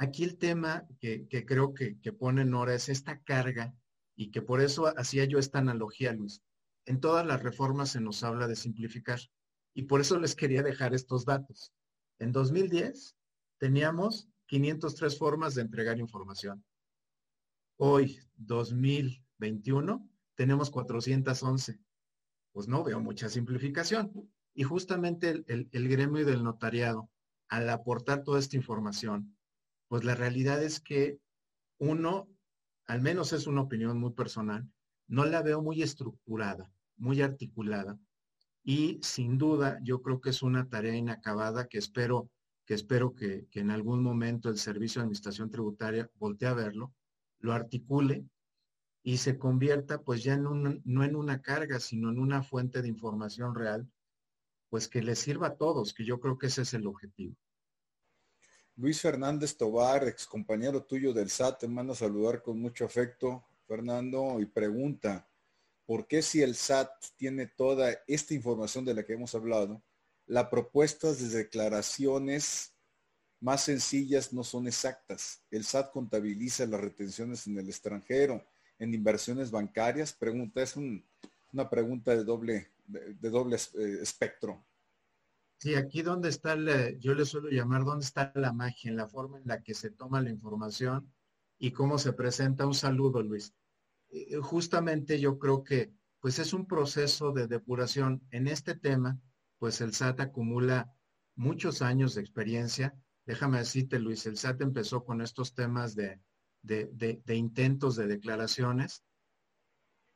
Aquí 0.00 0.24
el 0.24 0.38
tema 0.38 0.86
que, 0.98 1.28
creo 1.46 1.74
que, 1.74 2.00
que 2.00 2.14
pone 2.14 2.46
Nora 2.46 2.74
es 2.74 2.88
esta 2.88 3.20
carga 3.20 3.74
y 4.16 4.30
que 4.30 4.40
por 4.40 4.62
eso 4.62 4.86
hacía 4.98 5.26
yo 5.26 5.38
esta 5.38 5.58
analogía, 5.58 6.14
Luis. 6.14 6.42
En 6.86 7.00
todas 7.00 7.26
las 7.26 7.42
reformas 7.42 7.90
se 7.90 8.00
nos 8.00 8.22
habla 8.22 8.48
de 8.48 8.56
simplificar 8.56 9.20
y 9.74 9.82
por 9.82 10.00
eso 10.00 10.18
les 10.18 10.34
quería 10.34 10.62
dejar 10.62 10.94
estos 10.94 11.26
datos. 11.26 11.74
En 12.18 12.32
2010 12.32 13.14
teníamos 13.58 14.26
503 14.46 15.18
formas 15.18 15.54
de 15.54 15.60
entregar 15.60 15.98
información. 15.98 16.64
Hoy, 17.76 18.20
2021, 18.36 20.08
tenemos 20.34 20.70
411. 20.70 21.78
Pues 22.52 22.68
no 22.68 22.82
veo 22.84 23.00
mucha 23.00 23.28
simplificación. 23.28 24.30
Y 24.54 24.62
justamente 24.62 25.44
el, 25.46 25.88
gremio 25.88 26.24
del 26.24 26.42
notariado, 26.42 27.10
al 27.50 27.68
aportar 27.68 28.22
toda 28.22 28.38
esta 28.38 28.56
información, 28.56 29.36
pues 29.90 30.04
la 30.04 30.14
realidad 30.14 30.62
es 30.62 30.78
que 30.78 31.18
uno, 31.78 32.28
al 32.86 33.02
menos 33.02 33.32
es 33.32 33.48
una 33.48 33.62
opinión 33.62 33.98
muy 33.98 34.12
personal, 34.12 34.70
no 35.08 35.24
la 35.24 35.42
veo 35.42 35.62
muy 35.62 35.82
estructurada, 35.82 36.70
muy 36.96 37.20
articulada. 37.22 37.98
Y 38.62 39.00
sin 39.02 39.36
duda, 39.36 39.80
yo 39.82 40.00
creo 40.00 40.20
que 40.20 40.30
es 40.30 40.42
una 40.42 40.68
tarea 40.68 40.94
inacabada 40.94 41.66
que 41.66 41.78
espero 41.78 42.30
que 42.66 42.74
espero 42.74 43.16
que, 43.16 43.48
en 43.50 43.72
algún 43.72 44.00
momento 44.00 44.48
el 44.48 44.58
Servicio 44.58 45.00
de 45.00 45.06
Administración 45.06 45.50
Tributaria 45.50 46.08
voltee 46.14 46.46
a 46.46 46.54
verlo, 46.54 46.94
lo 47.40 47.52
articule 47.52 48.24
y 49.02 49.16
se 49.16 49.38
convierta 49.38 50.02
pues 50.02 50.22
ya 50.22 50.36
no 50.36 51.04
en 51.04 51.16
una 51.16 51.42
carga, 51.42 51.80
sino 51.80 52.10
en 52.10 52.20
una 52.20 52.44
fuente 52.44 52.80
de 52.80 52.86
información 52.86 53.56
real, 53.56 53.90
pues 54.68 54.86
que 54.86 55.02
le 55.02 55.16
sirva 55.16 55.48
a 55.48 55.56
todos, 55.56 55.92
que 55.92 56.04
yo 56.04 56.20
creo 56.20 56.38
que 56.38 56.46
ese 56.46 56.62
es 56.62 56.74
el 56.74 56.86
objetivo. 56.86 57.34
Luis 58.76 59.00
Fernández 59.00 59.56
Tobar, 59.56 60.08
ex 60.08 60.26
compañero 60.26 60.82
tuyo 60.82 61.12
del 61.12 61.30
SAT, 61.30 61.60
te 61.60 61.68
manda 61.68 61.92
a 61.92 61.96
saludar 61.96 62.42
con 62.42 62.60
mucho 62.60 62.84
afecto, 62.84 63.44
Fernando, 63.66 64.40
y 64.40 64.46
pregunta, 64.46 65.28
¿por 65.86 66.06
qué 66.06 66.22
si 66.22 66.42
el 66.42 66.54
SAT 66.54 66.90
tiene 67.16 67.46
toda 67.46 67.92
esta 68.06 68.34
información 68.34 68.84
de 68.84 68.94
la 68.94 69.04
que 69.04 69.12
hemos 69.14 69.34
hablado, 69.34 69.82
las 70.26 70.46
propuestas 70.46 71.20
de 71.20 71.38
declaraciones 71.38 72.72
más 73.40 73.64
sencillas 73.64 74.32
no 74.32 74.44
son 74.44 74.68
exactas. 74.68 75.42
El 75.50 75.64
SAT 75.64 75.90
contabiliza 75.90 76.66
las 76.66 76.80
retenciones 76.80 77.46
en 77.46 77.58
el 77.58 77.68
extranjero, 77.68 78.44
en 78.78 78.94
inversiones 78.94 79.50
bancarias. 79.50 80.12
Pregunta, 80.12 80.62
es 80.62 80.76
una 80.76 81.70
pregunta 81.70 82.14
de 82.14 82.22
doble, 82.22 82.68
de, 82.86 83.30
doble 83.30 83.56
eh, 83.56 83.98
espectro. 84.02 84.62
Sí, 85.60 85.74
aquí 85.74 86.02
donde 86.02 86.30
está, 86.30 86.56
yo 86.98 87.14
le 87.14 87.24
suelo 87.24 87.50
llamar, 87.50 87.84
dónde 87.84 88.04
está 88.04 88.32
la 88.34 88.52
magia, 88.52 88.90
en 88.90 88.96
la 88.96 89.06
forma 89.06 89.38
en 89.38 89.46
la 89.46 89.62
que 89.62 89.74
se 89.74 89.90
toma 89.90 90.22
la 90.22 90.30
información 90.30 91.12
y 91.58 91.70
cómo 91.70 91.98
se 91.98 92.12
presenta. 92.12 92.66
Un 92.66 92.74
saludo, 92.74 93.22
Luis. 93.22 93.54
Eh, 94.08 94.36
justamente 94.36 95.20
yo 95.20 95.38
creo 95.38 95.62
que 95.62 95.92
pues 96.18 96.38
es 96.38 96.52
un 96.52 96.66
proceso 96.66 97.32
de 97.32 97.46
depuración 97.46 98.22
en 98.30 98.46
este 98.46 98.74
tema 98.74 99.20
pues 99.60 99.82
el 99.82 99.92
SAT 99.92 100.20
acumula 100.20 100.90
muchos 101.36 101.82
años 101.82 102.14
de 102.14 102.22
experiencia. 102.22 102.94
Déjame 103.26 103.58
decirte, 103.58 103.98
Luis, 103.98 104.24
el 104.24 104.38
SAT 104.38 104.62
empezó 104.62 105.04
con 105.04 105.20
estos 105.20 105.54
temas 105.54 105.94
de, 105.94 106.18
intentos 107.28 107.94
de 107.94 108.06
declaraciones, 108.06 109.04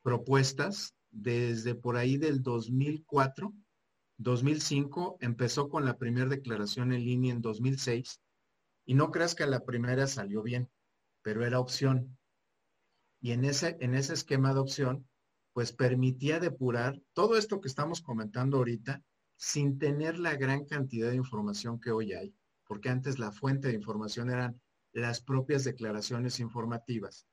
propuestas, 0.01 0.95
desde 1.11 1.75
por 1.75 1.95
ahí 1.95 2.17
del 2.17 2.41
2004, 2.41 3.53
2005, 4.17 5.17
empezó 5.19 5.69
con 5.69 5.85
la 5.85 5.97
primera 5.97 6.27
declaración 6.27 6.93
en 6.93 7.03
línea 7.03 7.33
en 7.33 7.41
2006, 7.41 8.21
y 8.85 8.93
no 8.93 9.11
creas 9.11 9.35
que 9.35 9.45
la 9.45 9.65
primera 9.65 10.07
salió 10.07 10.41
bien, 10.41 10.69
pero 11.21 11.45
era 11.45 11.59
opción. 11.59 12.17
Y 13.19 13.31
en 13.31 13.45
ese, 13.45 13.77
en 13.79 13.95
ese 13.95 14.13
esquema 14.13 14.53
de 14.53 14.59
opción, 14.59 15.07
pues 15.53 15.71
permitía 15.71 16.39
depurar 16.39 17.01
todo 17.13 17.37
esto 17.37 17.61
que 17.61 17.67
estamos 17.67 18.01
comentando 18.01 18.57
ahorita, 18.57 19.01
sin 19.37 19.79
tener 19.79 20.19
la 20.19 20.35
gran 20.35 20.65
cantidad 20.65 21.09
de 21.09 21.15
información 21.15 21.79
que 21.79 21.91
hoy 21.91 22.13
hay, 22.13 22.35
porque 22.65 22.89
antes 22.89 23.19
la 23.19 23.31
fuente 23.31 23.69
de 23.69 23.73
información 23.73 24.29
eran 24.29 24.61
las 24.91 25.21
propias 25.21 25.63
declaraciones 25.63 26.39
informativas. 26.39 27.27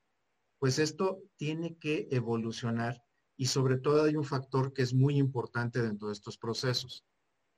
Pues 0.58 0.78
esto 0.78 1.20
tiene 1.36 1.76
que 1.76 2.08
evolucionar 2.10 3.02
y 3.42 3.46
sobre 3.46 3.76
todo 3.76 4.04
hay 4.04 4.14
un 4.14 4.22
factor 4.22 4.72
que 4.72 4.82
es 4.82 4.94
muy 4.94 5.18
importante 5.18 5.82
dentro 5.82 6.06
de 6.06 6.12
estos 6.12 6.38
procesos, 6.38 7.04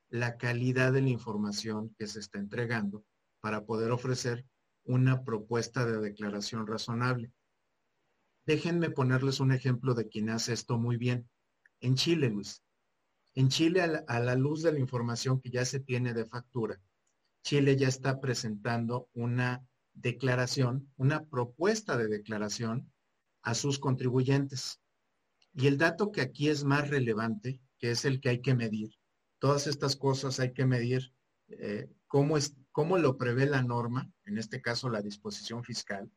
la 0.08 0.38
calidad 0.38 0.94
de 0.94 1.02
la 1.02 1.10
información 1.10 1.94
que 1.98 2.06
se 2.06 2.20
está 2.20 2.38
entregando 2.38 3.04
para 3.42 3.66
poder 3.66 3.90
ofrecer 3.90 4.46
una 4.84 5.24
propuesta 5.24 5.84
de 5.84 5.98
declaración 5.98 6.66
razonable. 6.66 7.34
Déjenme 8.46 8.88
ponerles 8.88 9.40
un 9.40 9.52
ejemplo 9.52 9.92
de 9.92 10.08
quien 10.08 10.30
hace 10.30 10.54
esto 10.54 10.78
muy 10.78 10.96
bien. 10.96 11.28
En 11.80 11.96
Chile, 11.96 12.30
Luis, 12.30 12.62
en 13.34 13.50
Chile, 13.50 13.82
a 13.82 14.20
la, 14.20 14.36
luz 14.36 14.62
de 14.62 14.72
la 14.72 14.78
información 14.78 15.38
que 15.38 15.50
ya 15.50 15.66
se 15.66 15.80
tiene 15.80 16.14
de 16.14 16.24
factura, 16.24 16.80
Chile 17.42 17.76
ya 17.76 17.88
está 17.88 18.22
presentando 18.22 19.10
una 19.12 19.62
declaración, 19.92 20.90
una 20.96 21.26
propuesta 21.26 21.98
de 21.98 22.08
declaración 22.08 22.90
a 23.42 23.52
sus 23.52 23.78
contribuyentes. 23.78 24.80
Y 25.54 25.66
el 25.68 25.78
dato 25.78 26.10
que 26.10 26.20
aquí 26.20 26.48
es 26.48 26.64
más 26.64 26.90
relevante, 26.90 27.60
que 27.78 27.92
es 27.92 28.04
el 28.04 28.20
que 28.20 28.28
hay 28.30 28.40
que 28.40 28.54
medir, 28.54 28.90
todas 29.38 29.66
estas 29.66 29.96
cosas 29.96 30.40
hay 30.40 30.52
que 30.52 30.66
medir 30.66 31.12
eh, 31.48 31.88
cómo, 32.06 32.36
es, 32.36 32.56
cómo 32.72 32.98
lo 32.98 33.16
prevé 33.16 33.46
la 33.46 33.62
norma, 33.62 34.10
en 34.24 34.38
este 34.38 34.60
caso 34.60 34.88
la 34.88 35.02
disposición 35.02 35.62
fiscal, 35.62 36.10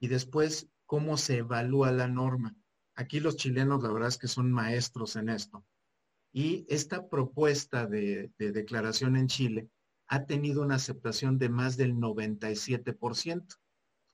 y 0.00 0.08
después 0.08 0.68
cómo 0.86 1.16
se 1.16 1.38
evalúa 1.38 1.92
la 1.92 2.08
norma. 2.08 2.56
Aquí 2.96 3.20
los 3.20 3.36
chilenos, 3.36 3.82
la 3.82 3.92
verdad 3.92 4.08
es 4.08 4.18
que 4.18 4.28
son 4.28 4.50
maestros 4.50 5.16
en 5.16 5.28
esto. 5.28 5.64
Y 6.32 6.66
esta 6.68 7.08
propuesta 7.08 7.86
de, 7.86 8.32
declaración 8.38 9.16
en 9.16 9.26
Chile 9.26 9.68
ha 10.06 10.26
tenido 10.26 10.62
una 10.62 10.76
aceptación 10.76 11.38
de 11.38 11.48
más 11.48 11.76
del 11.76 11.94
97%. 11.94 13.56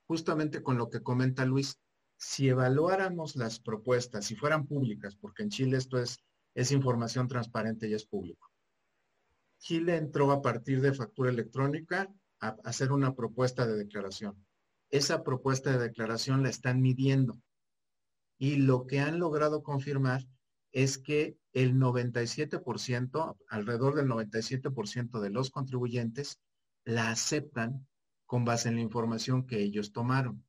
Justamente 0.07 0.63
con 0.63 0.79
lo 0.79 0.89
que 0.89 1.03
comenta 1.03 1.45
Luis, 1.45 1.79
si 2.17 2.49
evaluáramos 2.49 3.37
las 3.37 3.61
propuestas, 3.61 4.25
si 4.25 4.37
fueran 4.37 4.67
públicas, 4.67 5.17
porque 5.17 5.43
en 5.43 5.51
Chile 5.51 5.77
esto 5.77 5.99
es, 5.99 6.19
información 6.71 7.29
transparente 7.29 7.87
y 7.87 7.93
es 7.93 8.07
público. 8.07 8.51
Chile 9.59 9.97
entró 9.97 10.31
a 10.33 10.41
partir 10.41 10.81
de 10.81 10.95
factura 10.95 11.29
electrónica 11.29 12.11
a 12.41 12.57
hacer 12.65 12.93
una 12.93 13.15
propuesta 13.15 13.67
de 13.67 13.77
declaración. 13.77 14.43
Esa 14.89 15.23
propuesta 15.23 15.73
de 15.73 15.79
declaración 15.79 16.43
la 16.43 16.49
están 16.49 16.81
midiendo 16.81 17.39
y 18.39 18.57
lo 18.57 18.87
que 18.87 19.01
han 19.01 19.19
logrado 19.19 19.63
confirmar 19.63 20.27
es 20.73 20.97
que 20.99 21.39
el 21.53 21.75
97%, 21.75 23.37
alrededor 23.49 23.95
del 23.95 24.09
97% 24.09 25.21
de 25.21 25.31
los 25.31 25.51
contribuyentes 25.51 26.39
la 26.85 27.11
aceptan 27.11 27.87
con 28.25 28.45
base 28.45 28.69
en 28.69 28.77
la 28.77 28.83
información 28.83 29.47
que 29.47 29.61
ellos 29.63 29.93
tomaron. 29.93 30.46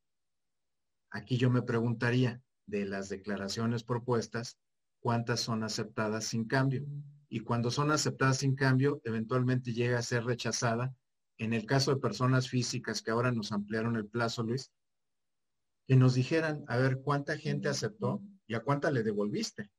Aquí 1.10 1.36
yo 1.36 1.50
me 1.50 1.62
preguntaría, 1.62 2.42
de 2.68 2.84
las 2.84 3.08
declaraciones 3.08 3.82
propuestas, 3.82 4.58
¿cuántas 5.00 5.40
son 5.40 5.64
aceptadas 5.64 6.24
sin 6.24 6.44
cambio? 6.46 6.86
Y 7.28 7.40
cuando 7.40 7.70
son 7.70 7.90
aceptadas 7.90 8.38
sin 8.38 8.54
cambio, 8.54 9.00
eventualmente 9.04 9.72
llega 9.72 9.98
a 9.98 10.02
ser 10.02 10.24
rechazada. 10.24 10.94
En 11.38 11.52
el 11.52 11.66
caso 11.66 11.94
de 11.94 12.00
personas 12.00 12.48
físicas 12.48 13.02
que 13.02 13.10
ahora 13.10 13.32
nos 13.32 13.52
ampliaron 13.52 13.96
el 13.96 14.06
plazo, 14.06 14.42
Luis, 14.42 14.70
que 15.86 15.96
nos 15.96 16.14
dijeran, 16.14 16.64
a 16.68 16.76
ver, 16.76 17.00
¿cuánta 17.00 17.38
gente 17.38 17.68
aceptó 17.68 18.22
y 18.46 18.54
a 18.54 18.60
cuánta 18.60 18.90
le 18.90 19.02
devolviste? 19.02 19.70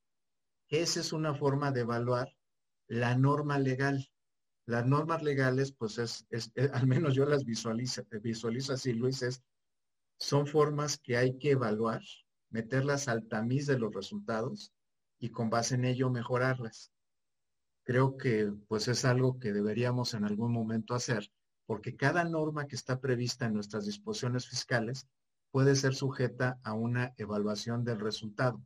Esa 0.69 0.99
es 0.99 1.13
una 1.13 1.35
forma 1.35 1.71
de 1.71 1.81
evaluar 1.81 2.35
la 2.87 3.15
norma 3.15 3.59
legal. 3.59 4.09
Las 4.65 4.85
normas 4.85 5.21
legales, 5.21 5.71
pues 5.71 5.97
es, 5.97 6.27
eh, 6.31 6.69
al 6.73 6.87
menos 6.87 7.13
yo 7.13 7.25
las 7.25 7.45
visualizo, 7.45 8.03
visualizo 8.21 8.73
así, 8.73 8.93
Luis, 8.93 9.21
es, 9.21 9.43
son 10.19 10.47
formas 10.47 10.97
que 10.97 11.17
hay 11.17 11.37
que 11.37 11.51
evaluar, 11.51 12.01
meterlas 12.49 13.07
al 13.07 13.27
tamiz 13.27 13.65
de 13.67 13.79
los 13.79 13.93
resultados 13.93 14.73
y 15.19 15.29
con 15.29 15.49
base 15.49 15.75
en 15.75 15.85
ello 15.85 16.09
mejorarlas. 16.09 16.91
Creo 17.83 18.17
que 18.17 18.53
pues 18.67 18.87
es 18.87 19.05
algo 19.05 19.39
que 19.39 19.53
deberíamos 19.53 20.13
en 20.13 20.25
algún 20.25 20.51
momento 20.51 20.93
hacer, 20.93 21.31
porque 21.65 21.95
cada 21.95 22.23
norma 22.23 22.67
que 22.67 22.75
está 22.75 22.99
prevista 22.99 23.45
en 23.45 23.53
nuestras 23.53 23.85
disposiciones 23.85 24.47
fiscales 24.47 25.07
puede 25.51 25.75
ser 25.75 25.95
sujeta 25.95 26.59
a 26.63 26.73
una 26.73 27.13
evaluación 27.17 27.83
del 27.83 27.99
resultado 27.99 28.61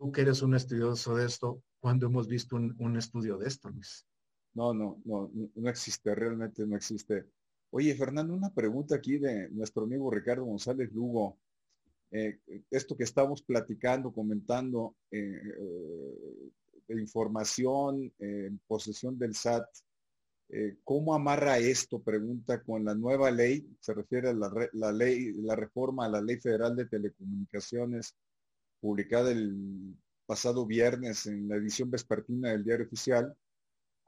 tú 0.00 0.10
que 0.10 0.22
eres 0.22 0.40
un 0.40 0.54
estudioso 0.54 1.14
de 1.14 1.26
esto, 1.26 1.62
¿cuándo 1.78 2.06
hemos 2.06 2.26
visto 2.26 2.56
un, 2.56 2.96
estudio 2.96 3.36
de 3.36 3.46
esto, 3.46 3.68
Luis? 3.68 4.06
No, 4.54 4.72
no, 4.72 4.98
no, 5.04 5.30
no 5.54 5.68
existe, 5.68 6.14
realmente 6.14 6.66
no 6.66 6.74
existe. 6.74 7.26
Oye, 7.70 7.94
Fernando, 7.94 8.34
una 8.34 8.52
pregunta 8.52 8.96
aquí 8.96 9.18
de 9.18 9.48
nuestro 9.50 9.84
amigo 9.84 10.10
Ricardo 10.10 10.44
González 10.44 10.90
Lugo. 10.92 11.38
Eh, 12.10 12.40
esto 12.70 12.96
que 12.96 13.04
estamos 13.04 13.42
platicando, 13.42 14.12
comentando, 14.12 14.96
eh, 15.10 15.40
información 16.88 18.12
en 18.18 18.58
posesión 18.66 19.16
del 19.16 19.36
SAT, 19.36 19.68
eh, 20.52 20.78
¿cómo 20.82 21.14
amarra 21.14 21.58
esto? 21.58 22.02
Pregunta 22.02 22.60
con 22.60 22.84
la 22.84 22.92
nueva 22.92 23.30
ley, 23.30 23.68
se 23.78 23.94
refiere 23.94 24.30
a 24.30 24.32
la, 24.32 24.90
ley, 24.90 25.32
la 25.34 25.54
reforma 25.54 26.06
a 26.06 26.08
la 26.08 26.20
Ley 26.20 26.40
Federal 26.40 26.74
de 26.74 26.86
Telecomunicaciones, 26.86 28.16
publicada 28.80 29.30
el 29.30 29.94
pasado 30.26 30.66
viernes 30.66 31.26
en 31.26 31.48
la 31.48 31.54
edición 31.54 31.88
vespertina 31.88 32.50
del 32.50 32.64
Diario 32.64 32.86
Oficial. 32.86 33.32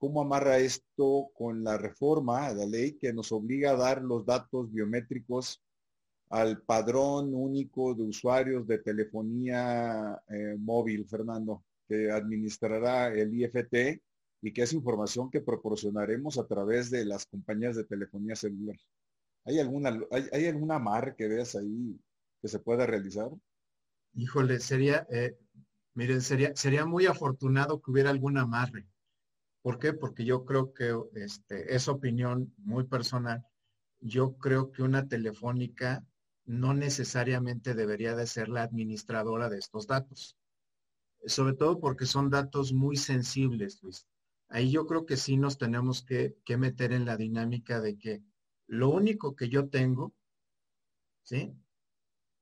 ¿Cómo 0.02 0.22
amarra 0.22 0.58
esto 0.58 1.30
con 1.32 1.62
la 1.62 1.78
reforma 1.78 2.46
a 2.46 2.52
la 2.52 2.66
ley 2.66 2.94
que 2.94 3.12
nos 3.12 3.30
obliga 3.30 3.70
a 3.70 3.76
dar 3.76 4.02
los 4.02 4.26
datos 4.26 4.68
biométricos 4.72 5.62
al 6.28 6.60
padrón 6.60 7.32
único 7.32 7.94
de 7.94 8.02
usuarios 8.02 8.66
de 8.66 8.78
telefonía 8.78 10.20
eh, 10.28 10.56
móvil, 10.58 11.06
Fernando, 11.06 11.64
que 11.86 12.10
administrará 12.10 13.14
el 13.14 13.32
IFT 13.32 14.02
y 14.42 14.52
que 14.52 14.62
es 14.62 14.72
información 14.72 15.30
que 15.30 15.40
proporcionaremos 15.40 16.36
a 16.36 16.48
través 16.48 16.90
de 16.90 17.04
las 17.04 17.24
compañías 17.26 17.76
de 17.76 17.84
telefonía 17.84 18.34
celular. 18.34 18.76
¿Hay 19.44 19.60
alguna, 19.60 19.96
hay, 20.10 20.46
alguna 20.46 20.74
amarre 20.74 21.14
que 21.14 21.28
veas 21.28 21.54
ahí 21.54 21.96
que 22.40 22.48
se 22.48 22.58
pueda 22.58 22.86
realizar? 22.86 23.30
Híjole, 24.14 24.58
sería, 24.58 25.06
eh, 25.12 25.38
miren, 25.94 26.22
sería, 26.22 26.56
sería 26.56 26.86
muy 26.86 27.06
afortunado 27.06 27.80
que 27.80 27.92
hubiera 27.92 28.10
algún 28.10 28.36
amarre. 28.36 28.88
¿Por 29.62 29.78
qué? 29.78 29.92
Porque 29.92 30.24
yo 30.24 30.44
creo 30.44 30.72
que 30.72 30.94
este, 31.14 31.74
es 31.74 31.88
opinión 31.88 32.52
muy 32.58 32.84
personal. 32.84 33.46
Yo 34.00 34.36
creo 34.36 34.72
que 34.72 34.82
una 34.82 35.08
telefónica 35.08 36.04
no 36.44 36.74
necesariamente 36.74 37.74
debería 37.74 38.16
de 38.16 38.26
ser 38.26 38.48
la 38.48 38.62
administradora 38.62 39.48
de 39.48 39.58
estos 39.58 39.86
datos. 39.86 40.36
Sobre 41.24 41.54
todo 41.54 41.78
porque 41.78 42.04
son 42.04 42.30
datos 42.30 42.72
muy 42.72 42.96
sensibles, 42.96 43.80
Luis 43.82 44.06
ahí 44.52 44.70
yo 44.70 44.86
creo 44.86 45.06
que 45.06 45.16
sí 45.16 45.36
nos 45.36 45.56
tenemos 45.58 46.02
que, 46.02 46.36
meter 46.58 46.92
en 46.92 47.06
la 47.06 47.16
dinámica 47.16 47.80
de 47.80 47.96
que 47.96 48.22
lo 48.66 48.90
único 48.90 49.34
que 49.34 49.48
yo 49.48 49.68
tengo, 49.68 50.14
¿sí? 51.22 51.54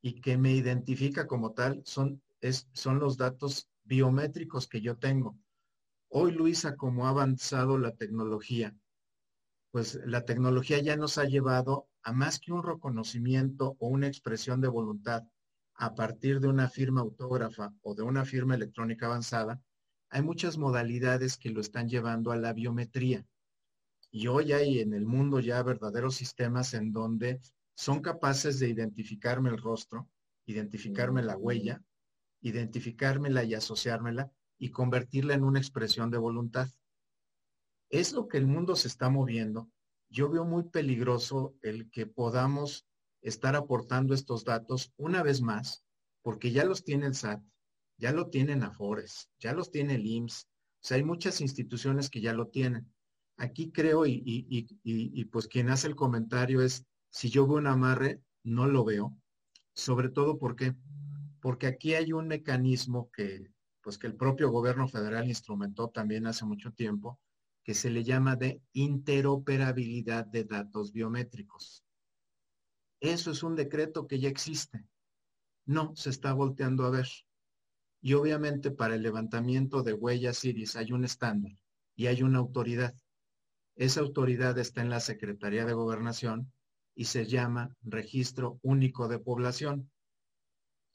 Y 0.02 0.20
que 0.20 0.36
me 0.36 0.52
identifica 0.52 1.28
como 1.28 1.52
tal 1.52 1.82
son, 1.84 2.20
es, 2.40 2.68
son 2.72 2.98
los 2.98 3.16
datos 3.16 3.70
biométricos 3.84 4.66
que 4.66 4.80
yo 4.80 4.98
tengo. 4.98 5.38
Hoy, 6.12 6.32
Luisa, 6.32 6.74
como 6.74 7.06
ha 7.06 7.10
avanzado 7.10 7.78
la 7.78 7.92
tecnología, 7.92 8.74
pues 9.70 10.00
la 10.04 10.24
tecnología 10.24 10.80
ya 10.80 10.96
nos 10.96 11.18
ha 11.18 11.24
llevado 11.24 11.88
a 12.02 12.12
más 12.12 12.40
que 12.40 12.50
un 12.52 12.64
reconocimiento 12.64 13.76
o 13.78 13.86
una 13.86 14.08
expresión 14.08 14.60
de 14.60 14.66
voluntad 14.66 15.22
a 15.74 15.94
partir 15.94 16.40
de 16.40 16.48
una 16.48 16.68
firma 16.68 17.02
autógrafa 17.02 17.72
o 17.82 17.94
de 17.94 18.02
una 18.02 18.24
firma 18.24 18.56
electrónica 18.56 19.06
avanzada, 19.06 19.62
hay 20.08 20.22
muchas 20.22 20.58
modalidades 20.58 21.36
que 21.36 21.50
lo 21.50 21.60
están 21.60 21.88
llevando 21.88 22.32
a 22.32 22.36
la 22.36 22.52
biometría. 22.52 23.24
Y 24.10 24.26
hoy 24.26 24.52
hay 24.52 24.80
en 24.80 24.94
el 24.94 25.06
mundo 25.06 25.38
ya 25.38 25.62
verdaderos 25.62 26.16
sistemas 26.16 26.74
en 26.74 26.90
donde 26.90 27.40
son 27.76 28.02
capaces 28.02 28.58
de 28.58 28.68
identificarme 28.68 29.50
el 29.50 29.58
rostro, 29.58 30.08
identificarme 30.44 31.22
la 31.22 31.36
huella, 31.36 31.84
identificármela 32.40 33.44
y 33.44 33.54
asociármela 33.54 34.32
y 34.60 34.70
convertirla 34.70 35.34
en 35.34 35.42
una 35.42 35.58
expresión 35.58 36.10
de 36.10 36.18
voluntad. 36.18 36.68
Es 37.88 38.12
lo 38.12 38.28
que 38.28 38.36
el 38.36 38.46
mundo 38.46 38.76
se 38.76 38.86
está 38.86 39.08
moviendo. 39.08 39.68
Yo 40.10 40.28
veo 40.28 40.44
muy 40.44 40.64
peligroso 40.64 41.56
el 41.62 41.90
que 41.90 42.06
podamos 42.06 42.86
estar 43.22 43.56
aportando 43.56 44.14
estos 44.14 44.44
datos 44.44 44.92
una 44.96 45.22
vez 45.22 45.40
más, 45.40 45.82
porque 46.22 46.52
ya 46.52 46.64
los 46.64 46.84
tiene 46.84 47.06
el 47.06 47.14
SAT, 47.14 47.42
ya 47.96 48.12
lo 48.12 48.28
tienen 48.28 48.62
Afores, 48.62 49.30
ya 49.38 49.54
los 49.54 49.70
tiene 49.70 49.94
el 49.94 50.06
IMSS, 50.06 50.46
o 50.82 50.86
sea, 50.86 50.96
hay 50.96 51.04
muchas 51.04 51.40
instituciones 51.40 52.08
que 52.08 52.20
ya 52.20 52.32
lo 52.32 52.48
tienen. 52.48 52.90
Aquí 53.36 53.70
creo, 53.70 54.06
y, 54.06 54.22
y, 54.24 54.66
y, 54.82 55.24
pues 55.26 55.46
quien 55.46 55.70
hace 55.70 55.86
el 55.86 55.96
comentario 55.96 56.62
es, 56.62 56.86
si 57.10 57.30
yo 57.30 57.46
veo 57.46 57.56
un 57.56 57.66
amarre, 57.66 58.20
no 58.42 58.66
lo 58.66 58.84
veo, 58.84 59.16
sobre 59.74 60.10
todo 60.10 60.38
porque, 60.38 60.74
porque 61.40 61.66
aquí 61.66 61.94
hay 61.94 62.12
un 62.12 62.28
mecanismo 62.28 63.10
que, 63.10 63.50
pues 63.82 63.98
que 63.98 64.06
el 64.06 64.16
propio 64.16 64.50
gobierno 64.50 64.88
federal 64.88 65.28
instrumentó 65.28 65.88
también 65.88 66.26
hace 66.26 66.44
mucho 66.44 66.72
tiempo, 66.72 67.18
que 67.62 67.74
se 67.74 67.90
le 67.90 68.04
llama 68.04 68.36
de 68.36 68.62
interoperabilidad 68.72 70.26
de 70.26 70.44
datos 70.44 70.92
biométricos. 70.92 71.84
Eso 73.00 73.30
es 73.30 73.42
un 73.42 73.56
decreto 73.56 74.06
que 74.06 74.18
ya 74.18 74.28
existe. 74.28 74.84
No 75.64 75.94
se 75.96 76.10
está 76.10 76.32
volteando 76.32 76.84
a 76.84 76.90
ver. 76.90 77.08
Y 78.02 78.14
obviamente 78.14 78.70
para 78.70 78.94
el 78.94 79.02
levantamiento 79.02 79.82
de 79.82 79.92
huellas 79.92 80.44
iris 80.44 80.76
hay 80.76 80.92
un 80.92 81.04
estándar 81.04 81.52
y 81.96 82.06
hay 82.06 82.22
una 82.22 82.38
autoridad. 82.38 82.94
Esa 83.76 84.00
autoridad 84.00 84.58
está 84.58 84.82
en 84.82 84.90
la 84.90 85.00
Secretaría 85.00 85.64
de 85.64 85.72
Gobernación 85.72 86.52
y 86.94 87.06
se 87.06 87.26
llama 87.26 87.74
Registro 87.82 88.58
Único 88.62 89.08
de 89.08 89.18
Población. 89.18 89.90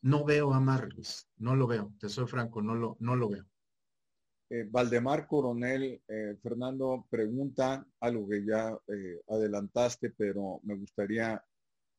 No 0.06 0.24
veo 0.24 0.54
a 0.54 0.60
Marlis, 0.60 1.28
no 1.38 1.56
lo 1.56 1.66
veo, 1.66 1.92
te 2.00 2.10
soy 2.10 2.28
franco, 2.28 2.62
no 2.62 2.76
lo, 2.76 2.96
no 3.00 3.16
lo 3.16 3.28
veo. 3.28 3.46
Eh, 4.52 4.68
Valdemar 4.70 5.26
Coronel, 5.26 6.00
eh, 6.08 6.38
Fernando 6.44 7.08
pregunta 7.10 7.84
algo 8.00 8.30
que 8.30 8.46
ya 8.46 8.78
eh, 8.88 9.22
adelantaste, 9.28 10.12
pero 10.12 10.60
me 10.62 10.76
gustaría 10.76 11.44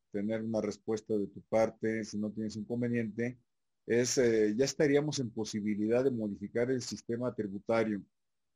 tener 0.09 0.41
una 0.41 0.61
respuesta 0.61 1.17
de 1.17 1.27
tu 1.27 1.41
parte, 1.41 2.05
si 2.05 2.17
no 2.17 2.31
tienes 2.31 2.55
inconveniente 2.55 3.39
es, 3.85 4.15
ya 4.15 4.65
estaríamos 4.65 5.19
en 5.19 5.29
posibilidad 5.29 6.03
de 6.03 6.11
modificar 6.11 6.71
el 6.71 6.81
sistema 6.81 7.33
tributario 7.33 8.01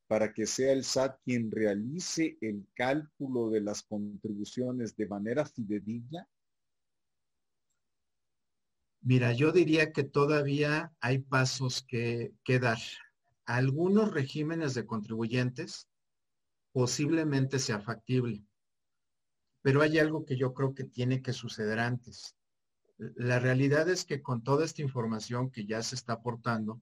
para 0.07 0.33
que 0.33 0.45
sea 0.45 0.71
el 0.71 0.83
SAT 0.83 1.19
quien 1.25 1.51
realice 1.51 2.37
el 2.41 2.67
cálculo 2.73 3.49
de 3.49 3.61
las 3.61 3.83
contribuciones 3.83 4.95
de 4.95 5.07
manera 5.07 5.45
fidedigna? 5.45 6.27
Mira, 9.03 9.33
yo 9.33 9.51
diría 9.51 9.91
que 9.91 10.03
todavía 10.03 10.93
hay 10.99 11.17
pasos 11.19 11.83
que, 11.87 12.33
dar. 12.61 12.77
Algunos 13.45 14.13
regímenes 14.13 14.75
de 14.75 14.85
contribuyentes 14.85 15.87
posiblemente 16.71 17.57
sea 17.57 17.79
factible, 17.79 18.45
pero 19.63 19.81
hay 19.81 19.97
algo 19.97 20.23
que 20.23 20.37
yo 20.37 20.53
creo 20.53 20.75
que 20.75 20.83
tiene 20.83 21.23
que 21.23 21.33
suceder 21.33 21.79
antes. 21.79 22.35
La 22.97 23.39
realidad 23.39 23.89
es 23.89 24.05
que 24.05 24.21
con 24.21 24.43
toda 24.43 24.63
esta 24.65 24.83
información 24.83 25.49
que 25.49 25.65
ya 25.65 25.81
se 25.81 25.95
está 25.95 26.13
aportando, 26.13 26.79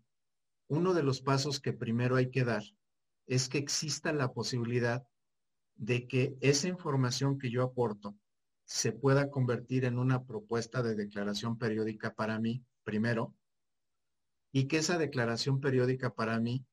uno 0.67 0.93
de 0.93 1.03
los 1.03 1.22
pasos 1.22 1.61
que 1.61 1.72
primero 1.72 2.17
hay 2.17 2.30
que 2.30 2.43
dar 2.43 2.63
es 3.28 3.47
que 3.47 3.59
exista 3.59 4.11
la 4.11 4.34
posibilidad 4.34 5.07
de 5.78 6.05
que 6.05 6.38
esa 6.41 6.67
información 6.67 7.39
que 7.39 7.49
yo 7.49 7.63
aporto 7.63 8.13
se 8.70 8.91
pueda 8.91 9.32
convertir 9.32 9.84
en 9.84 9.97
una 9.97 10.26
propuesta 10.26 10.84
de 10.84 10.93
declaración 10.93 11.57
periódica 11.57 12.13
para 12.13 12.38
mí, 12.38 12.63
primero, 12.84 13.34
y 14.51 14.67
que 14.67 14.78
esa 14.78 14.99
declaración 14.99 15.59
periódica 15.59 16.13
para 16.13 16.39
mí 16.39 16.67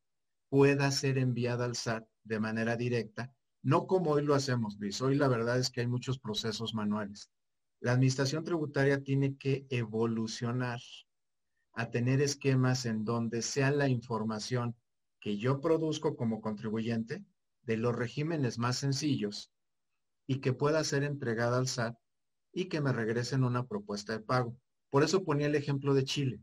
pueda 0.51 0.91
ser 0.91 1.17
enviada 1.17 1.65
al 1.65 1.75
SAT 1.75 2.07
de 2.23 2.39
manera 2.39 2.77
directa, 2.77 3.33
no 3.63 3.87
como 3.87 4.11
hoy 4.11 4.23
lo 4.23 4.35
hacemos, 4.35 4.77
Luis. 4.79 5.01
Hoy 5.01 5.15
la 5.15 5.27
verdad 5.27 5.59
es 5.59 5.71
que 5.71 5.81
hay 5.81 5.87
muchos 5.87 6.19
procesos 6.19 6.75
manuales. 6.75 7.31
La 7.81 7.93
administración 7.93 8.45
tributaria 8.45 9.03
tiene 9.03 9.39
que 9.39 9.67
evolucionar 9.71 10.81
a 11.73 11.91
tener 11.91 12.21
esquemas 12.21 12.85
en 12.85 13.07
donde 13.07 13.41
sea 13.41 13.71
la 13.71 13.89
información 13.89 14.77
que 15.19 15.39
yo 15.39 15.63
produzco 15.63 16.15
como 16.15 16.43
contribuyente 16.43 17.25
de 17.63 17.79
los 17.79 17.97
regímenes 17.97 18.59
más 18.59 18.77
sencillos 18.77 19.51
y 20.27 20.41
que 20.41 20.53
pueda 20.53 20.83
ser 20.85 21.03
entregada 21.03 21.59
al 21.59 21.69
SAT 21.69 21.97
y 22.53 22.67
que 22.67 22.81
me 22.81 22.93
regresen 22.93 23.45
una 23.45 23.67
propuesta 23.67 24.13
de 24.13 24.21
pago. 24.21 24.57
Por 24.91 25.03
eso 25.03 25.25
ponía 25.25 25.47
el 25.47 25.55
ejemplo 25.55 25.95
de 25.95 26.05
Chile. 26.05 26.41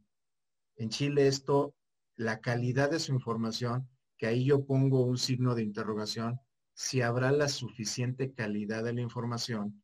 En 0.76 0.90
Chile 0.90 1.28
esto, 1.28 1.76
la 2.16 2.40
calidad 2.40 2.92
de 2.92 3.00
su 3.00 3.14
información, 3.14 3.90
que 4.18 4.28
ahí 4.28 4.46
yo 4.46 4.66
pongo 4.66 5.02
un 5.02 5.18
signo 5.18 5.56
de 5.56 5.64
interrogación, 5.64 6.40
si 6.76 7.02
habrá 7.02 7.32
la 7.32 7.48
suficiente 7.48 8.34
calidad 8.34 8.84
de 8.84 8.94
la 8.94 9.02
información 9.02 9.84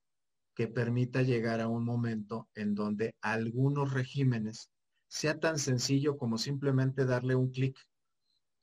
que 0.55 0.67
permita 0.67 1.21
llegar 1.21 1.61
a 1.61 1.67
un 1.67 1.85
momento 1.85 2.49
en 2.53 2.75
donde 2.75 3.15
algunos 3.21 3.93
regímenes 3.93 4.71
sea 5.07 5.39
tan 5.39 5.57
sencillo 5.57 6.17
como 6.17 6.37
simplemente 6.37 7.05
darle 7.05 7.35
un 7.35 7.49
clic. 7.49 7.77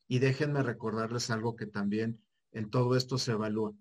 Y 0.08 0.18
déjenme 0.18 0.62
recordarles 0.62 1.30
algo 1.30 1.56
que 1.56 1.66
también 1.66 2.20
en 2.52 2.70
todo 2.70 2.96
esto 2.96 3.18
se 3.18 3.32
evalúa. 3.32 3.72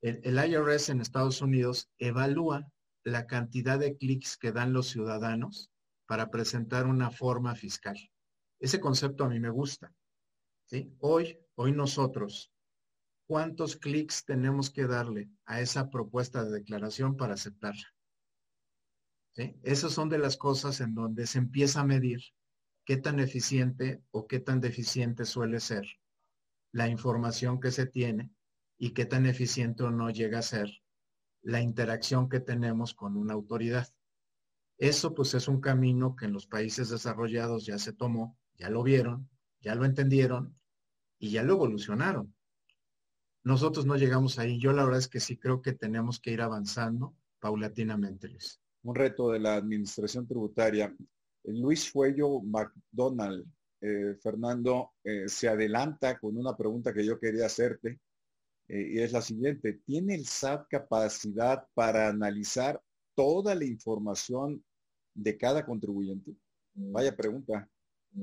El, 0.00 0.38
IRS 0.38 0.90
en 0.90 1.00
Estados 1.00 1.42
Unidos 1.42 1.90
evalúa 1.98 2.70
la 3.04 3.26
cantidad 3.26 3.78
de 3.78 3.96
clics 3.96 4.36
que 4.36 4.52
dan 4.52 4.72
los 4.72 4.88
ciudadanos 4.88 5.70
para 6.06 6.30
presentar 6.30 6.86
una 6.86 7.10
forma 7.10 7.54
fiscal. 7.54 7.96
Ese 8.60 8.80
concepto 8.80 9.24
a 9.24 9.28
mí 9.28 9.40
me 9.40 9.50
gusta. 9.50 9.92
Hoy, 11.00 11.38
hoy 11.54 11.72
nosotros 11.72 12.52
cuántos 13.26 13.76
clics 13.76 14.24
tenemos 14.24 14.70
que 14.70 14.86
darle 14.86 15.30
a 15.46 15.60
esa 15.60 15.90
propuesta 15.90 16.44
de 16.44 16.50
declaración 16.50 17.16
para 17.16 17.34
aceptarla. 17.34 17.94
¿Sí? 19.34 19.56
Esas 19.62 19.92
son 19.92 20.08
de 20.08 20.18
las 20.18 20.36
cosas 20.36 20.80
en 20.80 20.94
donde 20.94 21.26
se 21.26 21.38
empieza 21.38 21.80
a 21.80 21.86
medir 21.86 22.20
qué 22.84 22.96
tan 22.96 23.20
eficiente 23.20 24.02
o 24.10 24.26
qué 24.26 24.40
tan 24.40 24.60
deficiente 24.60 25.24
suele 25.24 25.60
ser 25.60 25.86
la 26.72 26.88
información 26.88 27.60
que 27.60 27.70
se 27.70 27.86
tiene 27.86 28.30
y 28.78 28.90
qué 28.90 29.04
tan 29.04 29.26
eficiente 29.26 29.82
o 29.82 29.90
no 29.90 30.08
llega 30.08 30.38
a 30.38 30.42
ser 30.42 30.70
la 31.42 31.60
interacción 31.60 32.28
que 32.28 32.40
tenemos 32.40 32.94
con 32.94 33.16
una 33.16 33.34
autoridad. 33.34 33.88
Eso 34.78 35.14
pues 35.14 35.34
es 35.34 35.48
un 35.48 35.60
camino 35.60 36.14
que 36.14 36.26
en 36.26 36.32
los 36.32 36.46
países 36.46 36.88
desarrollados 36.88 37.66
ya 37.66 37.78
se 37.78 37.92
tomó, 37.92 38.38
ya 38.54 38.70
lo 38.70 38.84
vieron, 38.84 39.28
ya 39.60 39.74
lo 39.74 39.84
entendieron 39.84 40.56
y 41.18 41.32
ya 41.32 41.42
lo 41.42 41.54
evolucionaron. 41.54 42.32
Nosotros 43.42 43.86
no 43.86 43.96
llegamos 43.96 44.38
ahí. 44.38 44.60
Yo 44.60 44.72
la 44.72 44.84
verdad 44.84 45.00
es 45.00 45.08
que 45.08 45.20
sí 45.20 45.36
creo 45.36 45.62
que 45.62 45.72
tenemos 45.72 46.20
que 46.20 46.30
ir 46.30 46.40
avanzando 46.40 47.16
paulatinamente, 47.40 48.28
Luis. 48.28 48.60
Un 48.82 48.94
reto 48.94 49.30
de 49.30 49.40
la 49.40 49.56
administración 49.56 50.26
tributaria. 50.26 50.94
Luis 51.44 51.90
Fuello 51.90 52.40
McDonald, 52.40 53.44
eh, 53.80 54.16
Fernando, 54.22 54.92
eh, 55.02 55.28
se 55.28 55.48
adelanta 55.48 56.18
con 56.18 56.36
una 56.36 56.56
pregunta 56.56 56.92
que 56.92 57.04
yo 57.04 57.18
quería 57.18 57.46
hacerte 57.46 58.00
eh, 58.68 58.88
y 58.92 59.00
es 59.00 59.12
la 59.12 59.22
siguiente. 59.22 59.80
¿Tiene 59.84 60.14
el 60.14 60.26
SAT 60.26 60.68
capacidad 60.68 61.66
para 61.74 62.08
analizar 62.08 62.80
toda 63.14 63.54
la 63.54 63.64
información 63.64 64.62
de 65.14 65.36
cada 65.36 65.64
contribuyente? 65.64 66.36
Vaya 66.74 67.16
pregunta. 67.16 67.68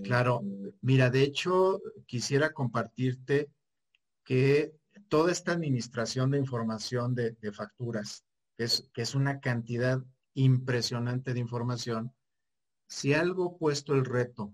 Claro, 0.04 0.42
mira, 0.82 1.10
de 1.10 1.24
hecho, 1.24 1.82
quisiera 2.06 2.54
compartirte 2.54 3.50
que 4.24 4.76
toda 5.10 5.32
esta 5.32 5.52
administración 5.52 6.32
de 6.32 6.40
información 6.40 7.16
de, 7.16 7.36
facturas, 7.54 8.26
que 8.58 8.64
es, 8.64 8.90
es 8.96 9.16
una 9.16 9.40
cantidad 9.40 10.02
impresionante 10.34 11.34
de 11.34 11.40
información, 11.40 12.14
si 12.88 13.14
algo 13.14 13.58
puesto 13.58 13.94
el 13.94 14.06
reto, 14.06 14.54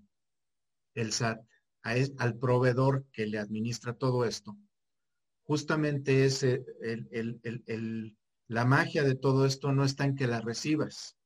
el 0.95 1.11
SAT, 1.11 1.41
al 1.83 2.37
proveedor 2.37 3.05
que 3.11 3.25
le 3.25 3.39
administra 3.39 3.93
todo 3.93 4.25
esto, 4.25 4.55
justamente 5.51 6.23
es 6.23 6.45
la 8.47 8.63
magia 8.63 9.03
de 9.03 9.15
todo 9.15 9.45
esto 9.45 9.73
no 9.73 9.83
está 9.83 10.05
en 10.05 10.15
que 10.15 10.25
la 10.25 10.39
recibas, 10.39 11.17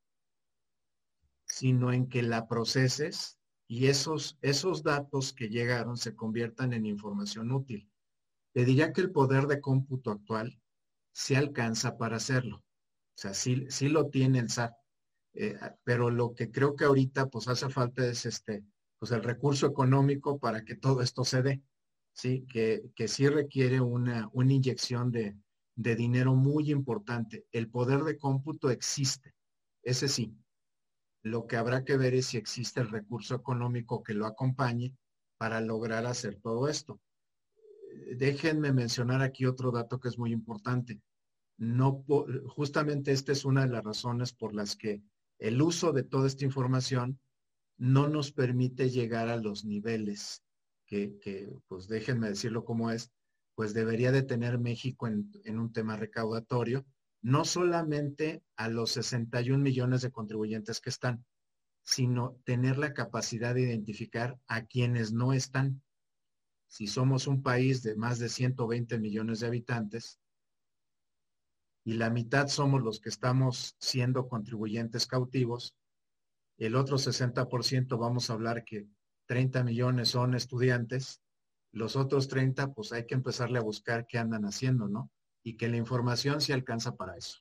sino 1.46 1.94
en 1.94 2.10
que 2.10 2.24
la 2.24 2.48
proceses 2.48 3.38
y 3.68 3.86
esos, 3.86 4.40
esos 4.42 4.82
datos 4.82 5.32
que 5.32 5.50
llegaron 5.50 5.96
se 5.96 6.16
conviertan 6.16 6.74
en 6.74 6.88
información 6.88 7.52
útil. 7.52 7.88
Te 8.52 8.66
diría 8.66 8.94
que 8.94 9.02
el 9.02 9.12
poder 9.12 9.46
de 9.46 9.62
cómputo 9.62 10.10
actual 10.10 10.60
se 11.12 11.38
alcanza 11.38 11.96
para 11.96 12.16
hacerlo. 12.18 12.58
O 12.58 13.18
sea, 13.18 13.36
sí, 13.36 13.68
sí 13.70 13.90
lo 13.90 14.10
tiene 14.10 14.40
el 14.40 14.50
SAT. 14.50 14.74
Eh, 15.36 15.56
pero 15.84 16.10
lo 16.10 16.34
que 16.34 16.50
creo 16.50 16.76
que 16.76 16.86
ahorita 16.86 17.28
pues 17.28 17.48
hace 17.48 17.70
falta 17.70 18.04
es 18.08 18.26
este, 18.26 18.66
pues 18.98 19.12
el 19.12 19.22
recurso 19.22 19.68
económico 19.68 20.40
para 20.40 20.66
que 20.66 20.74
todo 20.74 21.04
esto 21.04 21.24
se 21.24 21.44
dé. 21.44 21.62
Sí, 22.16 22.46
que, 22.48 22.92
que 22.96 23.08
sí 23.08 23.28
requiere 23.28 23.82
una, 23.82 24.30
una 24.34 24.54
inyección 24.54 25.12
de, 25.12 25.38
de 25.76 25.96
dinero 25.96 26.34
muy 26.34 26.72
importante. 26.72 27.46
El 27.52 27.70
poder 27.70 28.04
de 28.04 28.18
cómputo 28.18 28.70
existe, 28.70 29.36
ese 29.84 30.08
sí. 30.08 30.34
Lo 31.22 31.46
que 31.46 31.58
habrá 31.58 31.84
que 31.84 31.98
ver 31.98 32.14
es 32.14 32.28
si 32.28 32.38
existe 32.38 32.80
el 32.80 32.90
recurso 32.90 33.36
económico 33.36 34.02
que 34.02 34.14
lo 34.14 34.26
acompañe 34.26 34.96
para 35.38 35.60
lograr 35.60 36.06
hacer 36.06 36.40
todo 36.42 36.68
esto 36.70 37.00
déjenme 38.16 38.72
mencionar 38.72 39.22
aquí 39.22 39.46
otro 39.46 39.72
dato 39.72 40.00
que 40.00 40.10
es 40.10 40.18
muy 40.18 40.32
importante. 40.32 41.02
No, 41.58 42.04
justamente 42.48 43.12
esta 43.12 43.32
es 43.32 43.46
una 43.46 43.62
de 43.62 43.72
las 43.72 43.84
razones 43.84 44.34
por 44.34 44.54
las 44.54 44.76
que 44.76 45.02
el 45.40 45.62
uso 45.62 45.92
de 45.94 46.04
toda 46.04 46.28
esta 46.28 46.46
información 46.46 47.20
no 47.78 48.08
nos 48.08 48.32
permite 48.32 48.90
llegar 48.90 49.30
a 49.30 49.38
los 49.38 49.66
niveles 49.66 50.44
que, 50.86 51.60
pues 51.68 51.88
déjenme 51.88 52.30
decirlo 52.30 52.64
como 52.64 52.92
es, 52.92 53.12
pues 53.56 53.74
debería 53.74 54.12
de 54.12 54.24
tener 54.24 54.60
México 54.60 55.08
en, 55.08 55.32
en 55.44 55.60
un 55.60 55.72
tema 55.72 55.96
recaudatorio, 55.96 56.86
no 57.22 57.46
solamente 57.46 58.44
a 58.56 58.70
los 58.70 58.92
61 58.92 59.64
millones 59.64 60.02
de 60.02 60.12
contribuyentes 60.12 60.80
que 60.82 60.90
están, 60.90 61.26
sino 61.84 62.40
tener 62.44 62.78
la 62.78 62.94
capacidad 62.94 63.54
de 63.54 63.62
identificar 63.62 64.40
a 64.48 64.66
quienes 64.66 65.14
no 65.14 65.34
están. 65.34 65.82
Si 66.68 66.88
somos 66.88 67.28
un 67.28 67.44
país 67.44 67.84
de 67.84 67.96
más 67.96 68.20
de 68.20 68.30
120 68.30 69.00
millones 69.00 69.40
de 69.40 69.48
habitantes 69.48 70.20
y 71.84 71.94
la 71.94 72.10
mitad 72.10 72.48
somos 72.48 72.82
los 72.82 73.00
que 73.00 73.10
estamos 73.10 73.76
siendo 73.80 74.28
contribuyentes 74.28 75.06
cautivos, 75.06 75.76
el 76.58 76.76
otro 76.76 76.98
60% 76.98 78.00
vamos 78.00 78.30
a 78.30 78.34
hablar 78.34 78.64
que 78.66 78.88
30 79.26 79.64
millones 79.64 80.10
son 80.10 80.36
estudiantes, 80.36 81.22
los 81.72 81.96
otros 81.96 82.28
30 82.28 82.74
pues 82.74 82.92
hay 82.92 83.06
que 83.06 83.16
empezarle 83.16 83.60
a 83.60 83.64
buscar 83.64 84.08
qué 84.08 84.18
andan 84.18 84.46
haciendo, 84.46 84.88
¿no? 84.88 85.12
Y 85.44 85.58
que 85.58 85.68
la 85.68 85.78
información 85.78 86.42
se 86.42 86.54
alcanza 86.54 86.96
para 86.96 87.18
eso. 87.18 87.40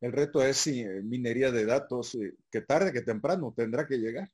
El 0.00 0.12
reto 0.12 0.42
es 0.42 0.56
si 0.58 0.80
eh, 0.80 1.02
minería 1.02 1.50
de 1.50 1.64
datos, 1.64 2.14
eh, 2.14 2.36
que 2.50 2.60
tarde 2.60 2.92
que 2.92 3.02
temprano 3.02 3.52
tendrá 3.56 3.86
que 3.86 3.98
llegar. 3.98 4.30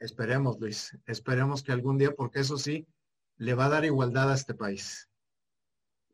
Esperemos, 0.00 0.58
Luis, 0.60 0.98
esperemos 1.06 1.62
que 1.62 1.72
algún 1.72 1.98
día, 1.98 2.12
porque 2.12 2.40
eso 2.40 2.56
sí, 2.56 2.86
le 3.36 3.54
va 3.54 3.66
a 3.66 3.70
dar 3.70 3.84
igualdad 3.84 4.30
a 4.30 4.34
este 4.34 4.54
país. 4.54 5.08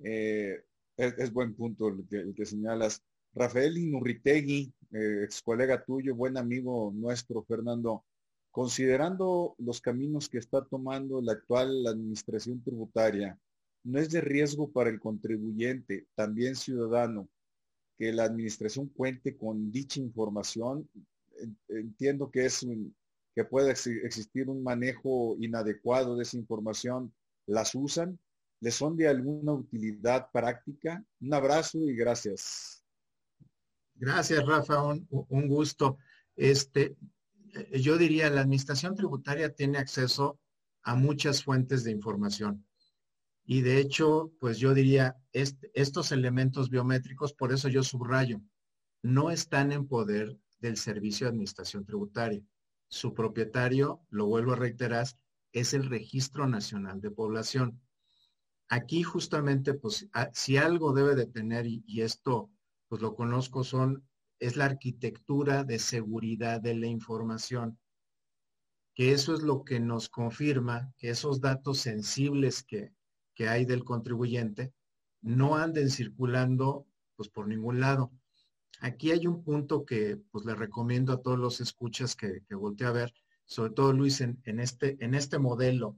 Eh, 0.04 0.64
es, 0.96 1.32
buen 1.32 1.54
punto 1.54 1.88
el 1.88 2.34
que, 2.34 2.46
señalas. 2.46 3.02
Rafael 3.34 3.76
Inurritegui, 3.76 4.72
eh, 4.92 5.22
ex 5.24 5.42
colega 5.42 5.84
tuyo, 5.84 6.14
buen 6.14 6.36
amigo 6.36 6.92
nuestro, 6.94 7.42
Fernando, 7.44 8.04
considerando 8.56 9.54
los 9.58 9.82
caminos 9.82 10.30
que 10.30 10.38
está 10.38 10.64
tomando 10.64 11.20
la 11.20 11.32
actual 11.32 11.86
administración 11.86 12.62
tributaria, 12.62 13.38
¿no 13.84 13.98
es 13.98 14.08
de 14.08 14.22
riesgo 14.22 14.72
para 14.72 14.88
el 14.88 14.98
contribuyente, 14.98 16.06
también 16.14 16.56
ciudadano, 16.56 17.28
que 17.98 18.14
la 18.14 18.24
administración 18.24 18.88
cuente 18.88 19.36
con 19.36 19.70
dicha 19.70 20.00
información? 20.00 20.88
Entiendo 21.68 22.30
que 22.30 22.46
es 22.46 22.62
un, 22.62 22.96
que 23.34 23.44
pueda 23.44 23.72
existir 23.72 24.48
un 24.48 24.62
manejo 24.62 25.36
inadecuado 25.38 26.16
de 26.16 26.22
esa 26.22 26.38
información, 26.38 27.12
las 27.44 27.74
usan, 27.74 28.18
les 28.62 28.74
son 28.74 28.96
de 28.96 29.06
alguna 29.06 29.52
utilidad 29.52 30.30
práctica. 30.32 31.04
Un 31.20 31.34
abrazo 31.34 31.78
y 31.80 31.94
gracias. 31.94 32.82
Gracias, 33.96 34.46
Rafa, 34.46 34.82
un, 34.82 35.46
gusto. 35.46 35.98
Este, 36.34 36.96
yo 37.72 37.98
diría, 37.98 38.30
la 38.30 38.42
administración 38.42 38.94
tributaria 38.94 39.54
tiene 39.54 39.78
acceso 39.78 40.38
a 40.82 40.94
muchas 40.94 41.42
fuentes 41.42 41.84
de 41.84 41.90
información. 41.90 42.66
Y 43.44 43.60
de 43.60 43.78
hecho, 43.78 44.32
pues 44.40 44.58
yo 44.58 44.74
diría, 44.74 45.16
estos 45.32 46.12
elementos 46.12 46.70
biométricos, 46.70 47.32
por 47.32 47.52
eso 47.52 47.68
yo 47.68 47.82
subrayo, 47.82 48.40
no 49.02 49.30
están 49.30 49.72
en 49.72 49.86
poder 49.86 50.38
del 50.58 50.76
Servicio 50.76 51.26
de 51.26 51.30
Administración 51.30 51.84
Tributaria 51.84 52.42
su 52.88 53.14
propietario, 53.14 54.00
lo 54.10 54.26
vuelvo 54.26 54.52
a 54.52 54.56
reiterar, 54.56 55.06
es 55.52 55.74
el 55.74 55.86
Registro 55.86 56.46
Nacional 56.46 57.00
de 57.00 57.10
Población. 57.10 57.80
Aquí 58.68 59.02
justamente, 59.02 59.74
pues, 59.74 60.08
si 60.32 60.56
algo 60.56 60.92
debe 60.92 61.14
de 61.14 61.26
tener, 61.26 61.66
y, 61.66 62.02
esto, 62.02 62.50
pues 62.88 63.00
lo 63.00 63.14
conozco, 63.14 63.64
son, 63.64 64.06
es 64.38 64.56
la 64.56 64.66
arquitectura 64.66 65.64
de 65.64 65.78
seguridad 65.78 66.60
de 66.60 66.74
la 66.74 66.86
información, 66.86 67.78
que 68.94 69.12
eso 69.12 69.34
es 69.34 69.42
lo 69.42 69.64
que 69.64 69.80
nos 69.80 70.08
confirma 70.08 70.92
que 70.96 71.10
esos 71.10 71.40
datos 71.40 71.78
sensibles 71.78 72.62
que, 72.62 72.92
que 73.34 73.48
hay 73.48 73.64
del 73.64 73.84
contribuyente 73.84 74.72
no 75.20 75.56
anden 75.56 75.90
circulando, 75.90 76.86
pues, 77.16 77.28
por 77.28 77.48
ningún 77.48 77.80
lado. 77.80 78.12
Aquí 78.80 79.10
hay 79.10 79.26
un 79.26 79.42
punto 79.42 79.84
que 79.84 80.18
pues 80.30 80.44
le 80.44 80.54
recomiendo 80.54 81.12
a 81.12 81.22
todos 81.22 81.38
los 81.38 81.60
escuchas 81.60 82.14
que, 82.14 82.42
que 82.46 82.84
a 82.84 82.92
ver, 82.92 83.12
sobre 83.44 83.72
todo 83.72 83.92
Luis, 83.92 84.20
en, 84.20 84.38
este, 84.60 84.96
en 85.02 85.14
este 85.14 85.38
modelo 85.38 85.96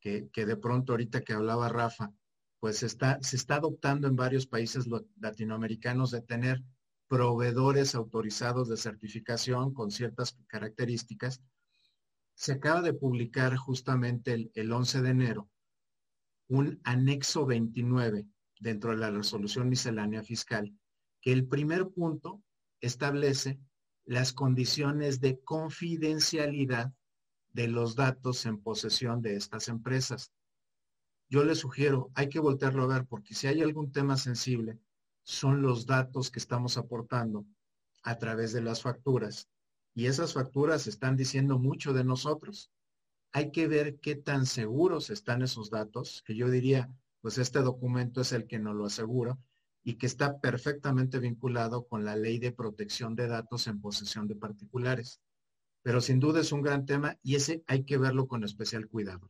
que, 0.00 0.28
que, 0.32 0.46
de 0.46 0.56
pronto 0.56 0.92
ahorita 0.92 1.22
que 1.22 1.32
hablaba 1.32 1.68
Rafa, 1.68 2.12
pues 2.60 2.82
está, 2.82 3.18
se 3.22 3.36
está 3.36 3.56
adoptando 3.56 4.06
en 4.06 4.16
varios 4.16 4.46
países 4.46 4.86
latinoamericanos 5.18 6.10
de 6.10 6.20
tener 6.20 6.62
proveedores 7.10 7.96
autorizados 7.96 8.68
de 8.68 8.76
certificación 8.76 9.74
con 9.74 9.90
ciertas 9.90 10.38
características. 10.46 11.42
Se 12.34 12.52
acaba 12.52 12.82
de 12.82 12.94
publicar 12.94 13.56
justamente 13.56 14.32
el, 14.32 14.52
el 14.54 14.70
11 14.70 15.02
de 15.02 15.10
enero 15.10 15.50
un 16.46 16.80
anexo 16.84 17.46
29 17.46 18.28
dentro 18.60 18.92
de 18.92 18.98
la 18.98 19.10
resolución 19.10 19.68
miscelánea 19.68 20.22
fiscal 20.22 20.72
que 21.20 21.32
el 21.32 21.48
primer 21.48 21.88
punto 21.88 22.42
establece 22.80 23.58
las 24.04 24.32
condiciones 24.32 25.20
de 25.20 25.40
confidencialidad 25.40 26.92
de 27.52 27.66
los 27.66 27.96
datos 27.96 28.46
en 28.46 28.62
posesión 28.62 29.20
de 29.20 29.34
estas 29.34 29.66
empresas. 29.66 30.32
Yo 31.28 31.42
les 31.42 31.58
sugiero, 31.58 32.12
hay 32.14 32.28
que 32.28 32.38
voltearlo 32.38 32.84
a 32.84 32.98
ver 32.98 33.06
porque 33.06 33.34
si 33.34 33.48
hay 33.48 33.62
algún 33.62 33.90
tema 33.90 34.16
sensible, 34.16 34.78
son 35.22 35.62
los 35.62 35.86
datos 35.86 36.30
que 36.30 36.38
estamos 36.38 36.76
aportando 36.76 37.46
a 38.02 38.18
través 38.18 38.52
de 38.52 38.62
las 38.62 38.82
facturas 38.82 39.48
y 39.94 40.06
esas 40.06 40.34
facturas 40.34 40.86
están 40.86 41.16
diciendo 41.16 41.58
mucho 41.58 41.92
de 41.92 42.04
nosotros. 42.04 42.70
Hay 43.32 43.50
que 43.50 43.68
ver 43.68 43.98
qué 43.98 44.14
tan 44.16 44.46
seguros 44.46 45.10
están 45.10 45.42
esos 45.42 45.70
datos, 45.70 46.22
que 46.24 46.34
yo 46.34 46.48
diría, 46.50 46.90
pues 47.20 47.38
este 47.38 47.60
documento 47.60 48.20
es 48.20 48.32
el 48.32 48.46
que 48.46 48.58
nos 48.58 48.74
lo 48.74 48.86
asegura 48.86 49.38
y 49.82 49.94
que 49.94 50.06
está 50.06 50.40
perfectamente 50.40 51.18
vinculado 51.18 51.86
con 51.86 52.04
la 52.04 52.16
ley 52.16 52.38
de 52.38 52.52
protección 52.52 53.14
de 53.14 53.28
datos 53.28 53.66
en 53.66 53.80
posesión 53.80 54.28
de 54.28 54.36
particulares. 54.36 55.20
Pero 55.82 56.00
sin 56.00 56.20
duda 56.20 56.40
es 56.40 56.52
un 56.52 56.62
gran 56.62 56.86
tema 56.86 57.18
y 57.22 57.36
ese 57.36 57.64
hay 57.66 57.84
que 57.84 57.98
verlo 57.98 58.26
con 58.26 58.44
especial 58.44 58.88
cuidado. 58.88 59.28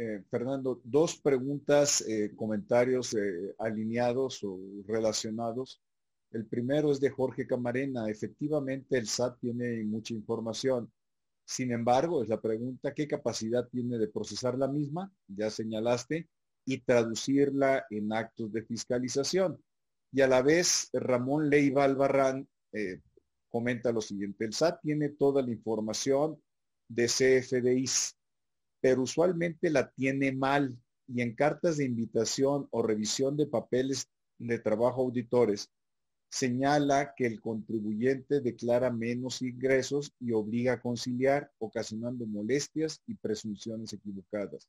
Eh, 0.00 0.22
Fernando, 0.30 0.80
dos 0.84 1.16
preguntas, 1.16 2.02
eh, 2.02 2.30
comentarios 2.36 3.14
eh, 3.14 3.52
alineados 3.58 4.44
o 4.44 4.56
relacionados. 4.86 5.82
El 6.30 6.46
primero 6.46 6.92
es 6.92 7.00
de 7.00 7.10
Jorge 7.10 7.48
Camarena. 7.48 8.08
Efectivamente, 8.08 8.96
el 8.96 9.08
SAT 9.08 9.40
tiene 9.40 9.82
mucha 9.82 10.14
información. 10.14 10.88
Sin 11.44 11.72
embargo, 11.72 12.22
es 12.22 12.28
la 12.28 12.40
pregunta, 12.40 12.94
¿qué 12.94 13.08
capacidad 13.08 13.66
tiene 13.66 13.98
de 13.98 14.06
procesar 14.06 14.56
la 14.56 14.68
misma? 14.68 15.12
Ya 15.26 15.50
señalaste, 15.50 16.28
y 16.64 16.78
traducirla 16.78 17.84
en 17.90 18.12
actos 18.12 18.52
de 18.52 18.62
fiscalización. 18.62 19.60
Y 20.12 20.20
a 20.20 20.28
la 20.28 20.42
vez, 20.42 20.90
Ramón 20.92 21.50
Leiva 21.50 21.82
Albarrán 21.82 22.46
comenta 23.48 23.90
lo 23.90 24.00
siguiente, 24.00 24.44
el 24.44 24.52
SAT 24.52 24.80
tiene 24.82 25.08
toda 25.08 25.42
la 25.42 25.50
información 25.50 26.40
de 26.86 27.06
CFDIs, 27.06 28.17
pero 28.80 29.02
usualmente 29.02 29.70
la 29.70 29.90
tiene 29.90 30.32
mal 30.32 30.76
y 31.06 31.22
en 31.22 31.34
cartas 31.34 31.78
de 31.78 31.84
invitación 31.84 32.68
o 32.70 32.82
revisión 32.82 33.36
de 33.36 33.46
papeles 33.46 34.08
de 34.38 34.58
trabajo 34.58 35.02
auditores 35.02 35.70
señala 36.30 37.14
que 37.16 37.26
el 37.26 37.40
contribuyente 37.40 38.40
declara 38.40 38.90
menos 38.90 39.40
ingresos 39.40 40.12
y 40.20 40.32
obliga 40.32 40.74
a 40.74 40.80
conciliar, 40.80 41.50
ocasionando 41.58 42.26
molestias 42.26 43.02
y 43.06 43.14
presunciones 43.14 43.92
equivocadas. 43.94 44.68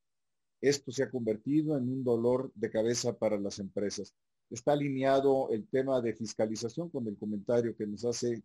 Esto 0.62 0.92
se 0.92 1.04
ha 1.04 1.10
convertido 1.10 1.78
en 1.78 1.90
un 1.90 2.04
dolor 2.04 2.52
de 2.56 2.70
cabeza 2.70 3.18
para 3.18 3.38
las 3.38 3.60
empresas. 3.60 4.14
Está 4.50 4.74
alineado 4.74 5.50
el 5.52 5.68
tema 5.68 6.02
de 6.02 6.14
fiscalización 6.14 6.90
con 6.90 7.08
el 7.08 7.18
comentario 7.18 7.76
que 7.76 7.86
nos 7.86 8.04
hace 8.06 8.42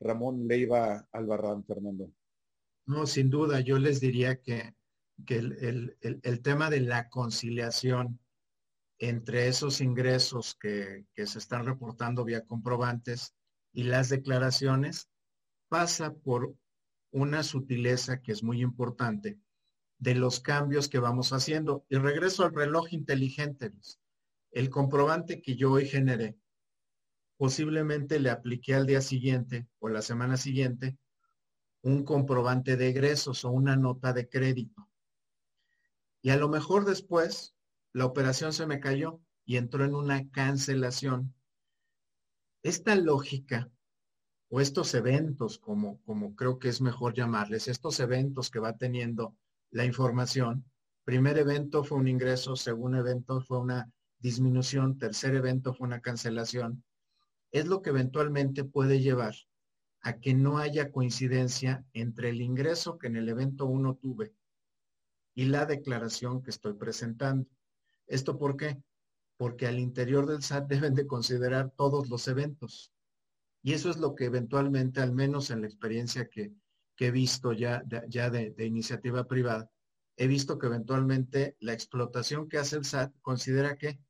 Ramón 0.00 0.46
Leiva 0.46 1.08
Albarrán, 1.12 1.64
Fernando. 1.64 2.10
No, 2.86 3.06
sin 3.06 3.30
duda, 3.30 3.60
yo 3.60 3.78
les 3.78 4.00
diría 4.00 4.40
que, 4.40 4.74
el 5.26 6.40
tema 6.42 6.70
de 6.70 6.80
la 6.80 7.08
conciliación 7.08 8.20
entre 8.98 9.48
esos 9.48 9.80
ingresos 9.80 10.54
que, 10.54 11.04
se 11.14 11.38
están 11.38 11.66
reportando 11.66 12.24
vía 12.24 12.46
comprobantes 12.46 13.34
y 13.72 13.84
las 13.84 14.08
declaraciones 14.08 15.08
pasa 15.68 16.14
por 16.14 16.54
una 17.10 17.42
sutileza 17.42 18.22
que 18.22 18.32
es 18.32 18.42
muy 18.42 18.62
importante 18.62 19.38
de 19.98 20.14
los 20.14 20.40
cambios 20.40 20.88
que 20.88 20.98
vamos 20.98 21.32
haciendo. 21.32 21.84
Y 21.88 21.96
regreso 21.96 22.44
al 22.44 22.54
reloj 22.54 22.92
inteligente. 22.92 23.72
El 24.50 24.70
comprobante 24.70 25.42
que 25.42 25.56
yo 25.56 25.72
hoy 25.72 25.86
generé, 25.86 26.38
posiblemente 27.36 28.18
le 28.20 28.30
apliqué 28.30 28.74
al 28.74 28.86
día 28.86 29.02
siguiente 29.02 29.66
o 29.78 29.88
la 29.88 30.02
semana 30.02 30.36
siguiente 30.36 30.96
un 31.82 32.04
comprobante 32.04 32.76
de 32.76 32.88
egresos 32.88 33.44
o 33.44 33.50
una 33.50 33.76
nota 33.76 34.12
de 34.12 34.28
crédito. 34.28 34.88
Y 36.22 36.30
a 36.30 36.36
lo 36.36 36.48
mejor 36.48 36.84
después 36.84 37.54
la 37.92 38.04
operación 38.04 38.52
se 38.52 38.66
me 38.66 38.80
cayó 38.80 39.20
y 39.44 39.56
entró 39.56 39.84
en 39.84 39.94
una 39.94 40.28
cancelación. 40.30 41.34
Esta 42.62 42.94
lógica 42.96 43.70
o 44.48 44.60
estos 44.60 44.94
eventos, 44.94 45.58
como, 45.58 46.00
como 46.02 46.34
creo 46.34 46.58
que 46.58 46.68
es 46.68 46.80
mejor 46.80 47.14
llamarles, 47.14 47.68
estos 47.68 48.00
eventos 48.00 48.50
que 48.50 48.58
va 48.58 48.76
teniendo 48.76 49.36
la 49.70 49.84
información, 49.84 50.64
primer 51.04 51.38
evento 51.38 51.84
fue 51.84 51.98
un 51.98 52.08
ingreso, 52.08 52.56
segundo 52.56 52.98
evento 52.98 53.40
fue 53.40 53.58
una 53.58 53.90
disminución, 54.18 54.98
tercer 54.98 55.34
evento 55.34 55.74
fue 55.74 55.86
una 55.86 56.00
cancelación, 56.00 56.84
es 57.52 57.66
lo 57.66 57.82
que 57.82 57.90
eventualmente 57.90 58.64
puede 58.64 59.00
llevar 59.00 59.34
a 60.00 60.18
que 60.18 60.34
no 60.34 60.58
haya 60.58 60.90
coincidencia 60.90 61.84
entre 61.92 62.30
el 62.30 62.40
ingreso 62.40 62.98
que 62.98 63.06
en 63.06 63.16
el 63.16 63.28
evento 63.28 63.66
1 63.66 63.94
tuve 63.96 64.34
y 65.36 65.44
la 65.44 65.66
declaración 65.66 66.42
que 66.42 66.50
estoy 66.50 66.72
presentando. 66.72 67.46
¿Esto 68.06 68.38
por 68.38 68.56
qué? 68.56 68.82
Porque 69.36 69.66
al 69.66 69.78
interior 69.78 70.26
del 70.26 70.42
SAT 70.42 70.66
deben 70.66 70.94
de 70.94 71.06
considerar 71.06 71.70
todos 71.76 72.08
los 72.08 72.26
eventos. 72.26 72.90
Y 73.62 73.74
eso 73.74 73.90
es 73.90 73.98
lo 73.98 74.14
que 74.14 74.24
eventualmente, 74.24 75.00
al 75.00 75.12
menos 75.12 75.50
en 75.50 75.60
la 75.60 75.66
experiencia 75.66 76.28
que, 76.28 76.54
he 76.98 77.10
visto 77.10 77.52
ya, 77.52 77.82
de, 77.84 78.54
de 78.56 78.64
iniciativa 78.64 79.28
privada, 79.28 79.70
he 80.16 80.26
visto 80.26 80.58
que 80.58 80.68
eventualmente 80.68 81.54
la 81.60 81.74
explotación 81.74 82.48
que 82.48 82.56
hace 82.56 82.76
el 82.76 82.86
SAT 82.86 83.14
considera 83.20 83.76
que 83.76 84.00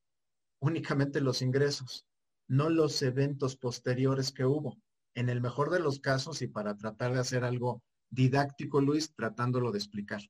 únicamente 0.60 1.20
los 1.20 1.42
ingresos, 1.42 2.06
no 2.46 2.70
los 2.70 3.02
eventos 3.02 3.56
posteriores 3.56 4.30
que 4.30 4.44
hubo. 4.44 4.76
En 5.14 5.28
el 5.28 5.40
mejor 5.40 5.70
de 5.70 5.80
los 5.80 5.98
casos, 5.98 6.40
y 6.40 6.46
para 6.46 6.76
tratar 6.76 7.14
de 7.14 7.18
hacer 7.18 7.42
algo 7.42 7.82
didáctico, 8.10 8.80
Luis, 8.80 9.12
tratándolo 9.16 9.72
de 9.72 9.78
explicar. 9.78 10.20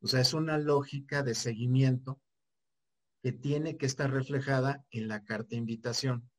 O 0.00 0.06
sea, 0.06 0.20
es 0.20 0.32
una 0.34 0.58
lógica 0.58 1.22
de 1.22 1.34
seguimiento 1.34 2.20
que 3.22 3.32
tiene 3.32 3.76
que 3.76 3.86
estar 3.86 4.10
reflejada 4.10 4.84
en 4.90 5.08
la 5.08 5.24
carta 5.24 5.48
de 5.50 5.56
invitación. 5.56 6.30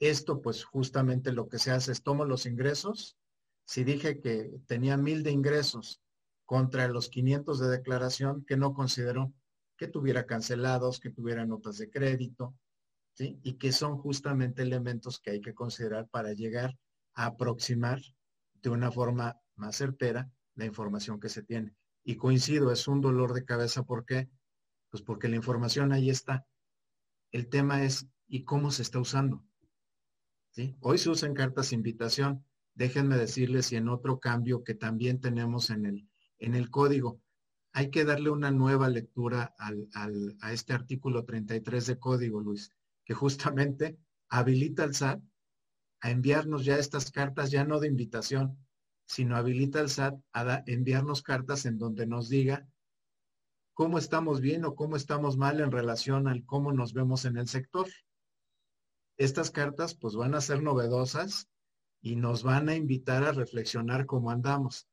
Esto, 0.00 0.42
pues 0.42 0.64
justamente 0.64 1.32
lo 1.32 1.48
que 1.48 1.58
se 1.58 1.70
hace 1.70 1.92
es 1.92 2.02
tomo 2.02 2.24
los 2.24 2.44
ingresos. 2.44 3.16
Si 3.64 3.84
dije 3.84 4.20
que 4.20 4.50
tenía 4.66 4.96
mil 4.96 5.22
de 5.22 5.30
ingresos 5.30 6.02
contra 6.44 6.88
los 6.88 7.08
500 7.08 7.60
de 7.60 7.68
declaración, 7.68 8.44
que 8.44 8.56
no 8.56 8.74
consideró 8.74 9.32
que 9.76 9.86
tuviera 9.88 10.26
cancelados, 10.26 10.98
que 11.00 11.10
tuviera 11.10 11.46
notas 11.46 11.78
de 11.78 11.88
crédito, 11.88 12.54
¿sí? 13.14 13.38
Y 13.42 13.54
que 13.54 13.72
son 13.72 13.96
justamente 13.96 14.62
elementos 14.62 15.20
que 15.20 15.30
hay 15.30 15.40
que 15.40 15.54
considerar 15.54 16.08
para 16.08 16.32
llegar 16.32 16.76
a 17.14 17.26
aproximar 17.26 18.00
de 18.54 18.70
una 18.70 18.90
forma 18.90 19.40
más 19.56 19.76
certera 19.76 20.30
la 20.54 20.64
información 20.64 21.20
que 21.20 21.28
se 21.28 21.42
tiene. 21.42 21.74
Y 22.04 22.16
coincido, 22.16 22.72
es 22.72 22.88
un 22.88 23.00
dolor 23.00 23.32
de 23.32 23.44
cabeza 23.44 23.84
porque 23.84 24.28
pues 24.92 25.02
porque 25.02 25.26
la 25.28 25.36
información 25.36 25.90
ahí 25.92 26.10
está. 26.10 26.46
El 27.32 27.48
tema 27.48 27.82
es, 27.82 28.06
¿y 28.28 28.44
cómo 28.44 28.70
se 28.70 28.82
está 28.82 29.00
usando? 29.00 29.42
¿Sí? 30.50 30.76
Hoy 30.80 30.98
se 30.98 31.08
usan 31.08 31.32
cartas 31.32 31.70
de 31.70 31.76
invitación. 31.76 32.44
Déjenme 32.74 33.16
decirles, 33.16 33.72
y 33.72 33.76
en 33.76 33.88
otro 33.88 34.20
cambio 34.20 34.62
que 34.62 34.74
también 34.74 35.18
tenemos 35.18 35.70
en 35.70 35.86
el, 35.86 36.08
en 36.38 36.54
el 36.54 36.68
código, 36.68 37.22
hay 37.72 37.90
que 37.90 38.04
darle 38.04 38.28
una 38.28 38.50
nueva 38.50 38.90
lectura 38.90 39.54
al, 39.56 39.88
a 40.42 40.52
este 40.52 40.74
artículo 40.74 41.24
33 41.24 41.86
de 41.86 41.98
código, 41.98 42.40
Luis, 42.42 42.70
que 43.06 43.14
justamente 43.14 43.96
habilita 44.28 44.84
al 44.84 44.94
SAT 44.94 45.22
a 46.02 46.10
enviarnos 46.10 46.66
ya 46.66 46.76
estas 46.76 47.10
cartas, 47.10 47.50
ya 47.50 47.64
no 47.64 47.80
de 47.80 47.88
invitación, 47.88 48.58
sino 49.12 49.36
habilita 49.36 49.80
al 49.80 49.90
SAT 49.90 50.18
a 50.32 50.62
enviarnos 50.66 51.20
cartas 51.20 51.66
en 51.66 51.76
donde 51.76 52.06
nos 52.06 52.30
diga 52.30 52.66
cómo 53.74 53.98
estamos 53.98 54.40
bien 54.40 54.64
o 54.64 54.74
cómo 54.74 54.96
estamos 54.96 55.36
mal 55.36 55.60
en 55.60 55.70
relación 55.70 56.28
al 56.28 56.46
cómo 56.46 56.72
nos 56.72 56.94
vemos 56.94 57.26
en 57.26 57.36
el 57.36 57.46
sector. 57.46 57.86
Estas 59.18 59.50
cartas 59.50 59.94
pues 59.94 60.16
van 60.16 60.34
a 60.34 60.40
ser 60.40 60.62
novedosas 60.62 61.46
y 62.00 62.16
nos 62.16 62.42
van 62.42 62.70
a 62.70 62.74
invitar 62.74 63.22
a 63.24 63.32
reflexionar 63.32 64.06
cómo 64.06 64.30
andamos. 64.30 64.88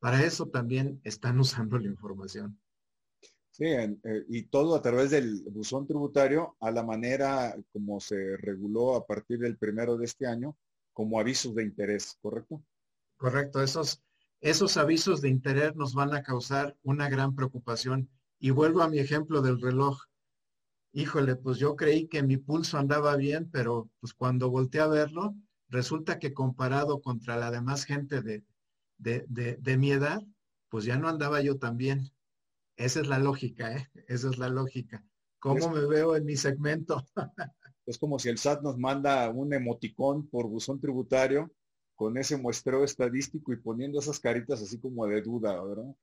Para 0.00 0.24
eso 0.24 0.48
también 0.48 1.00
están 1.04 1.38
usando 1.46 1.78
la 1.78 1.86
información. 1.86 2.60
Sí, 3.52 3.66
eh, 3.66 3.96
y 4.28 4.42
todo 4.46 4.74
a 4.74 4.82
través 4.82 5.12
del 5.12 5.44
buzón 5.52 5.86
tributario 5.86 6.56
a 6.58 6.72
la 6.72 6.82
manera 6.82 7.56
como 7.72 8.00
se 8.00 8.36
reguló 8.38 8.96
a 8.96 9.06
partir 9.06 9.38
del 9.38 9.56
primero 9.56 9.96
de 9.96 10.04
este 10.04 10.26
año 10.26 10.56
como 10.92 11.20
avisos 11.20 11.54
de 11.54 11.62
interés, 11.62 12.18
¿correcto? 12.20 12.60
Correcto, 13.16 13.62
esos 13.62 14.02
esos 14.40 14.76
avisos 14.76 15.20
de 15.22 15.28
interés 15.28 15.74
nos 15.76 15.94
van 15.94 16.14
a 16.14 16.22
causar 16.22 16.76
una 16.82 17.08
gran 17.08 17.34
preocupación. 17.34 18.08
Y 18.38 18.50
vuelvo 18.50 18.82
a 18.82 18.88
mi 18.88 18.98
ejemplo 18.98 19.40
del 19.40 19.60
reloj. 19.60 20.02
Híjole, 20.92 21.36
pues 21.36 21.58
yo 21.58 21.74
creí 21.74 22.06
que 22.06 22.22
mi 22.22 22.36
pulso 22.36 22.78
andaba 22.78 23.16
bien, 23.16 23.50
pero 23.50 23.90
pues 24.00 24.14
cuando 24.14 24.50
volteé 24.50 24.82
a 24.82 24.86
verlo, 24.86 25.34
resulta 25.68 26.18
que 26.18 26.32
comparado 26.32 27.00
contra 27.00 27.36
la 27.36 27.50
demás 27.50 27.84
gente 27.84 28.22
de, 28.22 28.44
de, 28.98 29.76
mi 29.78 29.90
edad, 29.90 30.22
pues 30.68 30.84
ya 30.84 30.96
no 30.96 31.08
andaba 31.08 31.40
yo 31.40 31.58
tan 31.58 31.76
bien. 31.76 32.10
Esa 32.76 33.00
es 33.00 33.08
la 33.08 33.18
lógica, 33.18 33.74
¿eh? 33.74 33.90
Esa 34.06 34.28
es 34.30 34.38
la 34.38 34.48
lógica. 34.48 35.04
¿Cómo 35.38 35.70
me 35.70 35.86
veo 35.86 36.14
en 36.14 36.24
mi 36.24 36.36
segmento? 36.36 37.04
es 37.86 37.98
como 37.98 38.18
si 38.18 38.28
el 38.28 38.38
SAT 38.38 38.62
nos 38.62 38.78
manda 38.78 39.28
un 39.30 39.52
emoticón 39.52 40.28
por 40.28 40.46
buzón 40.46 40.78
tributario 40.78 41.50
con 41.96 42.16
ese 42.18 42.36
muestreo 42.36 42.84
estadístico 42.84 43.52
y 43.52 43.56
poniendo 43.56 43.98
esas 43.98 44.20
caritas 44.20 44.62
así 44.62 44.78
como 44.78 45.06
de 45.06 45.22
duda, 45.22 45.62
¿verdad? 45.64 45.94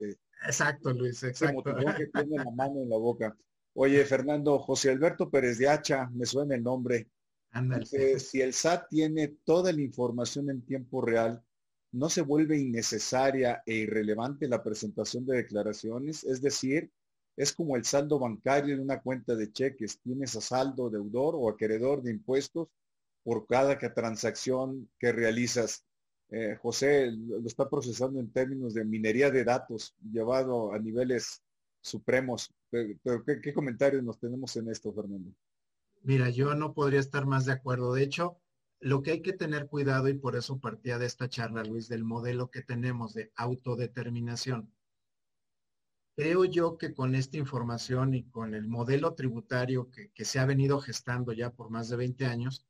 exacto, 0.46 0.92
Luis, 0.92 1.24
exacto. 1.24 1.64
que 1.64 2.08
tiene 2.14 2.44
la 2.44 2.52
mano 2.52 2.82
en 2.82 2.90
la 2.90 2.98
boca. 2.98 3.38
Oye, 3.76 4.04
Fernando, 4.04 4.60
José 4.60 4.92
Alberto 4.92 5.30
Pérez 5.30 5.58
de 5.58 5.70
Hacha, 5.70 6.10
me 6.14 6.26
suena 6.26 6.56
el 6.56 6.64
nombre. 6.64 7.08
Si 8.18 8.42
el 8.42 8.54
SAT 8.54 8.90
tiene 8.90 9.28
toda 9.46 9.72
la 9.72 9.82
información 9.82 10.50
en 10.50 10.66
tiempo 10.66 11.02
real 11.02 11.44
no 11.94 12.10
se 12.10 12.22
vuelve 12.22 12.60
innecesaria 12.60 13.62
e 13.66 13.76
irrelevante 13.76 14.48
la 14.48 14.64
presentación 14.64 15.26
de 15.26 15.38
declaraciones, 15.38 16.24
es 16.24 16.42
decir, 16.42 16.92
es 17.38 17.54
como 17.54 17.76
el 17.76 17.86
saldo 17.86 18.18
bancario 18.20 18.74
en 18.74 18.82
una 18.82 19.00
cuenta 19.00 19.36
de 19.36 19.52
cheques, 19.52 20.00
tienes 20.00 20.36
a 20.36 20.42
saldo 20.42 20.90
deudor 20.90 21.36
o 21.38 21.50
acreedor 21.50 22.02
de 22.02 22.12
impuestos 22.12 22.68
por 23.24 23.48
cada 23.48 23.78
transacción 23.78 24.90
que 25.00 25.12
realizas. 25.12 25.86
Eh, 26.30 26.58
José 26.62 27.12
lo 27.12 27.46
está 27.46 27.70
procesando 27.70 28.20
en 28.20 28.32
términos 28.32 28.74
de 28.74 28.86
minería 28.86 29.32
de 29.32 29.44
datos, 29.44 29.96
llevado 30.12 30.74
a 30.74 30.80
niveles 30.80 31.42
supremos. 31.82 32.54
Pero, 32.70 33.24
¿qué, 33.26 33.40
¿qué, 33.42 33.54
comentarios 33.54 34.04
nos 34.04 34.20
tenemos 34.20 34.56
en 34.56 34.70
esto, 34.70 34.94
Fernando? 34.94 35.32
Mira, 36.02 36.30
yo 36.30 36.54
no 36.56 36.74
podría 36.74 37.00
estar 37.00 37.26
más 37.26 37.46
de 37.46 37.54
acuerdo. 37.54 37.94
De 37.94 38.04
hecho, 38.04 38.40
lo 38.80 39.02
que 39.04 39.12
hay 39.12 39.22
que 39.22 39.34
tener 39.34 39.68
cuidado, 39.68 40.10
y 40.10 40.16
por 40.16 40.36
eso 40.36 40.60
partía 40.60 40.98
de 40.98 41.06
esta 41.06 41.30
charla, 41.30 41.64
Luis, 41.64 41.88
del 41.88 42.04
modelo 42.04 42.50
que 42.50 42.62
tenemos 42.62 43.14
de 43.14 43.32
autodeterminación. 43.36 44.74
Creo 46.16 46.46
yo 46.46 46.78
que 46.78 46.94
con 46.94 47.16
esta 47.16 47.38
información 47.38 48.14
y 48.14 48.24
con 48.24 48.54
el 48.54 48.68
modelo 48.68 49.14
tributario 49.14 49.90
que 49.90 50.26
se 50.26 50.40
ha 50.40 50.46
venido 50.46 50.80
gestando 50.80 51.32
ya 51.32 51.52
por 51.52 51.72
más 51.72 51.90
de 51.90 51.96
20 51.96 52.26
años, 52.26 52.68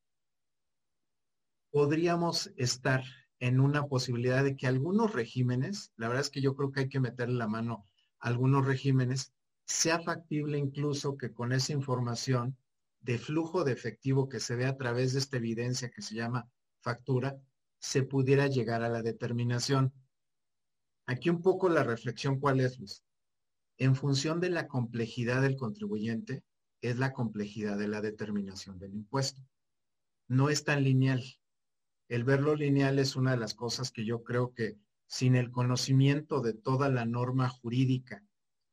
podríamos 1.74 2.53
estar 2.55 3.03
en 3.39 3.59
una 3.59 3.88
posibilidad 3.88 4.43
de 4.43 4.55
que 4.55 4.67
algunos 4.67 5.11
regímenes, 5.11 5.91
la 5.97 6.07
verdad 6.07 6.21
es 6.21 6.30
que 6.30 6.39
yo 6.39 6.55
creo 6.55 6.71
que 6.71 6.82
hay 6.82 6.88
que 6.88 6.99
meterle 6.99 7.34
la 7.34 7.47
mano 7.47 7.88
a 8.19 8.28
algunos 8.28 8.67
regímenes, 8.67 9.34
sea 9.65 9.99
factible 9.99 10.59
incluso 10.59 11.17
que 11.17 11.34
con 11.34 11.51
esa 11.51 11.74
información 11.74 12.55
de 13.01 13.17
flujo 13.17 13.63
de 13.63 13.71
efectivo 13.71 14.30
que 14.30 14.39
se 14.39 14.55
ve 14.55 14.67
a 14.67 14.78
través 14.78 15.13
de 15.13 15.19
esta 15.19 15.38
evidencia 15.38 15.89
que 15.89 16.03
se 16.03 16.13
llama 16.13 16.47
factura, 16.80 17.41
se 17.80 18.03
pudiera 18.03 18.45
llegar 18.45 18.84
a 18.84 18.89
la 18.89 19.01
determinación. 19.01 19.91
Aquí 21.07 21.32
un 21.32 21.41
poco 21.41 21.69
la 21.69 21.84
reflexión 21.84 22.39
cuál 22.39 22.59
es, 22.59 22.78
Luis. 22.78 23.03
En 23.80 23.95
función 23.95 24.39
de 24.39 24.51
la 24.51 24.67
complejidad 24.67 25.41
del 25.41 25.55
contribuyente, 25.55 26.43
es 26.82 26.99
la 26.99 27.13
complejidad 27.13 27.80
de 27.80 27.88
la 27.88 27.99
determinación 27.99 28.78
del 28.78 28.93
impuesto. 28.93 29.41
No 30.28 30.49
es 30.51 30.63
tan 30.63 30.84
lineal. 30.84 31.24
El 32.14 32.26
verlo 32.26 32.55
lineal 32.55 32.99
es 32.99 33.16
una 33.16 33.32
de 33.32 33.38
las 33.38 33.55
cosas 33.55 33.91
que 33.91 34.05
yo 34.05 34.24
creo 34.24 34.53
que 34.53 34.78
sin 35.07 35.36
el 35.36 35.49
conocimiento 35.49 36.41
de 36.41 36.53
toda 36.53 36.88
la 36.89 37.05
norma 37.05 37.49
jurídica 37.49 38.24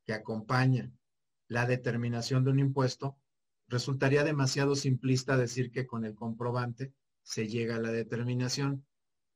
que 0.05 0.13
acompaña 0.13 0.91
la 1.47 1.65
determinación 1.65 2.43
de 2.43 2.51
un 2.51 2.59
impuesto, 2.59 3.17
Resultaría 3.71 4.25
demasiado 4.25 4.75
simplista 4.75 5.37
decir 5.37 5.71
que 5.71 5.87
con 5.87 6.03
el 6.03 6.13
comprobante 6.13 6.93
se 7.23 7.47
llega 7.47 7.77
a 7.77 7.79
la 7.79 7.93
determinación. 7.93 8.85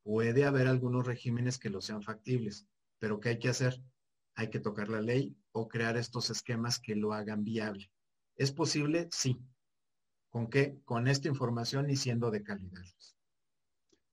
Puede 0.04 0.44
haber 0.44 0.68
algunos 0.68 1.08
regímenes 1.08 1.58
que 1.58 1.70
lo 1.70 1.80
sean 1.80 2.04
factibles, 2.04 2.68
pero 3.00 3.22
¿qué 3.22 3.30
hay 3.30 3.40
que 3.40 3.48
hacer? 3.48 3.82
Hay 4.36 4.50
que 4.50 4.60
tocar 4.60 4.90
la 4.90 5.00
ley 5.00 5.38
o 5.54 5.70
crear 5.70 5.96
estos 5.96 6.30
esquemas 6.30 6.80
que 6.80 6.98
lo 6.98 7.14
hagan 7.14 7.46
viable. 7.46 7.90
¿Es 8.36 8.52
posible? 8.52 9.08
Sí. 9.10 9.40
¿Con 10.30 10.50
qué? 10.50 10.82
Con 10.84 11.08
esta 11.08 11.30
información 11.30 11.90
y 11.90 11.96
siendo 11.96 12.30
de 12.30 12.44
calidad. 12.44 12.84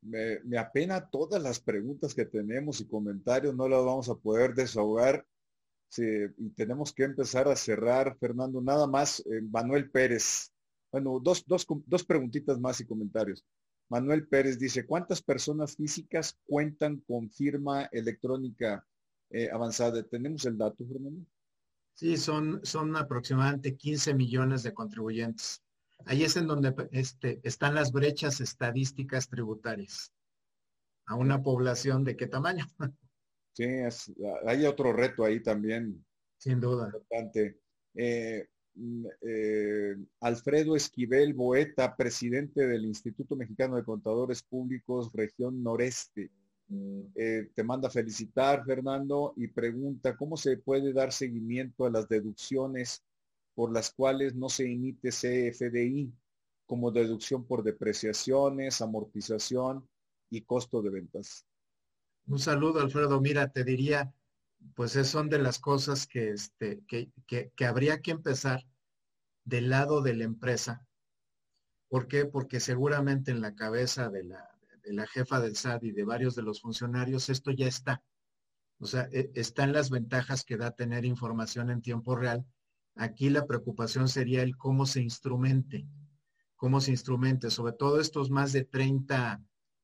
Me, 0.03 0.59
apena 0.59 1.09
todas 1.09 1.43
las 1.43 1.61
preguntas 1.61 2.15
que 2.15 2.25
tenemos 2.25 2.81
y 2.81 2.87
comentarios, 2.87 3.55
no 3.55 3.69
las 3.69 3.85
vamos 3.85 4.09
a 4.09 4.17
poder 4.17 4.55
desahogar 4.55 5.25
y 5.99 6.51
tenemos 6.51 6.93
que 6.93 7.05
empezar 7.05 7.49
a 7.49 7.57
cerrar, 7.57 8.17
Fernando. 8.19 8.61
Nada 8.63 8.87
más, 8.87 9.21
eh, 9.21 9.43
Manuel 9.43 9.91
Pérez. 9.91 10.51
Bueno, 10.91 11.21
dos, 11.23 11.45
dos, 11.47 11.67
dos 11.87 12.05
preguntitas 12.05 12.59
más 12.59 12.81
y 12.81 12.87
comentarios. 12.87 13.45
Manuel 13.89 14.27
Pérez 14.27 14.59
dice, 14.59 14.87
¿cuántas 14.87 15.21
personas 15.21 15.77
físicas 15.77 16.39
cuentan 16.47 16.99
con 17.07 17.31
firma 17.31 17.85
electrónica 17.93 18.87
eh, 19.31 19.51
avanzada? 19.53 20.03
¿Tenemos 20.03 20.45
el 20.47 20.57
dato, 20.57 20.85
Fernando? 20.87 21.27
Sí, 21.95 22.17
son, 22.17 22.61
son 22.65 22.97
aproximadamente 22.97 23.77
15 23.77 24.15
millones 24.15 24.63
de 24.63 24.73
contribuyentes. 24.73 25.63
Ahí 26.07 26.25
es 26.25 26.37
en 26.37 26.47
donde 26.47 26.75
este, 26.93 27.41
están 27.43 27.75
las 27.75 27.93
brechas 27.93 28.41
estadísticas 28.41 29.29
tributarias. 29.29 30.13
A 31.07 31.17
una 31.17 31.43
población 31.43 32.05
de 32.05 32.17
qué 32.17 32.27
tamaño? 32.27 32.67
Sí, 33.55 33.67
hay 34.47 34.65
otro 34.65 34.93
reto 34.93 35.25
ahí 35.25 35.43
también. 35.43 36.05
Sin 36.39 36.61
duda. 36.61 36.87
Importante. 36.87 37.59
Eh, 37.95 38.49
mm, 38.75 39.07
eh, 39.21 39.97
Alfredo 40.21 40.75
Esquivel 40.75 41.35
Boeta, 41.35 41.95
presidente 41.95 42.67
del 42.67 42.87
Instituto 42.87 43.37
Mexicano 43.37 43.77
de 43.77 43.85
Contadores 43.85 44.43
Públicos, 44.43 45.13
región 45.13 45.63
noreste. 45.63 46.31
Eh, 47.15 47.51
te 47.55 47.63
manda 47.63 47.91
felicitar, 47.91 48.65
Fernando, 48.65 49.35
y 49.37 49.49
pregunta, 49.49 50.17
¿cómo 50.17 50.39
se 50.39 50.57
puede 50.57 50.95
dar 50.95 51.13
seguimiento 51.13 51.85
a 51.85 51.91
las 51.91 52.09
deducciones 52.09 53.05
por 53.55 53.73
las 53.73 53.93
cuales 53.93 54.35
no 54.35 54.49
se 54.49 54.65
emite 54.65 55.11
CFDI 55.11 56.13
como 56.67 56.91
deducción 56.91 57.47
por 57.47 57.63
depreciaciones, 57.63 58.81
amortización 58.81 59.89
y 60.31 60.43
costo 60.43 60.83
de 60.83 60.91
ventas? 60.91 61.47
Un 62.27 62.39
saludo, 62.39 62.81
Alfredo. 62.81 63.21
Mira, 63.21 63.51
te 63.51 63.65
diría, 63.65 64.15
pues 64.75 64.93
son 64.93 65.29
de 65.29 65.39
las 65.39 65.59
cosas 65.59 66.07
que, 66.07 66.31
este, 66.31 66.83
que, 66.87 67.11
que, 67.27 67.67
habría 67.67 68.01
que 68.01 68.13
empezar 68.13 68.65
del 69.45 69.71
lado 69.71 70.03
de 70.03 70.15
la 70.15 70.25
empresa. 70.25 70.87
¿Por 71.89 72.09
qué? 72.09 72.25
Porque 72.25 72.61
seguramente 72.61 73.33
en 73.33 73.41
la 73.41 73.55
cabeza 73.55 74.09
de 74.09 74.25
la, 74.25 74.49
de 74.83 74.93
la 74.93 75.07
jefa 75.07 75.41
del 75.41 75.57
SAT 75.57 75.85
y 75.85 75.93
de 75.93 76.05
varios 76.05 76.35
de 76.35 76.43
los 76.43 76.61
funcionarios 76.61 77.29
esto 77.29 77.51
ya 77.51 77.67
está. 77.67 78.03
O 78.79 78.87
sea, 78.87 79.09
e, 79.13 79.31
están 79.35 79.73
las 79.73 79.91
ventajas 79.91 80.45
que 80.45 80.57
da 80.57 80.71
tener 80.71 81.05
información 81.05 81.71
en 81.71 81.83
tiempo 81.83 82.17
real. 82.17 82.47
Aquí 82.95 83.31
la 83.31 83.47
preocupación 83.47 84.09
sería 84.09 84.43
el 84.43 84.57
cómo 84.57 84.87
se 84.87 85.01
instrumente, 85.01 85.87
cómo 86.57 86.81
se 86.81 86.91
instrumente, 86.91 87.51
sobre 87.51 87.73
todo 87.73 88.01
estos 88.01 88.31
más 88.31 88.53
de 88.53 88.65
30 88.65 89.41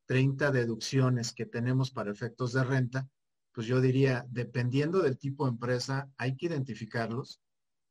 30 0.09 0.52
deducciones 0.52 1.34
que 1.34 1.44
tenemos 1.44 1.90
para 1.90 2.11
efectos 2.11 2.54
de 2.54 2.64
renta, 2.64 3.06
pues 3.52 3.66
yo 3.66 3.82
diría, 3.82 4.24
dependiendo 4.30 5.00
del 5.00 5.18
tipo 5.18 5.44
de 5.44 5.50
empresa, 5.50 6.09
hay 6.16 6.34
que 6.34 6.46
identificarlos 6.46 7.42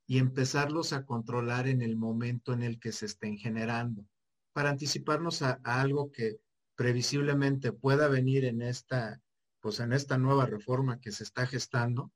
y 0.08 0.18
empezarlos 0.18 0.94
a 0.94 1.06
controlar 1.06 1.68
en 1.68 1.84
el 1.84 1.96
momento 1.96 2.54
en 2.54 2.64
el 2.64 2.80
que 2.80 2.92
se 2.92 3.06
estén 3.06 3.38
generando, 3.38 4.04
para 4.52 4.72
anticiparnos 4.72 5.44
a, 5.44 5.60
algo 5.64 6.12
que 6.12 6.40
previsiblemente 6.76 7.72
pueda 7.72 8.08
venir 8.08 8.46
en 8.46 8.64
esta, 8.64 9.22
pues 9.60 9.80
en 9.80 9.94
esta 9.94 10.18
nueva 10.18 10.48
reforma 10.48 11.00
que 11.00 11.12
se 11.12 11.24
está 11.24 11.46
gestando 11.46 12.12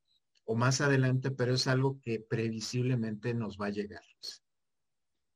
o 0.51 0.55
más 0.55 0.81
adelante, 0.81 1.31
pero 1.31 1.53
es 1.53 1.65
algo 1.65 2.01
que 2.01 2.19
previsiblemente 2.19 3.33
nos 3.33 3.57
va 3.57 3.67
a 3.67 3.69
llegar. 3.69 4.01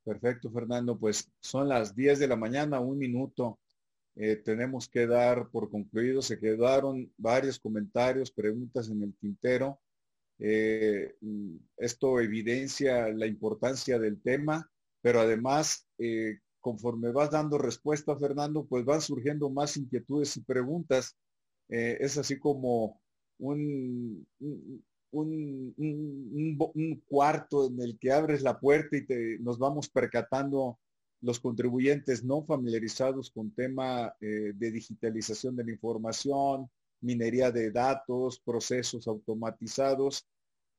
Perfecto, 0.03 0.51
Fernando. 0.51 0.99
Pues 0.99 1.31
son 1.39 1.69
las 1.69 1.95
10 1.95 2.19
de 2.19 2.27
la 2.27 2.35
mañana, 2.35 2.81
un 2.81 2.97
minuto. 2.97 3.59
Eh, 4.17 4.35
tenemos 4.35 4.89
que 4.89 5.07
dar 5.07 5.49
por 5.49 5.69
concluido. 5.69 6.21
Se 6.21 6.37
quedaron 6.37 7.09
varios 7.17 7.59
comentarios, 7.59 8.29
preguntas 8.29 8.89
en 8.89 9.03
el 9.03 9.15
tintero. 9.15 9.79
Eh, 10.37 11.15
esto 11.77 12.19
evidencia 12.19 13.07
la 13.07 13.25
importancia 13.25 13.97
del 13.97 14.21
tema, 14.21 14.69
pero 15.01 15.21
además, 15.21 15.87
eh, 15.97 16.39
conforme 16.59 17.11
vas 17.11 17.31
dando 17.31 17.57
respuesta, 17.57 18.17
Fernando, 18.17 18.65
pues 18.65 18.83
van 18.83 19.01
surgiendo 19.01 19.49
más 19.49 19.77
inquietudes 19.77 20.35
y 20.35 20.41
preguntas. 20.41 21.15
es 21.67 22.17
así 22.17 22.37
como 22.37 23.01
un, 23.39 24.27
un, 24.39 24.83
cuarto 27.07 27.67
en 27.67 27.81
el 27.81 27.97
que 27.99 28.11
abres 28.11 28.41
la 28.41 28.59
puerta 28.59 28.97
y 28.97 29.05
te, 29.05 29.39
nos 29.39 29.57
vamos 29.57 29.89
percatando 29.89 30.79
los 31.21 31.39
contribuyentes 31.39 32.23
no 32.23 32.43
familiarizados 32.43 33.31
con 33.31 33.51
tema 33.51 34.15
eh, 34.21 34.51
de 34.53 34.71
digitalización 34.71 35.55
de 35.55 35.63
la 35.63 35.71
información, 35.71 36.69
minería 37.01 37.51
de 37.51 37.71
datos, 37.71 38.39
procesos 38.39 39.07
automatizados, 39.07 40.27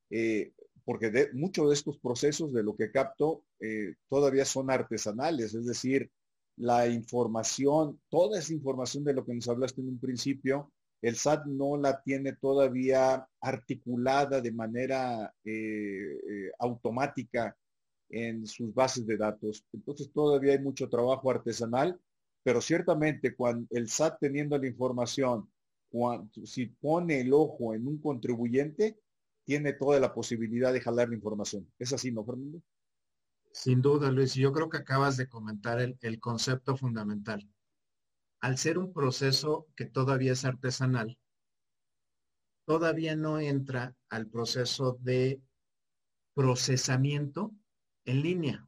eh, 0.09 0.53
porque 0.85 1.09
de, 1.09 1.33
muchos 1.33 1.67
de 1.67 1.73
estos 1.73 1.97
procesos, 1.97 2.53
de 2.53 2.63
lo 2.63 2.75
que 2.75 2.91
capto, 2.91 3.43
eh, 3.59 3.95
todavía 4.09 4.45
son 4.45 4.71
artesanales, 4.71 5.53
es 5.53 5.65
decir, 5.65 6.09
la 6.55 6.87
información, 6.87 7.99
toda 8.09 8.39
esa 8.39 8.53
información 8.53 9.03
de 9.03 9.13
lo 9.13 9.25
que 9.25 9.33
nos 9.33 9.47
hablaste 9.47 9.81
en 9.81 9.89
un 9.89 9.99
principio, 9.99 10.71
el 11.01 11.15
SAT 11.15 11.45
no 11.45 11.77
la 11.77 12.01
tiene 12.01 12.33
todavía 12.33 13.27
articulada 13.41 14.41
de 14.41 14.51
manera 14.51 15.33
automática 16.59 17.55
en 18.09 18.47
sus 18.47 18.73
bases 18.73 19.05
de 19.05 19.17
datos. 19.17 19.65
Entonces 19.73 20.11
todavía 20.11 20.53
hay 20.53 20.59
mucho 20.59 20.89
trabajo 20.89 21.29
artesanal, 21.29 21.99
pero 22.43 22.61
ciertamente 22.61 23.35
cuando 23.35 23.67
el 23.71 23.89
SAT 23.89 24.19
teniendo 24.21 24.57
la 24.57 24.67
información, 24.67 25.49
cuando, 25.89 26.45
si 26.45 26.67
pone 26.67 27.21
el 27.21 27.33
ojo 27.33 27.73
en 27.73 27.87
un 27.87 27.99
contribuyente, 27.99 28.99
tiene 29.43 29.73
toda 29.73 29.99
la 29.99 30.13
posibilidad 30.13 30.73
de 30.73 30.81
jalar 30.81 31.09
la 31.09 31.15
información. 31.15 31.71
¿Es 31.79 31.93
así, 31.93 32.11
no, 32.11 32.25
Fernando? 32.25 32.61
Sin 33.51 33.81
duda, 33.81 34.11
Luis. 34.11 34.33
Yo 34.33 34.51
creo 34.51 34.69
que 34.69 34.77
acabas 34.77 35.15
de 35.17 35.29
comentar 35.29 35.79
el 35.79 36.19
concepto 36.19 36.75
fundamental. 36.75 37.47
Al 38.39 38.57
ser 38.57 38.77
un 38.77 38.93
proceso 38.93 39.67
que 39.75 39.85
todavía 39.85 40.33
es 40.33 40.45
artesanal, 40.45 41.17
todavía 42.65 43.15
no 43.15 43.39
entra 43.39 43.95
al 44.09 44.27
proceso 44.27 44.97
de 45.01 45.41
procesamiento 46.33 47.51
en 48.05 48.21
línea. 48.21 48.67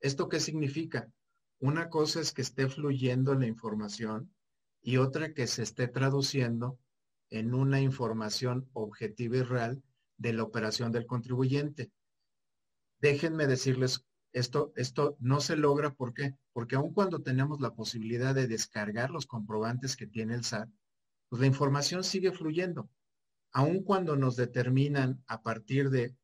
¿Esto 0.00 0.28
qué 0.28 0.40
significa? 0.40 1.10
Una 1.58 1.88
cosa 1.88 2.20
es 2.20 2.32
que 2.32 2.42
esté 2.42 2.68
fluyendo 2.68 3.34
la 3.34 3.46
información 3.46 4.34
y 4.82 4.98
otra 4.98 5.32
que 5.32 5.46
se 5.46 5.62
esté 5.62 5.88
traduciendo 5.88 6.78
en 7.30 7.54
una 7.54 7.80
información 7.80 8.68
objetiva 8.72 9.38
y 9.38 9.42
real 9.42 9.82
de 10.16 10.32
la 10.32 10.42
operación 10.42 10.92
del 10.92 11.06
contribuyente. 11.06 11.90
Déjenme 13.00 13.46
decirles, 13.46 14.04
esto, 14.36 14.74
esto 14.76 15.16
no 15.18 15.40
se 15.40 15.56
logra, 15.56 15.94
¿por 15.94 16.12
qué? 16.12 16.34
Porque 16.52 16.76
aun 16.76 16.92
cuando 16.92 17.22
tenemos 17.22 17.58
la 17.62 17.74
posibilidad 17.74 18.34
de 18.34 18.46
descargar 18.46 19.10
los 19.10 19.24
comprobantes 19.24 19.96
que 19.96 20.06
tiene 20.06 20.34
el 20.34 20.44
SAT, 20.44 20.68
pues 21.30 21.40
la 21.40 21.46
información 21.46 22.04
sigue 22.04 22.32
fluyendo. 22.32 22.90
Aun 23.52 23.82
cuando 23.82 24.14
nos 24.14 24.36
determinan 24.36 25.24
a 25.26 25.42
partir 25.42 25.88
de 25.88 26.14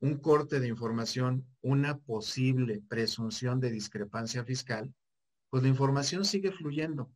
un 0.00 0.18
corte 0.18 0.58
de 0.58 0.66
información 0.66 1.46
una 1.60 1.98
posible 1.98 2.82
presunción 2.88 3.60
de 3.60 3.70
discrepancia 3.70 4.44
fiscal, 4.44 4.92
pues 5.48 5.62
la 5.62 5.68
información 5.68 6.24
sigue 6.24 6.50
fluyendo. 6.50 7.12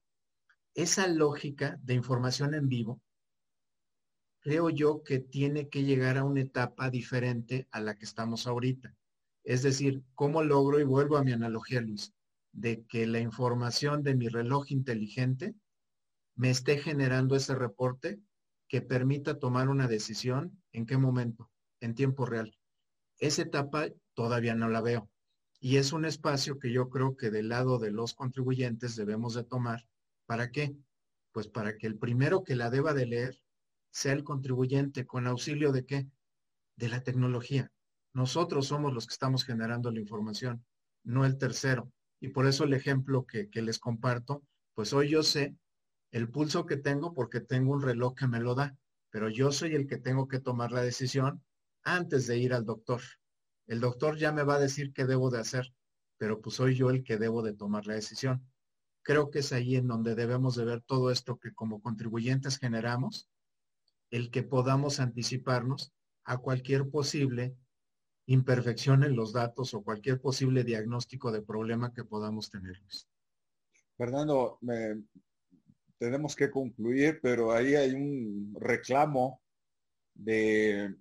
Esa 0.75 1.09
lógica 1.09 1.77
de 1.83 1.95
información 1.95 2.55
en 2.55 2.69
vivo 2.69 3.03
creo 4.39 4.71
yo 4.71 5.03
que 5.03 5.19
tiene 5.19 5.69
que 5.69 5.83
llegar 5.83 6.19
a 6.19 6.25
una 6.25 6.43
etapa 6.43 6.89
diferente 6.89 7.67
a 7.73 7.81
la 7.81 7.97
que 7.97 8.05
estamos 8.05 8.47
ahorita. 8.47 8.95
Es 9.47 9.63
decir, 9.63 10.03
¿cómo 10.17 10.43
logro, 10.43 10.81
y 10.81 10.85
vuelvo 10.85 11.17
a 11.17 11.23
mi 11.23 11.31
analogía, 11.31 11.81
Luis, 11.81 12.13
de 12.51 12.85
que 12.87 13.07
la 13.07 13.21
información 13.21 14.03
de 14.03 14.17
mi 14.17 14.27
reloj 14.27 14.73
inteligente 14.73 15.55
me 16.35 16.51
esté 16.51 16.79
generando 16.79 17.37
ese 17.37 17.55
reporte 17.55 18.19
que 18.67 18.83
permita 18.83 19.39
tomar 19.39 19.69
una 19.69 19.87
decisión 19.87 20.61
en 20.73 20.85
qué 20.85 20.99
momento, 20.99 21.49
en 21.79 21.95
tiempo 21.95 22.27
real. 22.27 22.59
Esa 23.19 23.43
etapa 23.43 23.87
todavía 24.15 24.57
no 24.57 24.69
la 24.69 24.81
veo. 24.81 25.09
Y 25.61 25.77
es 25.77 25.93
un 25.93 26.07
espacio 26.07 26.59
que 26.59 26.73
yo 26.73 26.91
creo 26.91 27.17
que 27.17 27.31
del 27.31 27.49
lado 27.51 27.79
de 27.79 27.93
los 27.93 28.15
contribuyentes 28.15 28.97
debemos 28.97 29.35
de 29.35 29.45
tomar. 29.45 29.87
¿Para 30.27 30.51
qué? 30.51 30.77
Pues 31.31 31.47
para 31.47 31.77
que 31.77 31.87
el 31.87 31.97
primero 31.97 32.43
que 32.43 32.57
la 32.57 32.69
deba 32.69 32.95
de 32.95 33.07
leer 33.07 33.41
sea 33.93 34.13
el 34.13 34.25
contribuyente 34.25 35.07
con 35.07 35.29
auxilio 35.29 35.71
de 35.71 35.87
qué? 35.87 36.09
De 36.75 36.89
la 36.89 37.05
tecnología. 37.05 37.71
Nosotros 38.17 38.69
somos 38.69 38.95
los 38.95 39.07
que 39.07 39.13
estamos 39.13 39.45
generando 39.45 39.91
la 39.91 40.01
información, 40.01 40.65
no 41.05 41.27
el 41.27 41.37
tercero. 41.37 41.93
Y 42.19 42.29
por 42.29 42.47
eso 42.47 42.65
el 42.65 42.73
ejemplo 42.73 43.27
que, 43.27 43.51
les 43.53 43.79
comparto, 43.79 44.43
pues 44.73 44.95
hoy 44.95 45.11
yo 45.11 45.23
sé 45.23 45.55
el 46.13 46.31
pulso 46.31 46.65
que 46.65 46.79
tengo 46.79 47.13
porque 47.13 47.43
tengo 47.43 47.75
un 47.75 47.83
reloj 47.83 48.15
que 48.15 48.27
me 48.27 48.41
lo 48.41 48.55
da, 48.55 48.75
pero 49.11 49.29
yo 49.29 49.53
soy 49.53 49.75
el 49.75 49.87
que 49.87 49.99
tengo 49.99 50.29
que 50.29 50.41
tomar 50.41 50.73
la 50.73 50.81
decisión 50.81 51.45
antes 51.85 52.27
de 52.27 52.39
ir 52.39 52.55
al 52.55 52.65
doctor. 52.65 53.03
El 53.67 53.81
doctor 53.81 54.17
ya 54.17 54.33
me 54.33 54.45
va 54.45 54.55
a 54.55 54.61
decir 54.61 54.95
qué 54.95 55.05
debo 55.05 55.29
de 55.29 55.41
hacer, 55.41 55.75
pero 56.17 56.41
pues 56.41 56.57
soy 56.57 56.75
yo 56.75 56.89
el 56.89 57.05
que 57.05 57.19
debo 57.19 57.43
de 57.43 57.53
tomar 57.53 57.87
la 57.87 57.97
decisión. 57.97 58.51
Creo 59.03 59.31
que 59.31 59.41
es 59.41 59.53
ahí 59.53 59.77
en 59.77 59.89
donde 59.89 60.15
debemos 60.15 60.57
de 60.57 60.65
ver 60.65 60.81
todo 60.81 61.11
esto 61.11 61.37
que 61.37 61.53
como 61.53 61.83
contribuyentes 61.83 62.57
generamos 62.57 63.29
el 64.11 64.31
que 64.31 64.43
podamos 64.43 65.01
anticiparnos 65.01 65.93
a 66.25 66.39
cualquier 66.39 66.89
posible 66.89 67.55
imperfección 68.27 69.05
en 69.05 69.17
los 69.17 69.33
datos 69.33 69.73
o 69.75 69.83
cualquier 69.83 70.21
posible 70.21 70.65
diagnóstico 70.65 71.31
de 71.31 71.43
problema 71.43 71.93
que 71.93 72.05
podamos 72.05 72.51
tener. 72.51 72.81
Fernando, 73.97 74.59
tenemos 75.99 76.37
que 76.37 76.51
concluir, 76.51 77.21
pero 77.23 77.53
ahí 77.53 77.75
hay 77.75 77.93
un 77.93 78.55
reclamo 78.59 79.41
de 80.15 80.95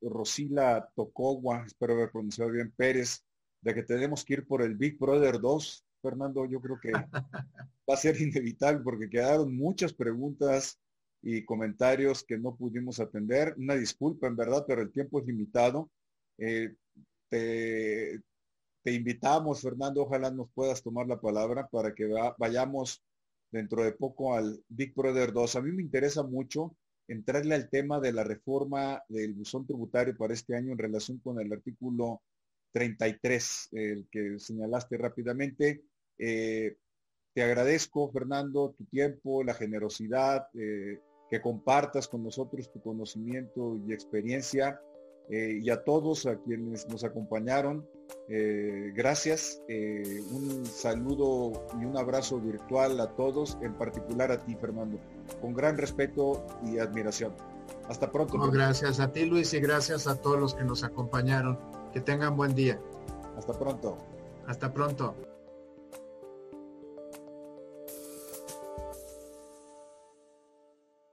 Rosila 0.00 0.90
Tocogua, 0.94 1.64
espero 1.66 1.94
haber 1.94 2.10
pronunciado 2.10 2.50
bien, 2.50 2.72
Pérez, 2.72 3.24
de 3.60 3.74
que 3.74 3.82
tenemos 3.82 4.24
que 4.24 4.34
ir 4.34 4.46
por 4.46 4.62
el 4.62 4.76
Big 4.76 4.98
Brother 4.98 5.40
2. 5.40 5.84
Fernando, 6.02 6.46
yo 6.46 6.60
creo 6.60 6.78
que 6.80 6.92
va 7.88 7.94
a 7.94 7.96
ser 7.96 8.20
inevitable 8.20 8.80
porque 8.82 9.10
quedaron 9.10 9.54
muchas 9.54 9.92
preguntas 9.92 10.80
y 11.22 11.44
comentarios 11.44 12.24
que 12.24 12.38
no 12.38 12.56
pudimos 12.56 13.00
atender. 13.00 13.54
Una 13.58 13.74
disculpa, 13.74 14.26
en 14.26 14.36
verdad, 14.36 14.64
pero 14.66 14.80
el 14.80 14.90
tiempo 14.90 15.20
es 15.20 15.26
limitado. 15.26 15.90
Eh, 16.40 16.74
te, 17.28 18.92
invitamos, 18.92 19.60
Fernando, 19.60 20.02
ojalá 20.02 20.30
nos 20.30 20.50
puedas 20.52 20.82
tomar 20.82 21.06
la 21.06 21.20
palabra 21.20 21.68
para 21.68 21.94
que 21.94 22.08
vayamos 22.38 23.04
dentro 23.52 23.84
de 23.84 23.92
poco 23.92 24.34
al 24.34 24.62
Big 24.68 24.94
Brother 24.94 25.32
2. 25.32 25.56
A 25.56 25.62
mí 25.62 25.70
me 25.70 25.82
interesa 25.82 26.22
mucho 26.22 26.76
entrarle 27.06 27.54
al 27.54 27.68
tema 27.68 28.00
de 28.00 28.12
la 28.12 28.24
reforma 28.24 29.02
del 29.08 29.34
buzón 29.34 29.66
tributario 29.66 30.16
para 30.16 30.32
este 30.32 30.56
año 30.56 30.72
en 30.72 30.78
relación 30.78 31.18
con 31.18 31.40
el 31.40 31.52
artículo 31.52 32.22
33, 32.72 33.68
el 33.72 34.08
que 34.10 34.38
señalaste 34.38 34.96
rápidamente. 34.96 35.82
Eh, 36.18 36.76
te 37.34 37.42
agradezco, 37.42 38.10
Fernando, 38.10 38.74
tu 38.76 38.84
tiempo, 38.86 39.44
la 39.44 39.54
generosidad, 39.54 40.48
eh, 40.54 41.00
que 41.28 41.40
compartas 41.40 42.08
con 42.08 42.24
nosotros 42.24 42.72
tu 42.72 42.80
conocimiento 42.80 43.80
y 43.86 43.92
experiencia. 43.92 44.80
Eh, 45.30 45.60
y 45.62 45.70
a 45.70 45.84
todos 45.84 46.26
a 46.26 46.36
quienes 46.36 46.88
nos 46.88 47.04
acompañaron, 47.04 47.86
eh, 48.28 48.92
gracias. 48.94 49.62
Eh, 49.68 50.22
un 50.32 50.66
saludo 50.66 51.66
y 51.80 51.84
un 51.84 51.96
abrazo 51.96 52.40
virtual 52.40 53.00
a 53.00 53.14
todos, 53.14 53.56
en 53.62 53.74
particular 53.74 54.32
a 54.32 54.40
ti, 54.44 54.56
Fernando, 54.56 54.98
con 55.40 55.54
gran 55.54 55.78
respeto 55.78 56.44
y 56.64 56.78
admiración. 56.78 57.32
Hasta 57.88 58.10
pronto. 58.10 58.38
gracias 58.50 58.98
a 58.98 59.12
ti, 59.12 59.24
Luis, 59.24 59.54
y 59.54 59.60
gracias 59.60 60.08
a 60.08 60.16
todos 60.16 60.38
los 60.38 60.54
que 60.54 60.64
nos 60.64 60.82
acompañaron. 60.82 61.58
Que 61.92 62.00
tengan 62.00 62.36
buen 62.36 62.54
día. 62.54 62.80
Hasta 63.36 63.52
pronto. 63.58 63.98
Hasta 64.46 64.72
pronto. 64.72 65.14